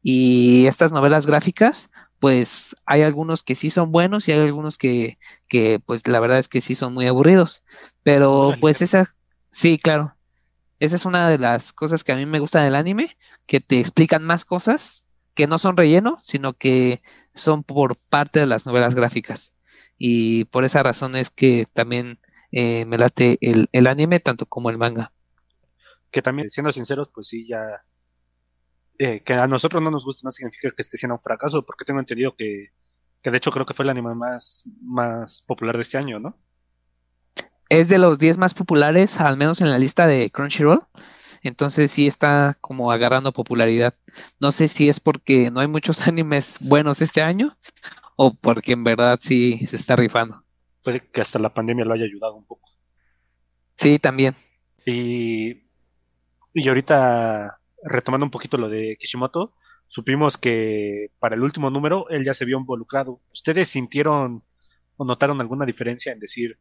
y 0.02 0.68
estas 0.68 0.92
novelas 0.92 1.26
gráficas, 1.26 1.90
pues 2.20 2.76
hay 2.86 3.02
algunos 3.02 3.44
que 3.44 3.56
sí 3.56 3.70
son 3.70 3.92
buenos 3.92 4.28
y 4.28 4.32
hay 4.32 4.40
algunos 4.40 4.78
que, 4.78 5.18
que 5.48 5.80
pues 5.86 6.08
la 6.08 6.20
verdad 6.20 6.40
es 6.40 6.48
que 6.48 6.62
sí 6.62 6.76
son 6.76 6.94
muy 6.94 7.08
aburridos. 7.08 7.64
Pero 8.04 8.56
pues 8.60 8.82
esa, 8.82 9.08
sí, 9.50 9.78
claro. 9.78 10.16
Esa 10.80 10.96
es 10.96 11.06
una 11.06 11.30
de 11.30 11.38
las 11.38 11.74
cosas 11.74 12.04
que 12.04 12.12
a 12.12 12.16
mí 12.16 12.26
me 12.26 12.40
gusta 12.40 12.64
del 12.64 12.76
anime, 12.76 13.18
que 13.46 13.60
te 13.62 13.80
explican 13.80 14.24
más 14.24 14.46
cosas 14.46 15.06
que 15.34 15.48
no 15.48 15.58
son 15.58 15.78
relleno, 15.78 16.18
sino 16.22 16.54
que 16.54 17.02
son 17.34 17.64
por 17.64 17.98
parte 17.98 18.40
de 18.40 18.46
las 18.48 18.66
novelas 18.66 18.96
gráficas. 18.96 19.54
Y 19.98 20.46
por 20.46 20.66
esa 20.66 20.84
razón 20.84 21.16
es 21.16 21.30
que 21.30 21.68
también 21.72 22.20
eh, 22.52 22.86
me 22.86 22.98
late 22.98 23.38
el, 23.42 23.68
el, 23.72 23.88
anime 23.88 24.20
tanto 24.20 24.46
como 24.46 24.70
el 24.70 24.78
manga. 24.78 25.12
Que 26.12 26.22
también, 26.22 26.50
siendo 26.50 26.72
sinceros, 26.72 27.10
pues 27.14 27.28
sí, 27.28 27.48
ya... 27.48 27.84
Eh, 28.98 29.22
que 29.24 29.34
a 29.34 29.48
nosotros 29.48 29.82
no 29.82 29.92
nos 29.92 30.06
gusta 30.06 30.22
no 30.24 30.32
significa 30.32 30.72
que 30.72 30.82
esté 30.82 30.98
siendo 30.98 31.16
un 31.16 31.22
fracaso, 31.22 31.66
porque 31.66 31.86
tengo 31.86 32.00
entendido 32.00 32.36
que, 32.36 32.70
que 33.22 33.32
de 33.32 33.38
hecho 33.38 33.52
creo 33.52 33.66
que 33.66 33.74
fue 33.74 33.84
el 33.84 33.90
anime 33.90 34.16
más, 34.16 34.70
más 34.82 35.42
popular 35.42 35.76
de 35.76 35.82
este 35.82 35.98
año, 35.98 36.20
¿no? 36.20 36.38
Es 37.70 37.90
de 37.90 37.98
los 37.98 38.20
10 38.20 38.38
más 38.38 38.54
populares, 38.54 39.20
al 39.20 39.38
menos 39.38 39.60
en 39.62 39.70
la 39.70 39.80
lista 39.80 40.08
de 40.08 40.30
Crunchyroll. 40.30 40.82
Entonces 41.42 41.92
sí 41.92 42.08
está 42.08 42.58
como 42.62 42.92
agarrando 42.92 43.32
popularidad. 43.32 43.94
No 44.40 44.52
sé 44.52 44.68
si 44.68 44.90
es 44.90 45.00
porque 45.00 45.52
no 45.52 45.60
hay 45.60 45.68
muchos 45.68 46.02
animes 46.08 46.58
buenos 46.62 47.02
este 47.02 47.22
año 47.22 47.58
o 48.16 48.34
porque 48.34 48.72
en 48.72 48.84
verdad 48.84 49.20
sí 49.22 49.66
se 49.68 49.76
está 49.76 49.96
rifando. 49.96 50.44
Puede 50.84 51.02
que 51.02 51.22
hasta 51.22 51.40
la 51.40 51.54
pandemia 51.54 51.86
lo 51.86 51.94
haya 51.94 52.06
ayudado 52.06 52.36
un 52.36 52.46
poco. 52.46 52.70
Sí, 53.76 54.00
también. 54.00 54.36
Y, 54.86 55.64
y 56.54 56.68
ahorita, 56.68 57.60
retomando 57.86 58.26
un 58.26 58.32
poquito 58.32 58.58
lo 58.58 58.68
de 58.68 58.98
Kishimoto, 59.00 59.54
supimos 59.86 60.38
que 60.38 61.12
para 61.20 61.36
el 61.36 61.44
último 61.44 61.70
número 61.70 62.10
él 62.10 62.26
ya 62.26 62.34
se 62.34 62.46
vio 62.46 62.58
involucrado. 62.58 63.22
¿Ustedes 63.32 63.70
sintieron 63.70 64.44
o 64.98 65.06
notaron 65.06 65.40
alguna 65.40 65.66
diferencia 65.66 66.12
en 66.12 66.20
decir, 66.20 66.60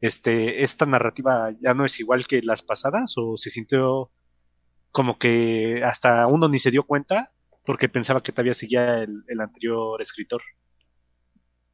este, 0.00 0.62
esta 0.62 0.86
narrativa 0.86 1.50
ya 1.60 1.74
no 1.74 1.84
es 1.84 2.00
igual 2.00 2.26
que 2.26 2.42
las 2.42 2.62
pasadas 2.62 3.14
o 3.16 3.36
se 3.36 3.50
sintió 3.50 4.10
como 4.90 5.18
que 5.18 5.82
hasta 5.84 6.26
uno 6.26 6.48
ni 6.48 6.58
se 6.58 6.70
dio 6.70 6.84
cuenta 6.84 7.32
porque 7.64 7.88
pensaba 7.88 8.22
que 8.22 8.32
todavía 8.32 8.54
seguía 8.54 9.02
el, 9.02 9.40
anterior 9.40 10.00
escritor. 10.00 10.42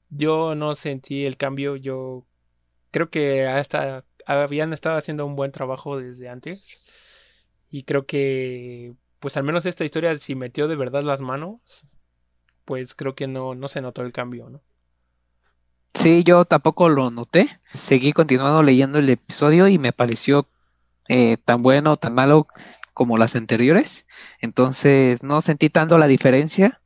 Yo 0.08 0.54
no 0.54 0.74
sentí 0.74 1.24
el 1.24 1.36
cambio, 1.36 1.76
yo 1.76 2.26
creo 2.90 3.10
que 3.10 3.46
hasta 3.46 4.04
habían 4.26 4.72
estado 4.72 4.96
haciendo 4.96 5.26
un 5.26 5.36
buen 5.36 5.52
trabajo 5.52 5.98
desde 5.98 6.28
antes 6.28 6.90
y 7.70 7.84
creo 7.84 8.06
que 8.06 8.94
pues 9.20 9.36
al 9.36 9.44
menos 9.44 9.66
esta 9.66 9.84
historia 9.84 10.14
si 10.16 10.34
metió 10.34 10.68
de 10.68 10.76
verdad 10.76 11.02
las 11.02 11.20
manos 11.20 11.86
pues 12.70 12.94
creo 12.94 13.14
que 13.14 13.26
no, 13.26 13.56
no 13.56 13.66
se 13.66 13.80
notó 13.80 14.02
el 14.02 14.12
cambio, 14.12 14.48
¿no? 14.48 14.60
Sí, 15.92 16.22
yo 16.22 16.44
tampoco 16.44 16.88
lo 16.88 17.10
noté. 17.10 17.58
Seguí 17.72 18.12
continuando 18.12 18.62
leyendo 18.62 19.00
el 19.00 19.08
episodio 19.08 19.66
y 19.66 19.76
me 19.76 19.92
pareció 19.92 20.46
eh, 21.08 21.36
tan 21.44 21.64
bueno, 21.64 21.96
tan 21.96 22.14
malo 22.14 22.46
como 22.94 23.18
las 23.18 23.34
anteriores. 23.34 24.06
Entonces 24.40 25.24
no 25.24 25.40
sentí 25.40 25.68
tanto 25.68 25.98
la 25.98 26.06
diferencia. 26.06 26.80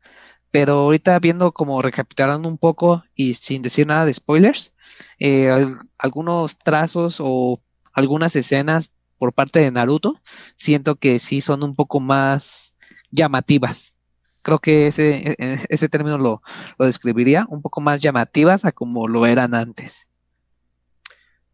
Pero 0.50 0.72
ahorita 0.72 1.18
viendo 1.18 1.52
como 1.52 1.82
recapitulando 1.82 2.48
un 2.48 2.56
poco 2.56 3.04
y 3.14 3.34
sin 3.34 3.60
decir 3.60 3.86
nada 3.86 4.06
de 4.06 4.14
spoilers, 4.14 4.72
eh, 5.18 5.50
algunos 5.98 6.56
trazos 6.56 7.18
o 7.20 7.60
algunas 7.92 8.36
escenas 8.36 8.93
por 9.18 9.32
parte 9.32 9.60
de 9.60 9.70
Naruto, 9.70 10.20
siento 10.56 10.96
que 10.96 11.18
sí 11.18 11.40
son 11.40 11.62
un 11.62 11.74
poco 11.74 12.00
más 12.00 12.74
llamativas 13.10 13.98
creo 14.44 14.58
que 14.58 14.86
ese, 14.86 15.30
e, 15.30 15.34
e, 15.38 15.58
ese 15.70 15.88
término 15.88 16.18
lo, 16.18 16.42
lo 16.78 16.86
describiría, 16.86 17.46
un 17.48 17.62
poco 17.62 17.80
más 17.80 18.00
llamativas 18.00 18.64
a 18.64 18.72
como 18.72 19.08
lo 19.08 19.26
eran 19.26 19.54
antes. 19.54 20.08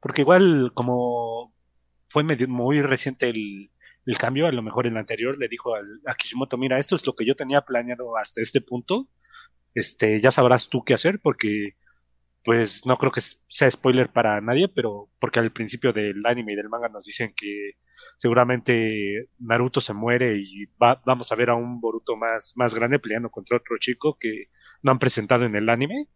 Porque 0.01 0.23
igual 0.23 0.73
como 0.75 1.55
fue 2.09 2.25
muy 2.25 2.83
reciente 2.83 3.29
el, 3.29 3.71
el, 4.05 4.19
cambio, 4.19 4.49
a 4.49 4.53
lo 4.53 4.63
mejor 4.63 4.87
el 4.87 4.97
anterior 4.97 5.39
le 5.39 5.49
dijo 5.49 5.73
a 5.77 6.15
Kishimoto, 6.17 6.59
mira, 6.59 6.79
esto 6.79 6.97
es 6.97 7.07
lo 7.07 7.15
que 7.15 7.25
yo 7.25 7.37
tenía 7.37 7.63
planeado 7.63 8.17
hasta 8.17 8.43
este 8.43 8.61
punto, 8.61 9.09
este, 9.73 10.21
ya 10.21 10.33
sabrás 10.33 10.69
tú 10.69 10.83
qué 10.83 10.95
hacer 10.95 11.21
porque 11.23 11.77
pues 12.45 12.87
no 12.87 12.97
creo 12.97 13.13
que 13.13 13.21
sea 13.21 13.71
spoiler 13.71 14.11
para 14.11 14.41
nadie, 14.41 14.69
pero 14.69 15.11
porque 15.19 15.41
al 15.41 15.53
principio 15.53 15.93
del 15.93 16.25
anime 16.25 16.53
y 16.53 16.57
del 16.57 16.69
manga 16.69 16.89
nos 16.89 17.05
dicen 17.05 17.33
que 17.37 17.73
seguramente 18.17 19.29
Naruto 19.39 19.81
se 19.81 19.93
muere 19.93 20.39
y 20.39 20.67
va, 20.83 21.03
vamos 21.05 21.31
a 21.33 21.37
ver 21.37 21.51
a 21.51 21.55
un 21.55 21.81
Boruto 21.81 22.17
más, 22.17 22.53
más 22.57 22.75
grande 22.75 22.99
peleando 22.99 23.31
contra 23.31 23.59
otro 23.59 23.77
chico 23.79 24.17
que 24.19 24.47
no 24.83 24.91
han 24.91 24.99
presentado 24.99 25.45
en 25.45 25.55
el 25.55 25.69
anime. 25.69 26.09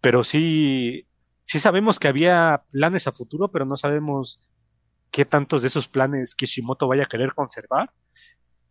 Pero 0.00 0.22
sí, 0.22 1.08
sí 1.44 1.58
sabemos 1.58 1.98
que 1.98 2.08
había 2.08 2.62
planes 2.70 3.08
a 3.08 3.12
futuro, 3.12 3.50
pero 3.50 3.64
no 3.64 3.76
sabemos 3.76 4.48
qué 5.10 5.24
tantos 5.24 5.62
de 5.62 5.68
esos 5.68 5.88
planes 5.88 6.36
Kishimoto 6.36 6.86
vaya 6.86 7.04
a 7.04 7.08
querer 7.08 7.34
conservar, 7.34 7.90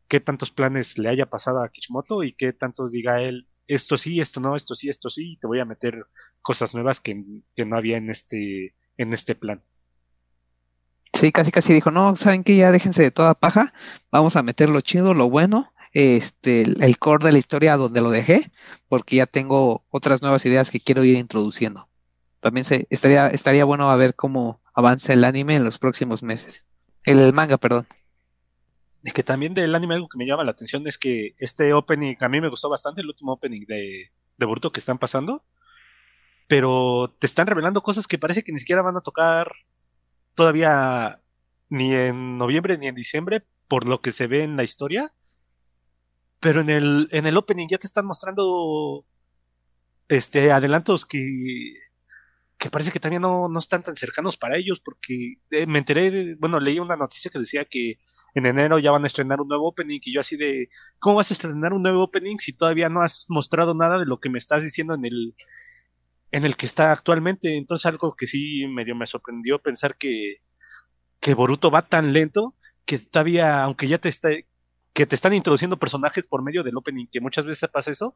qué 0.07 0.21
tantos 0.21 0.51
planes 0.51 0.97
le 0.97 1.09
haya 1.09 1.25
pasado 1.25 1.61
a 1.61 1.69
Kishimoto 1.69 2.23
y 2.23 2.31
qué 2.31 2.53
tantos 2.53 2.91
diga 2.93 3.21
él, 3.21 3.49
esto 3.67 3.97
sí, 3.97 4.21
esto 4.21 4.39
no, 4.39 4.55
esto 4.55 4.75
sí, 4.75 4.89
esto 4.89 5.09
sí, 5.09 5.37
te 5.41 5.47
voy 5.47 5.59
a 5.59 5.65
meter 5.65 6.05
cosas 6.41 6.73
nuevas 6.73 6.99
que, 6.99 7.23
que 7.55 7.65
no 7.65 7.77
había 7.77 7.97
en 7.97 8.09
este, 8.09 8.75
en 8.97 9.13
este 9.13 9.35
plan. 9.35 9.63
Sí, 11.13 11.31
casi 11.31 11.51
casi 11.51 11.73
dijo, 11.73 11.91
no, 11.91 12.15
¿saben 12.15 12.43
qué? 12.43 12.55
Ya 12.55 12.71
déjense 12.71 13.01
de 13.01 13.11
toda 13.11 13.33
paja, 13.33 13.73
vamos 14.11 14.35
a 14.35 14.43
meter 14.43 14.69
lo 14.69 14.81
chido, 14.81 15.13
lo 15.13 15.29
bueno, 15.29 15.73
este, 15.93 16.61
el 16.61 16.97
core 16.99 17.25
de 17.25 17.31
la 17.31 17.39
historia 17.39 17.77
donde 17.77 18.01
lo 18.01 18.11
dejé, 18.11 18.51
porque 18.87 19.15
ya 19.15 19.25
tengo 19.25 19.83
otras 19.89 20.21
nuevas 20.21 20.45
ideas 20.45 20.69
que 20.69 20.79
quiero 20.79 21.03
ir 21.03 21.17
introduciendo. 21.17 21.89
También 22.39 22.65
se, 22.65 22.85
estaría, 22.89 23.27
estaría 23.27 23.65
bueno 23.65 23.89
a 23.89 23.95
ver 23.95 24.15
cómo 24.15 24.61
avanza 24.75 25.13
el 25.13 25.23
anime 25.23 25.55
en 25.55 25.63
los 25.63 25.79
próximos 25.79 26.21
meses. 26.21 26.65
El 27.03 27.33
manga, 27.33 27.57
perdón. 27.57 27.87
Es 29.03 29.13
que 29.13 29.23
también 29.23 29.53
del 29.53 29.73
anime 29.73 29.95
algo 29.95 30.09
que 30.09 30.17
me 30.17 30.27
llama 30.27 30.43
la 30.43 30.51
atención 30.51 30.85
es 30.87 30.97
que 30.97 31.35
este 31.39 31.73
opening, 31.73 32.15
a 32.19 32.29
mí 32.29 32.41
me 32.41 32.49
gustó 32.49 32.69
bastante 32.69 33.01
el 33.01 33.07
último 33.07 33.33
opening 33.33 33.65
de, 33.65 34.11
de 34.37 34.45
Boruto 34.45 34.71
que 34.71 34.79
están 34.79 34.97
pasando, 34.97 35.43
pero 36.47 37.15
te 37.19 37.27
están 37.27 37.47
revelando 37.47 37.81
cosas 37.81 38.07
que 38.07 38.17
parece 38.17 38.43
que 38.43 38.51
ni 38.51 38.59
siquiera 38.59 38.81
van 38.81 38.97
a 38.97 39.01
tocar 39.01 39.51
todavía 40.33 41.21
ni 41.69 41.93
en 41.93 42.37
noviembre 42.37 42.77
ni 42.77 42.87
en 42.87 42.95
diciembre, 42.95 43.45
por 43.67 43.85
lo 43.85 44.01
que 44.01 44.13
se 44.13 44.27
ve 44.27 44.43
en 44.43 44.55
la 44.55 44.63
historia. 44.63 45.13
Pero 46.39 46.61
en 46.61 46.69
el, 46.69 47.09
en 47.11 47.25
el 47.25 47.35
opening 47.35 47.67
ya 47.67 47.77
te 47.77 47.87
están 47.87 48.05
mostrando 48.05 49.05
este 50.07 50.51
adelantos 50.51 51.05
que, 51.05 51.73
que 52.57 52.69
parece 52.69 52.91
que 52.91 52.99
también 52.99 53.23
no, 53.23 53.49
no 53.49 53.59
están 53.59 53.83
tan 53.83 53.95
cercanos 53.95 54.37
para 54.37 54.57
ellos, 54.57 54.79
porque 54.79 55.41
eh, 55.51 55.65
me 55.65 55.79
enteré, 55.79 56.35
bueno, 56.35 56.59
leí 56.59 56.79
una 56.79 56.95
noticia 56.95 57.29
que 57.31 57.39
decía 57.39 57.65
que 57.65 57.99
en 58.35 58.45
enero 58.45 58.79
ya 58.79 58.91
van 58.91 59.03
a 59.03 59.07
estrenar 59.07 59.41
un 59.41 59.47
nuevo 59.47 59.67
opening 59.67 59.99
y 60.03 60.13
yo 60.13 60.21
así 60.21 60.37
de, 60.37 60.69
¿cómo 60.99 61.17
vas 61.17 61.31
a 61.31 61.33
estrenar 61.33 61.73
un 61.73 61.81
nuevo 61.81 62.03
opening 62.03 62.37
si 62.37 62.53
todavía 62.53 62.87
no 62.87 63.01
has 63.01 63.25
mostrado 63.29 63.73
nada 63.73 63.97
de 63.99 64.05
lo 64.05 64.19
que 64.19 64.29
me 64.29 64.37
estás 64.37 64.63
diciendo 64.63 64.93
en 64.93 65.05
el, 65.05 65.35
en 66.31 66.45
el 66.45 66.55
que 66.55 66.65
está 66.65 66.91
actualmente. 66.91 67.57
Entonces 67.57 67.85
algo 67.85 68.15
que 68.15 68.27
sí 68.27 68.67
medio 68.67 68.95
me 68.95 69.07
sorprendió 69.07 69.59
pensar 69.59 69.97
que, 69.97 70.37
que 71.19 71.33
Boruto 71.33 71.71
va 71.71 71.87
tan 71.87 72.13
lento 72.13 72.55
que 72.85 72.99
todavía, 72.99 73.63
aunque 73.63 73.87
ya 73.87 73.97
te 73.97 74.09
está, 74.09 74.29
que 74.93 75.05
te 75.05 75.15
están 75.15 75.33
introduciendo 75.33 75.77
personajes 75.77 76.25
por 76.25 76.41
medio 76.41 76.63
del 76.63 76.77
opening, 76.77 77.07
que 77.11 77.19
muchas 77.19 77.45
veces 77.45 77.69
pasa 77.69 77.91
eso, 77.91 78.15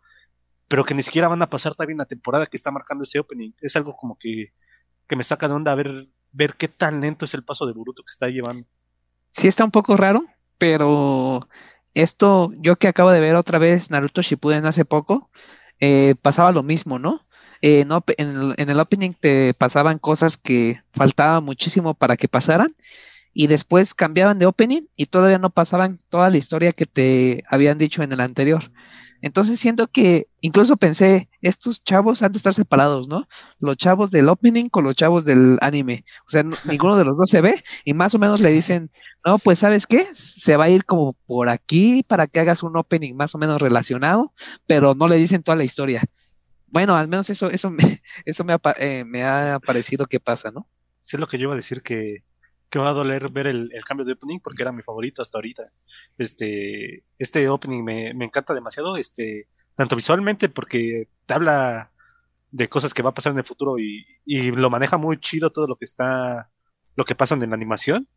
pero 0.68 0.86
que 0.86 0.96
ni 0.96 1.04
siquiera 1.04 1.28
van 1.28 1.42
a 1.42 1.50
pasar 1.50 1.76
todavía 1.76 1.98
la 1.98 2.06
temporada 2.06 2.48
que 2.48 2.58
está 2.58 2.72
marcando 2.72 3.04
ese 3.04 3.20
opening. 3.20 3.52
Es 3.60 3.76
algo 3.76 3.96
como 3.96 4.18
que, 4.18 4.54
que 5.08 5.16
me 5.16 5.24
saca 5.24 5.48
de 5.48 5.54
onda 5.54 5.76
ver, 5.76 6.08
ver 6.32 6.56
qué 6.56 6.70
tan 6.70 7.02
lento 7.02 7.26
es 7.26 7.34
el 7.34 7.44
paso 7.44 7.66
de 7.66 7.74
Boruto 7.74 8.04
que 8.04 8.12
está 8.12 8.28
llevando. 8.28 8.66
Sí 9.32 9.48
está 9.48 9.66
un 9.66 9.72
poco 9.72 9.98
raro, 9.98 10.24
pero 10.58 11.48
esto, 11.94 12.54
yo 12.58 12.78
que 12.78 12.88
acabo 12.88 13.12
de 13.12 13.20
ver 13.20 13.36
otra 13.36 13.60
vez 13.60 13.92
Naruto 13.92 14.22
Shippuden 14.22 14.66
hace 14.66 14.86
poco, 14.86 15.30
eh, 15.80 16.16
pasaba 16.22 16.52
lo 16.52 16.64
mismo, 16.64 17.00
¿no? 17.00 17.28
En, 17.62 17.92
el, 18.18 18.56
en 18.58 18.70
el 18.70 18.80
opening 18.80 19.14
te 19.20 19.54
pasaban 19.54 20.00
cosas 20.00 20.38
que 20.38 20.82
faltaba 20.94 21.42
muchísimo 21.42 21.94
para 21.94 22.18
que 22.18 22.28
pasaran 22.28 22.76
y 23.34 23.48
después 23.48 23.94
cambiaban 23.94 24.40
de 24.40 24.46
opening 24.46 24.84
y 24.96 25.06
todavía 25.06 25.38
no 25.38 25.50
pasaban 25.50 26.00
toda 26.10 26.30
la 26.30 26.38
historia 26.38 26.74
que 26.74 26.86
te 26.86 27.44
habían 27.48 27.78
dicho 27.78 28.04
en 28.04 28.12
el 28.12 28.20
anterior. 28.20 28.72
Entonces 29.22 29.60
siento 29.60 29.88
que 29.88 30.28
incluso 30.42 30.78
pensé, 30.78 31.30
estos 31.42 31.84
chavos 31.84 32.24
han 32.24 32.32
de 32.32 32.38
estar 32.38 32.56
separados, 32.56 33.08
¿no? 33.08 33.28
Los 33.60 33.78
chavos 33.78 34.10
del 34.10 34.30
opening 34.30 34.68
con 34.68 34.84
los 34.84 34.96
chavos 34.96 35.26
del 35.26 35.60
anime. 35.62 36.04
O 36.26 36.30
sea, 36.30 36.42
no, 36.42 36.58
ninguno 36.66 36.96
de 36.98 37.06
los 37.06 37.18
dos 37.18 37.30
se 37.30 37.42
ve 37.42 37.64
y 37.86 37.94
más 37.94 38.16
o 38.16 38.20
menos 38.20 38.42
le 38.42 38.52
dicen, 38.52 38.92
no, 39.24 39.38
pues 39.38 39.60
sabes 39.60 39.86
qué, 39.86 40.08
se 40.12 40.58
va 40.58 40.66
a 40.66 40.70
ir 40.70 40.86
como 40.86 41.14
por 41.28 41.50
aquí 41.50 42.04
para 42.04 42.26
que 42.26 42.40
hagas 42.40 42.64
un 42.64 42.76
opening 42.76 43.14
más 43.14 43.36
o 43.36 43.38
menos 43.38 43.62
relacionado, 43.62 44.34
pero 44.66 44.96
no 44.96 45.08
le 45.08 45.18
dicen 45.18 45.44
toda 45.44 45.56
la 45.56 45.64
historia. 45.64 46.04
Bueno, 46.72 46.96
al 46.96 47.10
menos 47.10 47.30
eso, 47.30 47.50
eso, 47.52 47.70
me, 47.70 47.84
eso 48.26 48.44
me, 48.44 48.54
ha, 48.54 48.60
eh, 48.80 49.04
me 49.06 49.24
ha 49.24 49.60
parecido 49.60 50.06
que 50.08 50.20
pasa, 50.20 50.52
¿no? 50.52 50.68
Sí, 50.98 51.18
es 51.18 51.20
lo 51.20 51.28
que 51.28 51.38
yo 51.38 51.44
iba 51.44 51.54
a 51.54 51.58
decir 51.58 51.84
que, 51.84 52.24
que 52.70 52.80
va 52.80 52.90
a 52.90 52.94
doler 52.94 53.30
ver 53.30 53.48
el, 53.48 53.70
el, 53.74 53.84
cambio 53.84 54.06
de 54.06 54.14
opening 54.14 54.40
porque 54.40 54.64
era 54.64 54.72
mi 54.72 54.82
favorito 54.82 55.22
hasta 55.22 55.38
ahorita. 55.38 55.64
Este, 56.18 57.04
este 57.20 57.50
opening 57.50 57.84
me, 57.84 58.14
me, 58.14 58.26
encanta 58.26 58.54
demasiado, 58.54 58.96
este, 58.96 59.50
tanto 59.76 59.96
visualmente 59.98 60.48
porque 60.48 61.10
te 61.26 61.34
habla 61.34 61.92
de 62.52 62.70
cosas 62.70 62.94
que 62.94 63.02
va 63.02 63.10
a 63.12 63.14
pasar 63.14 63.34
en 63.34 63.40
el 63.40 63.46
futuro 63.46 63.78
y, 63.78 64.06
y 64.26 64.52
lo 64.52 64.70
maneja 64.70 64.98
muy 64.98 65.20
chido 65.20 65.52
todo 65.52 65.68
lo 65.68 65.76
que 65.76 65.86
está, 65.86 66.50
lo 66.96 67.04
que 67.04 67.16
pasa 67.16 67.36
en 67.36 67.50
la 67.50 67.56
animación. 67.56 68.08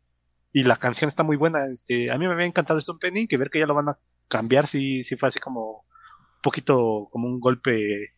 Y 0.53 0.63
la 0.63 0.77
canción 0.77 1.09
está 1.09 1.23
muy 1.23 1.35
buena. 1.35 1.65
Este, 1.65 2.09
a 2.11 2.17
mí 2.17 2.25
me 2.27 2.33
había 2.33 2.45
encantado 2.45 2.79
este 2.79 2.91
opening, 2.91 3.27
que 3.27 3.37
ver 3.37 3.49
que 3.49 3.59
ya 3.59 3.67
lo 3.67 3.73
van 3.73 3.89
a 3.89 3.99
cambiar, 4.29 4.67
sí, 4.67 5.03
sí 5.03 5.17
fue 5.17 5.27
así 5.27 5.39
como 5.39 5.79
un 5.79 6.41
poquito 6.41 7.09
como 7.11 7.27
un 7.27 7.39
golpe 7.41 8.14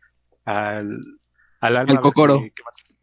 al, 0.47 0.99
al 1.59 1.77
alma. 1.77 1.93
El 1.93 1.99
cocoro. 1.99 2.39
Que, 2.39 2.51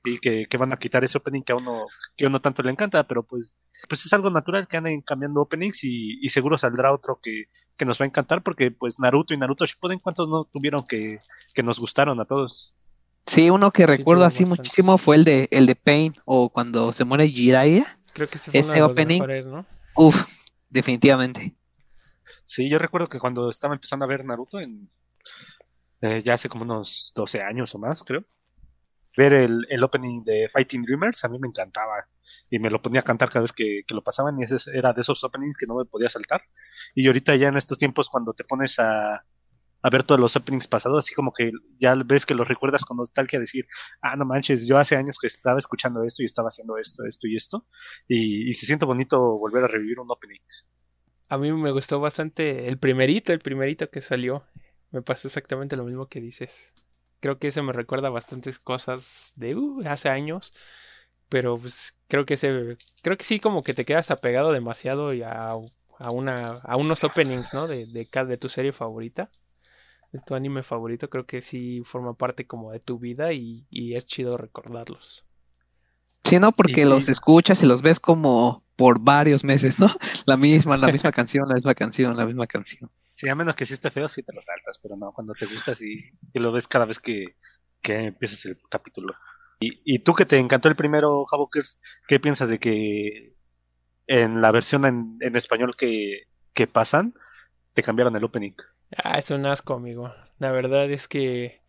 que, 0.02 0.20
que, 0.20 0.46
que, 0.46 0.56
van 0.56 0.72
a 0.72 0.76
quitar 0.76 1.04
ese 1.04 1.18
opening 1.18 1.42
que 1.42 1.52
a 1.52 1.56
uno, 1.56 1.86
que 2.16 2.24
a 2.24 2.28
uno 2.28 2.40
tanto 2.40 2.62
le 2.62 2.70
encanta, 2.70 3.06
pero 3.06 3.22
pues, 3.22 3.56
pues 3.88 4.04
es 4.04 4.12
algo 4.12 4.30
natural 4.30 4.66
que 4.66 4.76
anden 4.76 5.02
cambiando 5.02 5.40
openings 5.40 5.84
y, 5.84 6.18
y 6.24 6.28
seguro 6.28 6.58
saldrá 6.58 6.92
otro 6.92 7.20
que, 7.22 7.44
que, 7.76 7.84
nos 7.84 8.00
va 8.00 8.04
a 8.04 8.08
encantar 8.08 8.42
porque 8.42 8.70
pues 8.70 8.98
Naruto 8.98 9.34
y 9.34 9.38
Naruto 9.38 9.64
Shippuden 9.64 9.98
cuántos 9.98 10.28
no 10.28 10.44
tuvieron 10.52 10.84
que, 10.86 11.18
que 11.54 11.62
nos 11.62 11.78
gustaron 11.78 12.20
a 12.20 12.24
todos. 12.24 12.74
Sí, 13.26 13.48
uno 13.48 13.70
que 13.70 13.84
sí, 13.84 13.86
recuerdo 13.86 14.24
así 14.24 14.44
bastantes. 14.44 14.58
muchísimo 14.58 14.98
fue 14.98 15.16
el 15.16 15.24
de 15.24 15.48
el 15.50 15.66
de 15.66 15.76
Pain 15.76 16.14
o 16.24 16.50
cuando 16.50 16.92
se 16.92 17.04
muere 17.04 17.28
Jiraiya. 17.28 17.98
Creo 18.12 18.28
que 18.28 18.36
ese, 18.36 18.50
fue 18.50 18.60
ese 18.60 18.82
opening. 18.82 19.20
Mejores, 19.20 19.46
¿no? 19.46 19.66
Uf, 19.96 20.26
definitivamente. 20.68 21.54
Sí, 22.44 22.68
yo 22.68 22.78
recuerdo 22.78 23.08
que 23.08 23.18
cuando 23.18 23.48
estaba 23.48 23.74
empezando 23.74 24.04
a 24.04 24.08
ver 24.08 24.24
Naruto 24.24 24.60
en 24.60 24.90
eh, 26.04 26.22
ya 26.22 26.34
hace 26.34 26.50
como 26.50 26.64
unos 26.64 27.12
12 27.14 27.40
años 27.40 27.74
o 27.74 27.78
más, 27.78 28.04
creo. 28.04 28.24
Ver 29.16 29.32
el, 29.32 29.66
el, 29.70 29.82
opening 29.82 30.22
de 30.22 30.50
Fighting 30.52 30.82
Dreamers 30.82 31.24
a 31.24 31.28
mí 31.28 31.38
me 31.38 31.48
encantaba 31.48 32.08
y 32.50 32.58
me 32.58 32.68
lo 32.68 32.82
ponía 32.82 33.00
a 33.00 33.04
cantar 33.04 33.30
cada 33.30 33.42
vez 33.42 33.52
que, 33.52 33.84
que, 33.86 33.94
lo 33.94 34.02
pasaban 34.02 34.38
y 34.38 34.42
ese 34.44 34.58
era 34.76 34.92
de 34.92 35.00
esos 35.00 35.22
openings 35.24 35.56
que 35.56 35.66
no 35.66 35.76
me 35.76 35.86
podía 35.86 36.10
saltar. 36.10 36.42
Y 36.94 37.06
ahorita 37.06 37.36
ya 37.36 37.48
en 37.48 37.56
estos 37.56 37.78
tiempos 37.78 38.10
cuando 38.10 38.34
te 38.34 38.44
pones 38.44 38.78
a, 38.80 39.24
a 39.82 39.90
ver 39.90 40.02
todos 40.02 40.20
los 40.20 40.36
openings 40.36 40.66
pasados, 40.66 41.06
así 41.06 41.14
como 41.14 41.32
que 41.32 41.52
ya 41.80 41.94
ves 41.94 42.26
que 42.26 42.34
los 42.34 42.48
recuerdas 42.48 42.84
con 42.84 42.98
nostalgia, 42.98 43.38
decir, 43.38 43.66
ah, 44.02 44.14
no 44.16 44.26
manches, 44.26 44.66
yo 44.66 44.76
hace 44.76 44.96
años 44.96 45.16
que 45.18 45.28
estaba 45.28 45.58
escuchando 45.58 46.04
esto 46.04 46.22
y 46.22 46.26
estaba 46.26 46.48
haciendo 46.48 46.76
esto, 46.76 47.04
esto 47.06 47.26
y 47.26 47.36
esto, 47.36 47.66
y, 48.08 48.48
y 48.48 48.52
se 48.52 48.66
siente 48.66 48.84
bonito 48.84 49.20
volver 49.38 49.64
a 49.64 49.68
revivir 49.68 50.00
un 50.00 50.10
opening. 50.10 50.40
A 51.28 51.38
mí 51.38 51.50
me 51.52 51.70
gustó 51.70 51.98
bastante 52.00 52.68
el 52.68 52.78
primerito, 52.78 53.32
el 53.32 53.40
primerito 53.40 53.88
que 53.90 54.00
salió, 54.00 54.44
me 54.94 55.02
pasó 55.02 55.26
exactamente 55.26 55.74
lo 55.74 55.84
mismo 55.84 56.06
que 56.06 56.20
dices. 56.20 56.72
Creo 57.18 57.38
que 57.38 57.48
ese 57.48 57.62
me 57.62 57.72
recuerda 57.72 58.10
bastantes 58.10 58.60
cosas 58.60 59.32
de 59.34 59.56
uh, 59.56 59.82
hace 59.86 60.08
años. 60.08 60.52
Pero 61.28 61.58
pues 61.58 61.98
creo 62.06 62.24
que 62.24 62.34
ese. 62.34 62.78
Creo 63.02 63.16
que 63.16 63.24
sí, 63.24 63.40
como 63.40 63.64
que 63.64 63.74
te 63.74 63.84
quedas 63.84 64.12
apegado 64.12 64.52
demasiado 64.52 65.08
a, 65.26 65.58
a 65.98 66.10
una. 66.12 66.60
a 66.62 66.76
unos 66.76 67.02
openings, 67.02 67.52
¿no? 67.52 67.66
De, 67.66 67.86
de, 67.86 68.08
de 68.26 68.36
tu 68.36 68.48
serie 68.48 68.72
favorita. 68.72 69.32
De 70.12 70.20
tu 70.20 70.36
anime 70.36 70.62
favorito. 70.62 71.10
Creo 71.10 71.26
que 71.26 71.42
sí 71.42 71.82
forma 71.84 72.14
parte 72.14 72.46
como 72.46 72.70
de 72.70 72.78
tu 72.78 73.00
vida 73.00 73.32
y, 73.32 73.66
y 73.70 73.96
es 73.96 74.06
chido 74.06 74.36
recordarlos. 74.36 75.26
Sí, 76.22 76.38
no, 76.38 76.52
porque 76.52 76.82
y, 76.82 76.84
los 76.84 77.08
escuchas 77.08 77.60
y 77.64 77.66
los 77.66 77.82
ves 77.82 77.98
como 77.98 78.62
por 78.76 79.00
varios 79.00 79.42
meses, 79.42 79.80
¿no? 79.80 79.88
La 80.24 80.36
misma, 80.36 80.76
la 80.76 80.86
misma 80.86 81.10
canción, 81.10 81.48
la 81.48 81.56
misma 81.56 81.74
canción, 81.74 82.16
la 82.16 82.26
misma 82.26 82.46
canción. 82.46 82.90
Sí, 83.24 83.30
a 83.30 83.34
menos 83.34 83.54
que 83.54 83.64
sí 83.64 83.72
esté 83.72 83.90
feo, 83.90 84.06
sí 84.06 84.22
te 84.22 84.34
lo 84.34 84.40
saltas, 84.42 84.78
pero 84.82 84.96
no, 84.96 85.10
cuando 85.12 85.32
te 85.32 85.46
gusta, 85.46 85.74
sí, 85.74 85.98
y 86.34 86.38
lo 86.38 86.52
ves 86.52 86.68
cada 86.68 86.84
vez 86.84 87.00
que, 87.00 87.36
que 87.80 87.96
empiezas 88.08 88.44
el 88.44 88.60
capítulo. 88.68 89.14
Y, 89.60 89.80
y 89.82 90.00
tú 90.00 90.12
que 90.12 90.26
te 90.26 90.38
encantó 90.38 90.68
el 90.68 90.76
primero, 90.76 91.24
Havokers, 91.32 91.80
¿qué 92.06 92.20
piensas 92.20 92.50
de 92.50 92.58
que 92.58 93.34
en 94.08 94.42
la 94.42 94.52
versión 94.52 94.84
en, 94.84 95.16
en 95.20 95.36
español 95.36 95.74
que, 95.74 96.24
que, 96.52 96.66
pasan, 96.66 97.14
te 97.72 97.82
cambiaron 97.82 98.14
el 98.14 98.24
opening? 98.24 98.52
Ah, 99.02 99.16
es 99.16 99.30
un 99.30 99.46
asco, 99.46 99.72
amigo. 99.72 100.14
La 100.38 100.52
verdad 100.52 100.90
es 100.90 101.08
que 101.08 101.64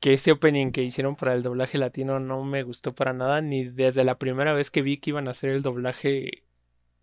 que 0.00 0.14
ese 0.14 0.32
opening 0.32 0.70
que 0.70 0.82
hicieron 0.82 1.16
para 1.16 1.34
el 1.34 1.42
doblaje 1.42 1.76
latino 1.76 2.20
no 2.20 2.42
me 2.44 2.62
gustó 2.62 2.94
para 2.94 3.12
nada, 3.12 3.42
ni 3.42 3.64
desde 3.64 4.02
la 4.02 4.18
primera 4.18 4.54
vez 4.54 4.70
que 4.70 4.80
vi 4.80 4.96
que 4.98 5.10
iban 5.10 5.28
a 5.28 5.32
hacer 5.32 5.50
el 5.50 5.62
doblaje 5.62 6.47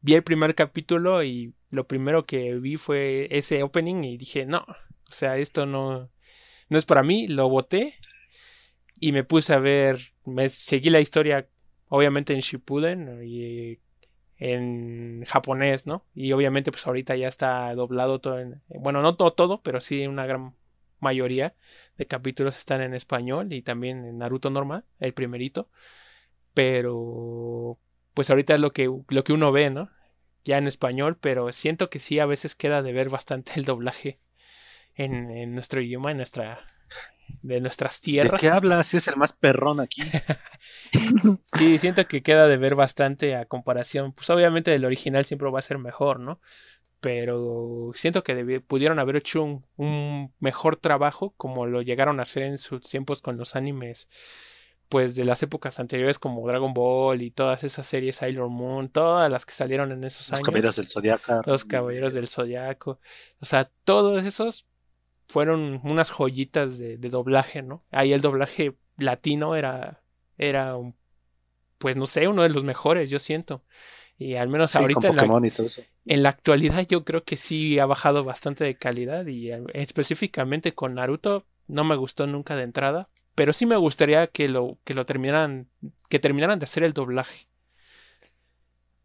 vi 0.01 0.13
el 0.13 0.23
primer 0.23 0.55
capítulo 0.55 1.23
y 1.23 1.53
lo 1.69 1.87
primero 1.87 2.25
que 2.25 2.55
vi 2.55 2.77
fue 2.77 3.27
ese 3.31 3.63
opening 3.63 4.03
y 4.03 4.17
dije, 4.17 4.45
no, 4.45 4.59
o 4.59 5.11
sea, 5.11 5.37
esto 5.37 5.65
no, 5.65 6.09
no 6.69 6.77
es 6.77 6.85
para 6.85 7.03
mí, 7.03 7.27
lo 7.27 7.49
boté 7.49 7.95
y 8.99 9.11
me 9.11 9.23
puse 9.23 9.53
a 9.53 9.59
ver, 9.59 9.97
me 10.25 10.49
seguí 10.49 10.89
la 10.89 11.01
historia 11.01 11.47
obviamente 11.89 12.33
en 12.33 12.39
Shippuden 12.39 13.23
y 13.23 13.79
en 14.37 15.23
japonés, 15.25 15.87
¿no? 15.87 16.05
Y 16.13 16.31
obviamente 16.33 16.71
pues 16.71 16.85
ahorita 16.87 17.15
ya 17.15 17.27
está 17.27 17.73
doblado 17.75 18.19
todo 18.19 18.39
en, 18.39 18.61
bueno, 18.67 19.01
no 19.01 19.15
todo, 19.15 19.31
todo, 19.31 19.61
pero 19.61 19.81
sí 19.81 20.07
una 20.07 20.25
gran 20.25 20.55
mayoría 20.99 21.55
de 21.97 22.07
capítulos 22.07 22.57
están 22.57 22.81
en 22.81 22.93
español 22.93 23.51
y 23.53 23.61
también 23.61 24.05
en 24.05 24.17
Naruto 24.17 24.49
normal, 24.49 24.83
el 24.99 25.13
primerito, 25.13 25.69
pero 26.53 27.77
pues 28.15 28.31
ahorita 28.31 28.55
es 28.55 28.59
lo 28.59 28.71
que, 28.71 28.89
lo 29.09 29.23
que 29.23 29.33
uno 29.33 29.51
ve, 29.51 29.69
¿no? 29.69 29.91
Ya 30.43 30.57
en 30.57 30.67
español, 30.67 31.17
pero 31.21 31.51
siento 31.51 31.89
que 31.91 31.99
sí, 31.99 32.19
a 32.19 32.25
veces 32.25 32.55
queda 32.55 32.81
de 32.81 32.93
ver 32.93 33.09
bastante 33.09 33.53
el 33.55 33.65
doblaje. 33.65 34.19
en, 34.95 35.29
en 35.29 35.53
nuestro 35.53 35.81
idioma, 35.81 36.11
en 36.11 36.17
nuestra 36.17 36.65
de 37.41 37.61
nuestras 37.61 38.01
tierras. 38.01 38.31
¿De 38.31 38.37
qué 38.37 38.49
hablas? 38.49 38.93
Es 38.93 39.07
el 39.07 39.17
más 39.17 39.33
perrón 39.33 39.79
aquí. 39.79 40.01
sí, 41.53 41.77
siento 41.77 42.07
que 42.07 42.21
queda 42.21 42.47
de 42.47 42.57
ver 42.57 42.75
bastante 42.75 43.35
a 43.35 43.45
comparación. 43.45 44.13
Pues 44.13 44.29
obviamente 44.29 44.73
el 44.73 44.85
original 44.85 45.25
siempre 45.25 45.49
va 45.49 45.59
a 45.59 45.63
ser 45.63 45.77
mejor, 45.77 46.19
¿no? 46.19 46.39
Pero 46.99 47.91
siento 47.93 48.23
que 48.23 48.61
pudieron 48.61 48.99
haber 48.99 49.17
hecho 49.17 49.43
un, 49.43 49.65
un, 49.75 50.33
mejor 50.39 50.75
trabajo 50.75 51.33
como 51.37 51.65
lo 51.67 51.81
llegaron 51.81 52.19
a 52.19 52.23
hacer 52.23 52.43
en 52.43 52.57
sus 52.57 52.81
tiempos 52.81 53.21
con 53.21 53.37
los 53.37 53.55
animes. 53.55 54.09
Pues 54.89 55.15
de 55.15 55.25
las 55.25 55.41
épocas 55.41 55.79
anteriores 55.79 56.19
como 56.19 56.45
Dragon 56.47 56.73
Ball 56.73 57.21
y 57.21 57.31
todas 57.31 57.63
esas 57.63 57.87
series 57.87 58.17
Sailor 58.17 58.49
Moon, 58.49 58.89
todas 58.89 59.31
las 59.31 59.45
que 59.45 59.53
salieron 59.53 59.91
en 59.91 60.03
esos 60.03 60.29
los 60.29 60.39
años. 60.39 60.39
Los 60.41 60.45
Caballeros 60.45 60.75
del 60.75 60.87
Zodiaco. 60.89 61.41
Los 61.45 61.65
Caballeros 61.65 62.13
del 62.13 62.27
Zodiaco. 62.27 62.99
O 63.39 63.45
sea, 63.45 63.69
todos 63.83 64.23
esos 64.23 64.67
fueron 65.27 65.81
unas 65.83 66.11
joyitas 66.11 66.77
de, 66.77 66.97
de, 66.97 67.09
doblaje, 67.09 67.63
¿no? 67.63 67.83
Ahí 67.91 68.13
el 68.13 68.21
doblaje 68.21 68.75
latino 68.97 69.55
era, 69.55 70.03
era 70.37 70.75
un, 70.75 70.95
pues 71.77 71.95
no 71.95 72.05
sé, 72.05 72.27
uno 72.27 72.43
de 72.43 72.49
los 72.49 72.63
mejores, 72.63 73.09
yo 73.09 73.19
siento. 73.19 73.63
Y 74.17 74.35
al 74.35 74.47
menos 74.47 74.71
sí, 74.71 74.77
ahorita 74.77 75.09
en 75.09 75.15
la, 75.17 75.41
en 76.05 76.23
la, 76.23 76.29
actualidad 76.29 76.87
yo 76.87 77.03
creo 77.03 77.23
que 77.23 77.35
sí 77.35 77.79
ha 77.79 77.85
bajado 77.85 78.23
bastante 78.23 78.63
de 78.63 78.77
calidad 78.77 79.25
y 79.27 79.51
específicamente 79.73 80.73
con 80.73 80.95
Naruto 80.95 81.45
no 81.67 81.83
me 81.83 81.97
gustó 81.97 82.25
nunca 82.25 82.55
de 82.55 82.63
entrada, 82.63 83.09
pero 83.35 83.53
sí 83.53 83.65
me 83.65 83.75
gustaría 83.75 84.27
que 84.27 84.47
lo, 84.47 84.77
que 84.83 84.93
lo 84.93 85.05
terminaran, 85.05 85.67
que 86.09 86.19
terminaran 86.19 86.57
de 86.57 86.63
hacer 86.63 86.83
el 86.83 86.93
doblaje. 86.93 87.47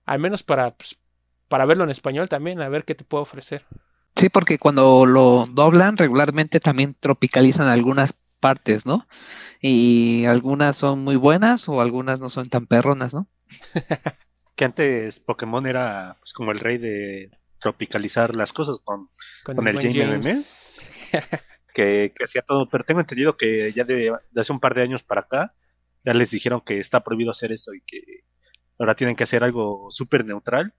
Al 0.07 0.21
menos 0.21 0.43
para, 0.43 0.77
pues, 0.77 0.99
para 1.49 1.67
verlo 1.67 1.85
en 1.85 1.91
español 1.91 2.29
también, 2.29 2.63
a 2.63 2.69
ver 2.69 2.85
qué 2.85 2.95
te 2.95 3.05
puedo 3.05 3.23
ofrecer. 3.23 3.67
Sí, 4.17 4.29
porque 4.29 4.59
cuando 4.59 5.05
lo 5.07 5.45
doblan 5.51 5.97
regularmente 5.97 6.61
también 6.61 6.97
tropicalizan 6.99 7.69
algunas 7.69 8.21
partes, 8.39 8.87
¿no? 8.87 9.07
Y 9.61 10.25
algunas 10.27 10.77
son 10.77 11.01
muy 11.01 11.17
buenas 11.17 11.69
o 11.69 11.81
algunas 11.81 12.21
no 12.21 12.29
son 12.29 12.49
tan 12.49 12.67
perronas, 12.67 13.13
¿no? 13.15 13.29
que 14.57 14.65
antes 14.65 15.21
Pokémon 15.21 15.67
era 15.67 16.17
pues, 16.21 16.33
como 16.33 16.53
el 16.53 16.59
rey 16.59 16.79
de 16.79 17.31
tropicalizar 17.61 18.37
las 18.37 18.53
cosas 18.53 18.79
con, 18.85 19.11
con, 19.45 19.57
con 19.57 19.69
el, 19.69 19.79
el 19.79 19.93
James, 19.93 20.81
que, 21.75 22.13
hacía 22.23 22.43
todo, 22.43 22.69
pero 22.69 22.85
tengo 22.85 23.01
entendido 23.01 23.37
que 23.37 23.73
ya 23.73 23.85
de, 23.85 24.13
hace 24.37 24.53
un 24.53 24.61
par 24.61 24.75
de 24.75 24.83
años 24.83 25.03
para 25.03 25.23
acá 25.23 25.55
ya 26.05 26.15
les 26.15 26.31
dijeron 26.31 26.61
que 26.61 26.79
está 26.81 27.01
prohibido 27.01 27.31
hacer 27.31 27.53
eso 27.53 27.75
y 27.75 27.83
que 27.83 28.01
ahora 28.79 28.95
tienen 28.95 29.17
que 29.17 29.25
hacer 29.25 29.45
algo 29.45 29.87
súper 29.91 30.25
neutral 30.25 30.75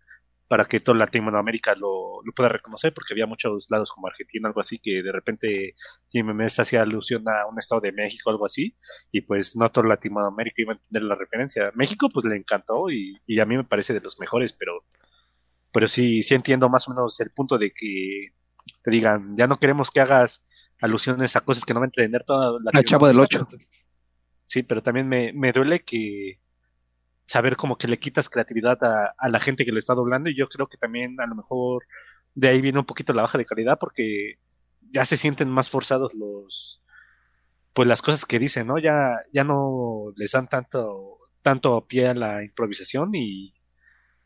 para 0.47 0.65
que 0.65 0.81
toda 0.81 0.97
Latinoamérica 0.97 1.75
lo, 1.75 2.21
lo, 2.25 2.33
pueda 2.33 2.49
reconocer, 2.49 2.93
porque 2.93 3.13
había 3.13 3.25
muchos 3.25 3.67
lados 3.69 3.89
como 3.89 4.07
Argentina, 4.07 4.49
algo 4.49 4.59
así, 4.59 4.79
que 4.79 5.01
de 5.01 5.11
repente 5.11 5.75
JMMS 6.11 6.59
hacía 6.59 6.81
alusión 6.81 7.23
a 7.29 7.47
un 7.47 7.57
estado 7.57 7.79
de 7.79 7.93
México, 7.93 8.29
algo 8.29 8.45
así, 8.45 8.75
y 9.13 9.21
pues 9.21 9.55
no 9.55 9.71
toda 9.71 9.87
Latinoamérica 9.87 10.61
iba 10.61 10.73
a 10.73 10.75
entender 10.75 11.03
la 11.03 11.15
referencia. 11.15 11.71
México 11.73 12.09
pues 12.13 12.25
le 12.25 12.35
encantó 12.35 12.89
y, 12.89 13.17
y, 13.25 13.39
a 13.39 13.45
mí 13.45 13.55
me 13.55 13.63
parece 13.63 13.93
de 13.93 14.01
los 14.01 14.19
mejores, 14.19 14.51
pero, 14.51 14.83
pero 15.71 15.87
sí, 15.87 16.21
sí 16.21 16.35
entiendo 16.35 16.67
más 16.67 16.85
o 16.89 16.91
menos 16.91 17.17
el 17.21 17.31
punto 17.31 17.57
de 17.57 17.71
que 17.71 18.33
te 18.83 18.91
digan, 18.91 19.37
ya 19.37 19.47
no 19.47 19.57
queremos 19.57 19.89
que 19.89 20.01
hagas 20.01 20.43
alusiones 20.81 21.35
a 21.35 21.41
cosas 21.41 21.65
que 21.65 21.73
no 21.73 21.79
va 21.79 21.85
a 21.85 21.87
entender 21.87 22.23
toda 22.23 22.59
la... 22.61 22.71
El 22.73 22.83
chavo 22.83 23.07
del 23.07 23.19
8. 23.19 23.47
Sí, 24.47 24.63
pero 24.63 24.83
también 24.83 25.07
me, 25.07 25.31
me 25.33 25.53
duele 25.53 25.79
que 25.81 26.41
saber 27.25 27.55
como 27.55 27.77
que 27.77 27.87
le 27.87 27.99
quitas 27.99 28.29
creatividad 28.29 28.83
a, 28.83 29.13
a, 29.17 29.29
la 29.29 29.39
gente 29.39 29.63
que 29.63 29.71
lo 29.71 29.79
está 29.79 29.93
doblando 29.93 30.29
y 30.29 30.35
yo 30.35 30.49
creo 30.49 30.67
que 30.67 30.77
también 30.77 31.21
a 31.21 31.27
lo 31.27 31.35
mejor 31.35 31.85
de 32.33 32.49
ahí 32.49 32.61
viene 32.61 32.79
un 32.79 32.85
poquito 32.85 33.13
la 33.13 33.21
baja 33.21 33.37
de 33.37 33.45
calidad 33.45 33.77
porque 33.79 34.39
ya 34.89 35.05
se 35.05 35.15
sienten 35.15 35.49
más 35.49 35.69
forzados 35.69 36.13
los 36.13 36.81
pues 37.73 37.87
las 37.87 38.01
cosas 38.01 38.25
que 38.25 38.39
dicen, 38.39 38.67
¿no? 38.67 38.77
Ya, 38.79 39.23
ya 39.31 39.43
no 39.43 40.11
les 40.17 40.31
dan 40.31 40.47
tanto, 40.47 41.19
tanto 41.41 41.87
pie 41.87 42.07
a 42.07 42.13
la 42.13 42.43
improvisación 42.43 43.11
y, 43.13 43.53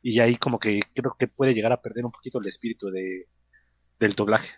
y 0.02 0.20
ahí 0.20 0.36
como 0.38 0.58
que 0.60 0.82
creo 0.94 1.16
que 1.18 1.28
puede 1.28 1.54
llegar 1.54 1.72
a 1.72 1.82
perder 1.82 2.06
un 2.06 2.12
poquito 2.12 2.40
el 2.40 2.48
espíritu 2.48 2.90
de, 2.90 3.28
del 4.00 4.14
doblaje. 4.14 4.56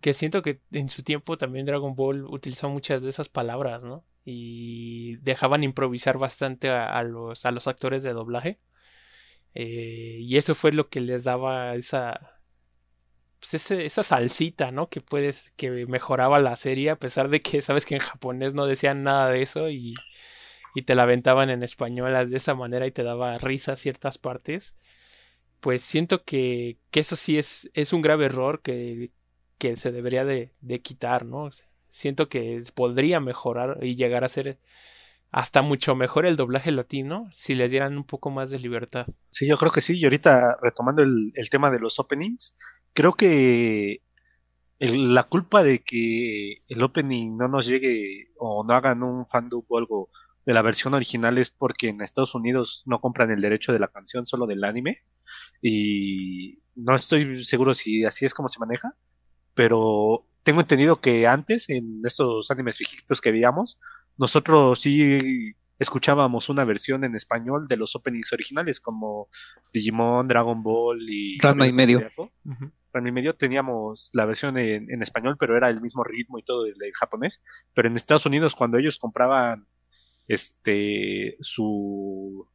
Que 0.00 0.12
siento 0.12 0.42
que 0.42 0.60
en 0.72 0.88
su 0.88 1.02
tiempo 1.02 1.38
también 1.38 1.66
Dragon 1.66 1.94
Ball 1.94 2.24
utilizó 2.24 2.68
muchas 2.68 3.02
de 3.02 3.10
esas 3.10 3.28
palabras, 3.28 3.82
¿no? 3.82 4.04
y 4.24 5.16
dejaban 5.16 5.64
improvisar 5.64 6.18
bastante 6.18 6.70
a, 6.70 7.02
los, 7.02 7.44
a 7.44 7.50
los 7.50 7.68
actores 7.68 8.02
de 8.02 8.12
doblaje. 8.12 8.58
Eh, 9.54 10.18
y 10.20 10.36
eso 10.36 10.54
fue 10.54 10.72
lo 10.72 10.88
que 10.88 11.00
les 11.00 11.24
daba 11.24 11.74
esa, 11.76 12.40
pues 13.38 13.70
esa 13.70 14.02
salsita, 14.02 14.72
¿no? 14.72 14.88
Que 14.88 15.00
puedes, 15.00 15.52
que 15.56 15.86
mejoraba 15.86 16.40
la 16.40 16.56
serie, 16.56 16.90
a 16.90 16.98
pesar 16.98 17.28
de 17.28 17.42
que 17.42 17.60
sabes 17.60 17.86
que 17.86 17.94
en 17.96 18.00
japonés 18.00 18.54
no 18.54 18.66
decían 18.66 19.02
nada 19.04 19.30
de 19.30 19.42
eso 19.42 19.70
y, 19.70 19.94
y 20.74 20.82
te 20.82 20.94
la 20.94 21.04
aventaban 21.04 21.50
en 21.50 21.62
español 21.62 22.30
de 22.30 22.36
esa 22.36 22.54
manera 22.54 22.86
y 22.86 22.92
te 22.92 23.04
daba 23.04 23.38
risa 23.38 23.76
ciertas 23.76 24.18
partes. 24.18 24.76
Pues 25.60 25.82
siento 25.82 26.24
que, 26.24 26.78
que 26.90 27.00
eso 27.00 27.16
sí 27.16 27.38
es, 27.38 27.70
es 27.74 27.92
un 27.92 28.02
grave 28.02 28.26
error 28.26 28.62
que, 28.62 29.12
que 29.58 29.76
se 29.76 29.92
debería 29.92 30.24
de, 30.24 30.52
de 30.60 30.80
quitar, 30.80 31.24
¿no? 31.24 31.50
siento 31.94 32.28
que 32.28 32.60
podría 32.74 33.20
mejorar 33.20 33.78
y 33.80 33.94
llegar 33.94 34.24
a 34.24 34.28
ser 34.28 34.58
hasta 35.30 35.62
mucho 35.62 35.94
mejor 35.94 36.26
el 36.26 36.34
doblaje 36.34 36.72
latino 36.72 37.28
si 37.32 37.54
les 37.54 37.70
dieran 37.70 37.96
un 37.96 38.02
poco 38.02 38.30
más 38.30 38.50
de 38.50 38.58
libertad. 38.58 39.06
Sí, 39.30 39.46
yo 39.46 39.56
creo 39.56 39.70
que 39.70 39.80
sí. 39.80 39.96
Y 39.96 40.02
ahorita 40.02 40.56
retomando 40.60 41.02
el, 41.02 41.30
el 41.34 41.50
tema 41.50 41.70
de 41.70 41.78
los 41.78 42.00
openings, 42.00 42.56
creo 42.92 43.12
que 43.12 44.02
la 44.80 45.22
culpa 45.22 45.62
de 45.62 45.84
que 45.84 46.56
el 46.68 46.82
opening 46.82 47.36
no 47.36 47.46
nos 47.46 47.66
llegue 47.66 48.32
o 48.38 48.64
no 48.64 48.74
hagan 48.74 49.04
un 49.04 49.26
fandub 49.28 49.64
o 49.68 49.78
algo 49.78 50.10
de 50.44 50.52
la 50.52 50.62
versión 50.62 50.94
original 50.94 51.38
es 51.38 51.50
porque 51.50 51.88
en 51.88 52.00
Estados 52.00 52.34
Unidos 52.34 52.82
no 52.86 53.00
compran 53.00 53.30
el 53.30 53.40
derecho 53.40 53.72
de 53.72 53.78
la 53.78 53.88
canción, 53.88 54.26
solo 54.26 54.46
del 54.46 54.64
anime. 54.64 55.04
Y 55.62 56.58
no 56.74 56.96
estoy 56.96 57.44
seguro 57.44 57.72
si 57.72 58.04
así 58.04 58.24
es 58.24 58.34
como 58.34 58.48
se 58.48 58.58
maneja, 58.58 58.96
pero 59.54 60.26
tengo 60.42 60.60
entendido 60.60 61.00
que 61.00 61.26
antes, 61.26 61.70
en 61.70 62.00
estos 62.04 62.50
animes 62.50 62.78
viejitos 62.78 63.20
que 63.20 63.32
veíamos, 63.32 63.80
nosotros 64.16 64.80
sí 64.80 65.54
escuchábamos 65.78 66.48
una 66.48 66.64
versión 66.64 67.04
en 67.04 67.14
español 67.16 67.66
de 67.68 67.76
los 67.76 67.96
openings 67.96 68.32
originales, 68.32 68.80
como 68.80 69.28
Digimon, 69.72 70.28
Dragon 70.28 70.62
Ball 70.62 71.00
y... 71.08 71.38
Ranma 71.40 71.66
y 71.66 71.72
medio. 71.72 71.98
Uh 72.16 72.28
-huh. 72.44 72.72
Ranma 72.92 73.08
y 73.08 73.12
medio 73.12 73.34
teníamos 73.34 74.10
la 74.12 74.24
versión 74.24 74.56
en, 74.56 74.90
en, 74.90 75.02
español, 75.02 75.36
pero 75.38 75.56
era 75.56 75.68
el 75.68 75.80
mismo 75.80 76.04
ritmo 76.04 76.38
y 76.38 76.44
todo 76.44 76.66
el, 76.66 76.74
el 76.80 76.92
japonés. 76.92 77.42
Pero 77.74 77.88
en 77.88 77.96
Estados 77.96 78.26
Unidos, 78.26 78.54
cuando 78.54 78.78
ellos 78.78 78.98
compraban 78.98 79.66
este 80.28 81.36
su 81.40 82.48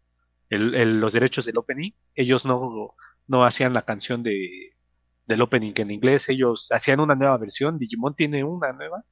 el, 0.50 0.74
el, 0.76 1.00
los 1.00 1.14
derechos 1.14 1.46
del 1.46 1.58
opening, 1.58 1.92
ellos 2.16 2.46
no, 2.46 2.96
no 3.28 3.46
hacían 3.46 3.74
la 3.74 3.84
canción 3.84 4.24
de, 4.24 4.72
del 5.30 5.42
opening 5.42 5.74
en 5.78 5.92
inglés, 5.92 6.28
ellos 6.28 6.70
hacían 6.72 7.00
una 7.00 7.16
nueva 7.16 7.38
versión, 7.38 7.78
Digimon 7.78 8.16
tiene 8.16 8.44
una 8.44 8.74
nueva 8.74 9.06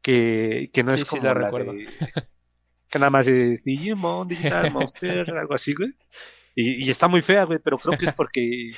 que, 0.00 0.70
que 0.72 0.84
no 0.84 0.92
sí, 0.92 1.02
es 1.02 1.10
como 1.10 1.20
sí, 1.20 1.26
la, 1.26 1.34
la 1.34 1.40
recuerdo. 1.46 1.72
de, 1.72 1.86
que 2.88 2.98
nada 2.98 3.10
más 3.10 3.26
es 3.26 3.64
Digimon, 3.64 4.28
Digital 4.28 4.72
Monster, 4.72 5.30
algo 5.36 5.54
así, 5.54 5.74
güey. 5.74 5.90
Y, 6.54 6.86
y, 6.86 6.90
está 6.90 7.08
muy 7.08 7.20
fea, 7.20 7.42
güey, 7.44 7.58
pero 7.58 7.76
creo 7.76 7.98
que 7.98 8.04
es 8.04 8.12
porque 8.12 8.70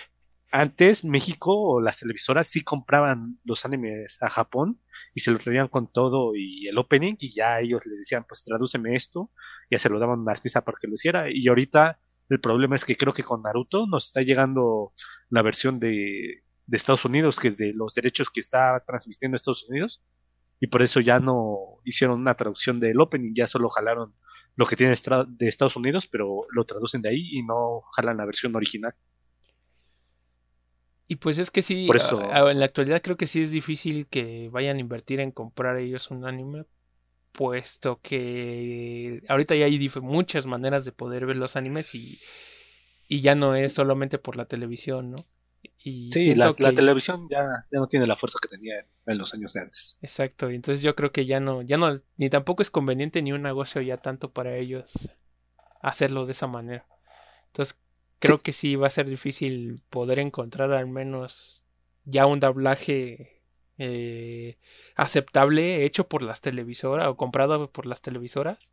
antes 0.50 1.04
México 1.04 1.52
o 1.54 1.80
las 1.82 1.98
televisoras 1.98 2.46
sí 2.46 2.64
compraban 2.64 3.22
los 3.44 3.66
animes 3.66 4.16
a 4.22 4.30
Japón 4.30 4.80
y 5.12 5.20
se 5.20 5.30
lo 5.30 5.38
traían 5.38 5.68
con 5.68 5.92
todo 5.92 6.34
y 6.34 6.66
el 6.66 6.78
opening 6.78 7.16
y 7.20 7.28
ya 7.28 7.60
ellos 7.60 7.84
le 7.84 7.96
decían, 7.96 8.24
pues 8.26 8.42
tradúceme 8.42 8.96
esto, 8.96 9.30
y 9.68 9.74
ya 9.74 9.78
se 9.78 9.90
lo 9.90 9.98
daban 9.98 10.20
a 10.20 10.22
un 10.22 10.30
artista 10.30 10.64
para 10.64 10.78
que 10.80 10.88
lo 10.88 10.94
hiciera. 10.94 11.26
Y 11.30 11.46
ahorita 11.46 12.00
el 12.30 12.40
problema 12.40 12.74
es 12.74 12.86
que 12.86 12.96
creo 12.96 13.12
que 13.12 13.22
con 13.22 13.42
Naruto 13.42 13.86
nos 13.86 14.06
está 14.06 14.22
llegando 14.22 14.94
la 15.28 15.42
versión 15.42 15.78
de, 15.78 16.45
de 16.66 16.76
Estados 16.76 17.04
Unidos 17.04 17.38
que 17.38 17.50
de 17.50 17.72
los 17.72 17.94
derechos 17.94 18.30
que 18.30 18.40
está 18.40 18.82
transmitiendo 18.86 19.36
Estados 19.36 19.68
Unidos 19.68 20.02
y 20.60 20.66
por 20.68 20.82
eso 20.82 21.00
ya 21.00 21.20
no 21.20 21.80
hicieron 21.84 22.20
una 22.20 22.34
traducción 22.34 22.80
del 22.80 23.00
opening, 23.00 23.32
ya 23.34 23.46
solo 23.46 23.68
jalaron 23.68 24.14
lo 24.56 24.64
que 24.66 24.76
tiene 24.76 24.94
de 24.94 25.48
Estados 25.48 25.76
Unidos, 25.76 26.06
pero 26.06 26.46
lo 26.50 26.64
traducen 26.64 27.02
de 27.02 27.10
ahí 27.10 27.28
y 27.32 27.42
no 27.42 27.82
jalan 27.94 28.16
la 28.16 28.24
versión 28.24 28.56
original. 28.56 28.94
Y 31.08 31.16
pues 31.16 31.38
es 31.38 31.50
que 31.50 31.62
sí, 31.62 31.86
por 31.86 31.96
eso, 31.96 32.20
a, 32.20 32.48
a, 32.48 32.50
en 32.50 32.58
la 32.58 32.64
actualidad 32.64 33.02
creo 33.02 33.16
que 33.16 33.26
sí 33.26 33.42
es 33.42 33.52
difícil 33.52 34.08
que 34.08 34.48
vayan 34.50 34.78
a 34.78 34.80
invertir 34.80 35.20
en 35.20 35.30
comprar 35.30 35.76
ellos 35.76 36.10
un 36.10 36.24
anime, 36.24 36.64
puesto 37.32 38.00
que 38.02 39.22
ahorita 39.28 39.54
ya 39.54 39.66
hay 39.66 39.90
muchas 40.00 40.46
maneras 40.46 40.84
de 40.84 40.92
poder 40.92 41.26
ver 41.26 41.36
los 41.36 41.54
animes 41.54 41.94
y, 41.94 42.18
y 43.06 43.20
ya 43.20 43.34
no 43.34 43.54
es 43.54 43.74
solamente 43.74 44.18
por 44.18 44.36
la 44.36 44.46
televisión, 44.46 45.12
¿no? 45.12 45.26
Y 45.62 46.10
sí, 46.12 46.34
la, 46.34 46.52
que... 46.52 46.62
la, 46.62 46.72
televisión 46.72 47.28
ya, 47.30 47.66
ya, 47.70 47.78
no 47.78 47.86
tiene 47.86 48.06
la 48.06 48.16
fuerza 48.16 48.38
que 48.42 48.48
tenía 48.48 48.84
en 49.06 49.18
los 49.18 49.32
años 49.34 49.52
de 49.52 49.60
antes. 49.60 49.96
Exacto, 50.02 50.50
y 50.50 50.56
entonces 50.56 50.82
yo 50.82 50.96
creo 50.96 51.12
que 51.12 51.26
ya 51.26 51.38
no, 51.38 51.62
ya 51.62 51.76
no, 51.76 51.96
ni 52.16 52.28
tampoco 52.28 52.62
es 52.62 52.70
conveniente 52.70 53.22
ni 53.22 53.32
un 53.32 53.42
negocio 53.42 53.80
ya 53.82 53.96
tanto 53.96 54.32
para 54.32 54.56
ellos 54.56 55.12
hacerlo 55.80 56.26
de 56.26 56.32
esa 56.32 56.48
manera. 56.48 56.86
Entonces 57.46 57.80
creo 58.18 58.38
sí. 58.38 58.42
que 58.42 58.52
sí 58.52 58.76
va 58.76 58.88
a 58.88 58.90
ser 58.90 59.08
difícil 59.08 59.82
poder 59.88 60.18
encontrar 60.18 60.72
al 60.72 60.88
menos 60.88 61.64
ya 62.04 62.26
un 62.26 62.40
doblaje 62.40 63.42
eh, 63.78 64.58
aceptable 64.96 65.84
hecho 65.84 66.08
por 66.08 66.22
las 66.22 66.40
televisoras 66.40 67.08
o 67.08 67.16
comprado 67.16 67.70
por 67.70 67.86
las 67.86 68.02
televisoras. 68.02 68.72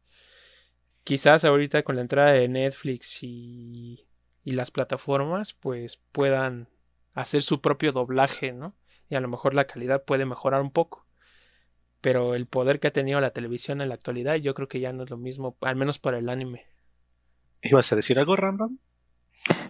Quizás 1.04 1.44
ahorita 1.44 1.84
con 1.84 1.96
la 1.96 2.02
entrada 2.02 2.32
de 2.32 2.48
Netflix 2.48 3.22
y, 3.22 4.08
y 4.44 4.52
las 4.52 4.72
plataformas 4.72 5.54
pues 5.54 6.02
puedan 6.12 6.70
hacer 7.14 7.42
su 7.42 7.62
propio 7.62 7.92
doblaje, 7.92 8.54
¿no? 8.54 8.76
Y 9.10 9.16
a 9.16 9.20
lo 9.20 9.28
mejor 9.28 9.54
la 9.54 9.66
calidad 9.66 10.04
puede 10.04 10.26
mejorar 10.26 10.62
un 10.62 10.72
poco. 10.72 11.06
Pero 12.02 12.36
el 12.36 12.48
poder 12.48 12.80
que 12.80 12.88
ha 12.88 12.94
tenido 12.94 13.22
la 13.22 13.32
televisión 13.32 13.82
en 13.82 13.90
la 13.90 13.96
actualidad 13.96 14.36
yo 14.36 14.54
creo 14.54 14.68
que 14.68 14.80
ya 14.80 14.92
no 14.92 15.04
es 15.04 15.10
lo 15.10 15.18
mismo, 15.18 15.58
al 15.62 15.76
menos 15.76 16.00
para 16.00 16.18
el 16.18 16.30
anime. 16.30 16.66
¿Ibas 17.62 17.92
a 17.94 17.96
decir 17.96 18.20
algo, 18.20 18.36
Random? 18.36 18.78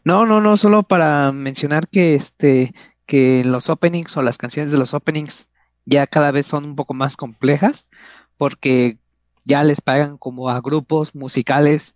No, 0.04 0.26
no, 0.26 0.42
no, 0.42 0.58
solo 0.58 0.84
para 0.84 1.32
mencionar 1.32 1.88
que 1.88 2.16
este, 2.16 2.74
que 3.06 3.44
los 3.46 3.70
openings 3.70 4.18
o 4.18 4.22
las 4.22 4.38
canciones 4.38 4.72
de 4.72 4.78
los 4.78 4.94
openings 4.94 5.48
ya 5.86 6.08
cada 6.08 6.32
vez 6.32 6.46
son 6.46 6.66
un 6.66 6.76
poco 6.76 6.94
más 6.94 7.18
complejas, 7.18 7.90
porque 8.38 8.98
ya 9.46 9.64
les 9.64 9.82
pagan 9.82 10.18
como 10.18 10.50
a 10.50 10.62
grupos 10.62 11.16
musicales 11.16 11.96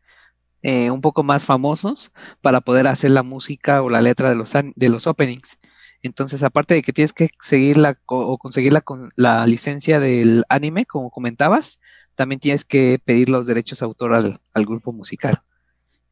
eh, 0.64 0.92
un 0.92 1.02
poco 1.02 1.24
más 1.24 1.46
famosos 1.46 2.12
para 2.42 2.62
poder 2.62 2.88
hacer 2.88 3.12
la 3.12 3.24
música 3.24 3.82
o 3.82 3.90
la 3.90 4.02
letra 4.02 4.30
de 4.30 4.36
los, 4.36 4.54
de 4.54 4.90
los 4.90 5.08
openings. 5.08 5.60
Entonces, 6.04 6.44
aparte 6.44 6.76
de 6.76 6.82
que 6.82 6.94
tienes 6.94 7.14
que 7.14 7.30
seguirla 7.40 7.98
o 8.06 8.38
conseguir 8.38 8.72
la, 8.74 8.84
la 9.16 9.48
licencia 9.48 10.00
del 10.00 10.44
anime, 10.50 10.86
como 10.86 11.10
comentabas, 11.10 11.80
también 12.16 12.40
tienes 12.40 12.66
que 12.66 13.00
pedir 13.04 13.30
los 13.30 13.46
derechos 13.46 13.80
de 13.80 13.86
autor 13.86 14.14
al, 14.14 14.42
al 14.54 14.66
grupo 14.66 14.92
musical. 14.92 15.42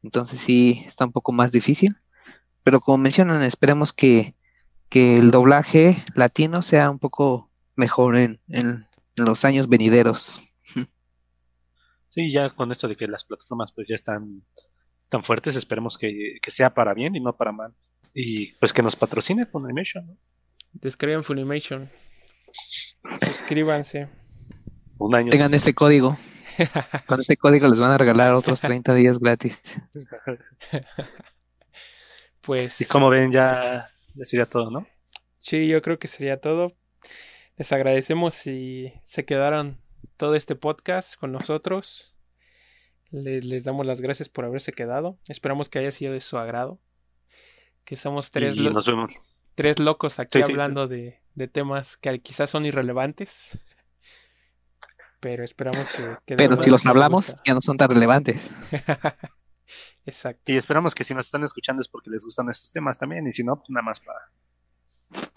Entonces 0.02 0.38
sí, 0.38 0.84
está 0.86 1.04
un 1.04 1.12
poco 1.12 1.32
más 1.32 1.50
difícil. 1.50 1.96
Pero 2.62 2.80
como 2.80 2.98
mencionan, 2.98 3.42
esperemos 3.42 3.92
que, 3.92 4.36
que 4.88 5.18
el 5.18 5.30
doblaje 5.30 6.02
latino 6.14 6.62
sea 6.62 6.90
un 6.90 6.98
poco 6.98 7.50
mejor 7.74 8.16
en, 8.16 8.40
en, 8.48 8.86
los 9.16 9.44
años 9.44 9.68
venideros. 9.68 10.40
Sí, 12.16 12.32
ya 12.32 12.48
con 12.48 12.72
esto 12.72 12.88
de 12.88 12.96
que 12.96 13.06
las 13.06 13.26
plataformas 13.26 13.72
pues 13.72 13.86
ya 13.88 13.94
están 13.94 14.42
tan 15.10 15.22
fuertes, 15.22 15.54
esperemos 15.54 15.98
que, 15.98 16.38
que 16.40 16.50
sea 16.50 16.72
para 16.72 16.94
bien 16.94 17.14
y 17.14 17.20
no 17.20 17.36
para 17.36 17.52
mal. 17.52 17.74
Y 18.14 18.52
pues 18.54 18.72
que 18.72 18.82
nos 18.82 18.96
patrocine 18.96 19.44
Funimation, 19.44 20.06
¿no? 20.06 20.16
Descarguen 20.72 21.22
Funimation. 21.22 21.90
Suscríbanse. 23.22 24.08
Un 24.96 25.14
año. 25.14 25.28
Tengan 25.28 25.52
este 25.52 25.74
código. 25.74 26.16
Con 27.06 27.20
este 27.20 27.36
código 27.36 27.68
les 27.68 27.80
van 27.80 27.92
a 27.92 27.98
regalar 27.98 28.32
otros 28.32 28.62
30 28.62 28.94
días 28.94 29.18
gratis. 29.18 29.78
Pues. 32.40 32.80
Y 32.80 32.84
como 32.84 33.10
ven, 33.10 33.32
ya, 33.32 33.88
ya 34.14 34.24
sería 34.24 34.46
todo, 34.46 34.70
¿no? 34.70 34.86
Sí, 35.36 35.66
yo 35.66 35.82
creo 35.82 35.98
que 35.98 36.06
sería 36.06 36.40
todo. 36.40 36.68
Les 37.56 37.72
agradecemos 37.72 38.34
si 38.34 38.92
se 39.02 39.24
quedaron 39.24 39.80
todo 40.16 40.34
este 40.34 40.56
podcast 40.56 41.18
con 41.18 41.32
nosotros. 41.32 42.14
Les, 43.10 43.44
les, 43.44 43.64
damos 43.64 43.86
las 43.86 44.00
gracias 44.00 44.28
por 44.28 44.44
haberse 44.44 44.72
quedado. 44.72 45.18
Esperamos 45.28 45.68
que 45.68 45.78
haya 45.78 45.90
sido 45.90 46.12
de 46.12 46.20
su 46.20 46.38
agrado. 46.38 46.80
Que 47.84 47.96
somos 47.96 48.30
tres, 48.32 48.56
y 48.56 48.68
nos 48.68 48.86
vemos. 48.86 49.14
tres 49.54 49.78
locos 49.78 50.18
aquí 50.18 50.42
sí, 50.42 50.50
hablando 50.50 50.88
sí. 50.88 50.94
De, 50.94 51.20
de, 51.34 51.48
temas 51.48 51.96
que 51.96 52.20
quizás 52.20 52.50
son 52.50 52.66
irrelevantes. 52.66 53.58
Pero 55.20 55.44
esperamos 55.44 55.88
que. 55.88 56.16
que 56.26 56.36
Pero 56.36 56.60
si 56.60 56.70
los 56.70 56.84
hablamos, 56.86 57.26
gusta. 57.26 57.42
ya 57.46 57.54
no 57.54 57.60
son 57.60 57.76
tan 57.76 57.90
relevantes. 57.90 58.54
Exacto. 60.06 60.52
Y 60.52 60.56
esperamos 60.56 60.94
que 60.94 61.04
si 61.04 61.14
nos 61.14 61.26
están 61.26 61.44
escuchando 61.44 61.80
es 61.80 61.88
porque 61.88 62.10
les 62.10 62.24
gustan 62.24 62.48
estos 62.48 62.72
temas 62.72 62.98
también. 62.98 63.26
Y 63.26 63.32
si 63.32 63.44
no, 63.44 63.56
pues 63.56 63.70
nada 63.70 63.84
más 63.84 64.00
para. 64.00 64.20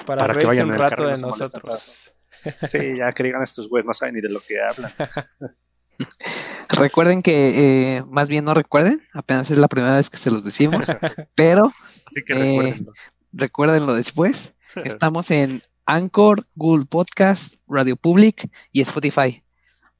Para, 0.05 0.21
para 0.21 0.35
que 0.39 0.45
vayan 0.47 0.71
un 0.71 0.77
rato 0.77 1.05
de 1.05 1.17
nosotros. 1.17 2.15
Sí, 2.71 2.95
ya 2.97 3.11
que 3.11 3.23
digan 3.23 3.41
estos 3.41 3.69
güeyes, 3.69 3.85
no 3.85 3.93
saben 3.93 4.15
ni 4.15 4.21
de 4.21 4.29
lo 4.29 4.39
que 4.39 4.61
hablan. 4.61 4.93
Recuerden 6.69 7.21
que, 7.21 7.97
eh, 7.97 8.03
más 8.07 8.29
bien 8.29 8.45
no 8.45 8.53
recuerden, 8.53 9.01
apenas 9.13 9.51
es 9.51 9.57
la 9.57 9.67
primera 9.67 9.95
vez 9.95 10.09
que 10.09 10.17
se 10.17 10.31
los 10.31 10.45
decimos, 10.45 10.87
pero 11.35 11.73
Así 12.05 12.23
que 12.23 12.33
recuérdenlo. 12.33 12.91
Eh, 12.91 12.95
recuérdenlo 13.33 13.93
después. 13.93 14.53
Estamos 14.85 15.29
en 15.31 15.61
Anchor, 15.85 16.45
Google 16.55 16.85
Podcast, 16.85 17.55
Radio 17.67 17.95
Public 17.95 18.49
y 18.71 18.81
Spotify. 18.81 19.43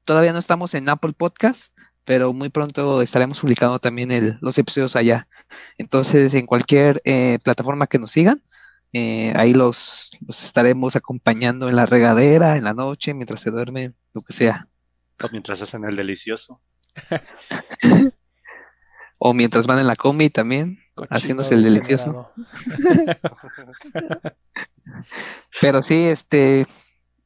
Todavía 0.06 0.32
no 0.32 0.40
estamos 0.40 0.74
en 0.74 0.88
Apple 0.90 1.14
Podcast, 1.14 1.76
pero 2.04 2.34
muy 2.34 2.50
pronto 2.50 3.02
estaremos 3.02 3.40
publicando 3.42 3.80
también 3.80 4.12
el, 4.12 4.38
los 4.42 4.58
episodios 4.58 4.96
allá. 4.96 5.28
Entonces, 5.78 6.34
en 6.34 6.46
cualquier 6.46 7.02
eh, 7.06 7.38
plataforma 7.44 7.88
que 7.88 8.00
nos 8.00 8.12
sigan, 8.12 8.42
eh, 8.94 9.34
ahí 9.36 9.54
los, 9.54 10.12
los, 10.26 10.44
estaremos 10.44 10.96
acompañando 10.96 11.70
en 11.70 11.76
la 11.76 11.86
regadera, 11.86 12.58
en 12.58 12.64
la 12.64 12.74
noche, 12.74 13.14
mientras 13.14 13.42
se 13.42 13.52
duermen, 13.52 13.96
lo 14.14 14.22
que 14.22 14.34
sea. 14.34 14.68
O 15.22 15.30
mientras 15.32 15.62
hacen 15.62 15.86
el 15.86 15.96
delicioso. 15.96 16.62
o 19.18 19.34
mientras 19.34 19.68
van 19.68 19.80
en 19.80 19.88
la 19.88 19.96
combi 19.96 20.30
también, 20.30 20.80
Cochino 20.96 21.16
haciéndose 21.16 21.56
el 21.56 21.64
delicioso. 21.64 22.32
Pero 25.62 25.84
sí, 25.84 26.06
este, 26.06 26.66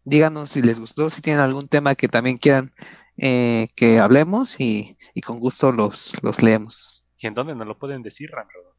díganos 0.04 0.52
si 0.52 0.62
les 0.62 0.80
gustó, 0.80 1.10
si 1.10 1.22
tienen 1.22 1.42
algún 1.42 1.68
tema 1.68 1.96
que 1.96 2.08
también 2.08 2.38
quieran 2.38 2.74
eh, 3.18 3.68
que 3.76 4.00
hablemos 4.00 4.60
y, 4.60 4.98
y, 5.14 5.22
con 5.22 5.40
gusto 5.40 5.72
los, 5.72 6.14
los 6.24 6.42
leemos. 6.42 7.06
¿Y 7.18 7.28
en 7.28 7.36
dónde 7.36 7.56
nos 7.56 7.68
lo 7.68 7.78
pueden 7.78 8.02
decir, 8.02 8.32
Ramro? 8.32 8.73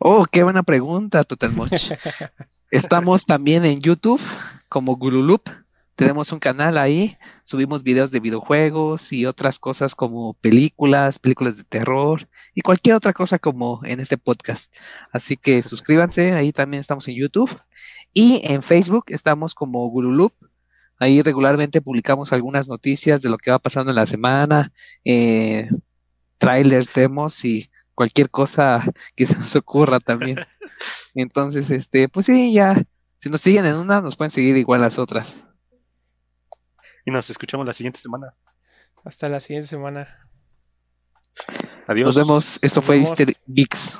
Oh, 0.00 0.26
qué 0.30 0.42
buena 0.42 0.62
pregunta, 0.62 1.24
Totalmoch. 1.24 1.72
Estamos 2.70 3.26
también 3.26 3.64
en 3.64 3.80
YouTube 3.80 4.20
como 4.68 4.96
Gululup. 4.96 5.48
Tenemos 5.94 6.30
un 6.30 6.38
canal 6.38 6.78
ahí, 6.78 7.16
subimos 7.42 7.82
videos 7.82 8.12
de 8.12 8.20
videojuegos 8.20 9.12
y 9.12 9.26
otras 9.26 9.58
cosas 9.58 9.96
como 9.96 10.34
películas, 10.34 11.18
películas 11.18 11.56
de 11.56 11.64
terror 11.64 12.28
y 12.54 12.60
cualquier 12.60 12.94
otra 12.94 13.12
cosa 13.12 13.40
como 13.40 13.80
en 13.84 13.98
este 13.98 14.16
podcast. 14.16 14.72
Así 15.12 15.36
que 15.36 15.60
suscríbanse, 15.62 16.34
ahí 16.34 16.52
también 16.52 16.80
estamos 16.80 17.08
en 17.08 17.16
YouTube. 17.16 17.50
Y 18.14 18.40
en 18.44 18.62
Facebook 18.62 19.06
estamos 19.08 19.54
como 19.54 19.88
Gululup. 19.88 20.34
Ahí 21.00 21.22
regularmente 21.22 21.80
publicamos 21.80 22.32
algunas 22.32 22.68
noticias 22.68 23.22
de 23.22 23.28
lo 23.28 23.38
que 23.38 23.50
va 23.50 23.58
pasando 23.58 23.90
en 23.90 23.96
la 23.96 24.06
semana, 24.06 24.72
eh, 25.04 25.68
trailers, 26.38 26.92
demos 26.92 27.44
y 27.44 27.70
cualquier 27.98 28.30
cosa 28.30 28.80
que 29.16 29.26
se 29.26 29.34
nos 29.34 29.56
ocurra 29.56 29.98
también. 29.98 30.38
Entonces, 31.14 31.68
este, 31.70 32.08
pues 32.08 32.26
sí, 32.26 32.52
ya, 32.52 32.80
si 33.18 33.28
nos 33.28 33.40
siguen 33.40 33.66
en 33.66 33.74
una, 33.74 34.00
nos 34.00 34.16
pueden 34.16 34.30
seguir 34.30 34.56
igual 34.56 34.80
las 34.80 35.00
otras. 35.00 35.48
Y 37.04 37.10
nos 37.10 37.28
escuchamos 37.28 37.66
la 37.66 37.72
siguiente 37.72 37.98
semana. 37.98 38.34
Hasta 39.04 39.28
la 39.28 39.40
siguiente 39.40 39.66
semana. 39.66 40.16
Adiós. 41.88 42.06
Nos 42.06 42.16
vemos. 42.16 42.58
Esto 42.62 42.78
Nos 42.78 42.84
fue. 42.84 42.98
Easter 42.98 43.34
Geeks. 43.48 43.98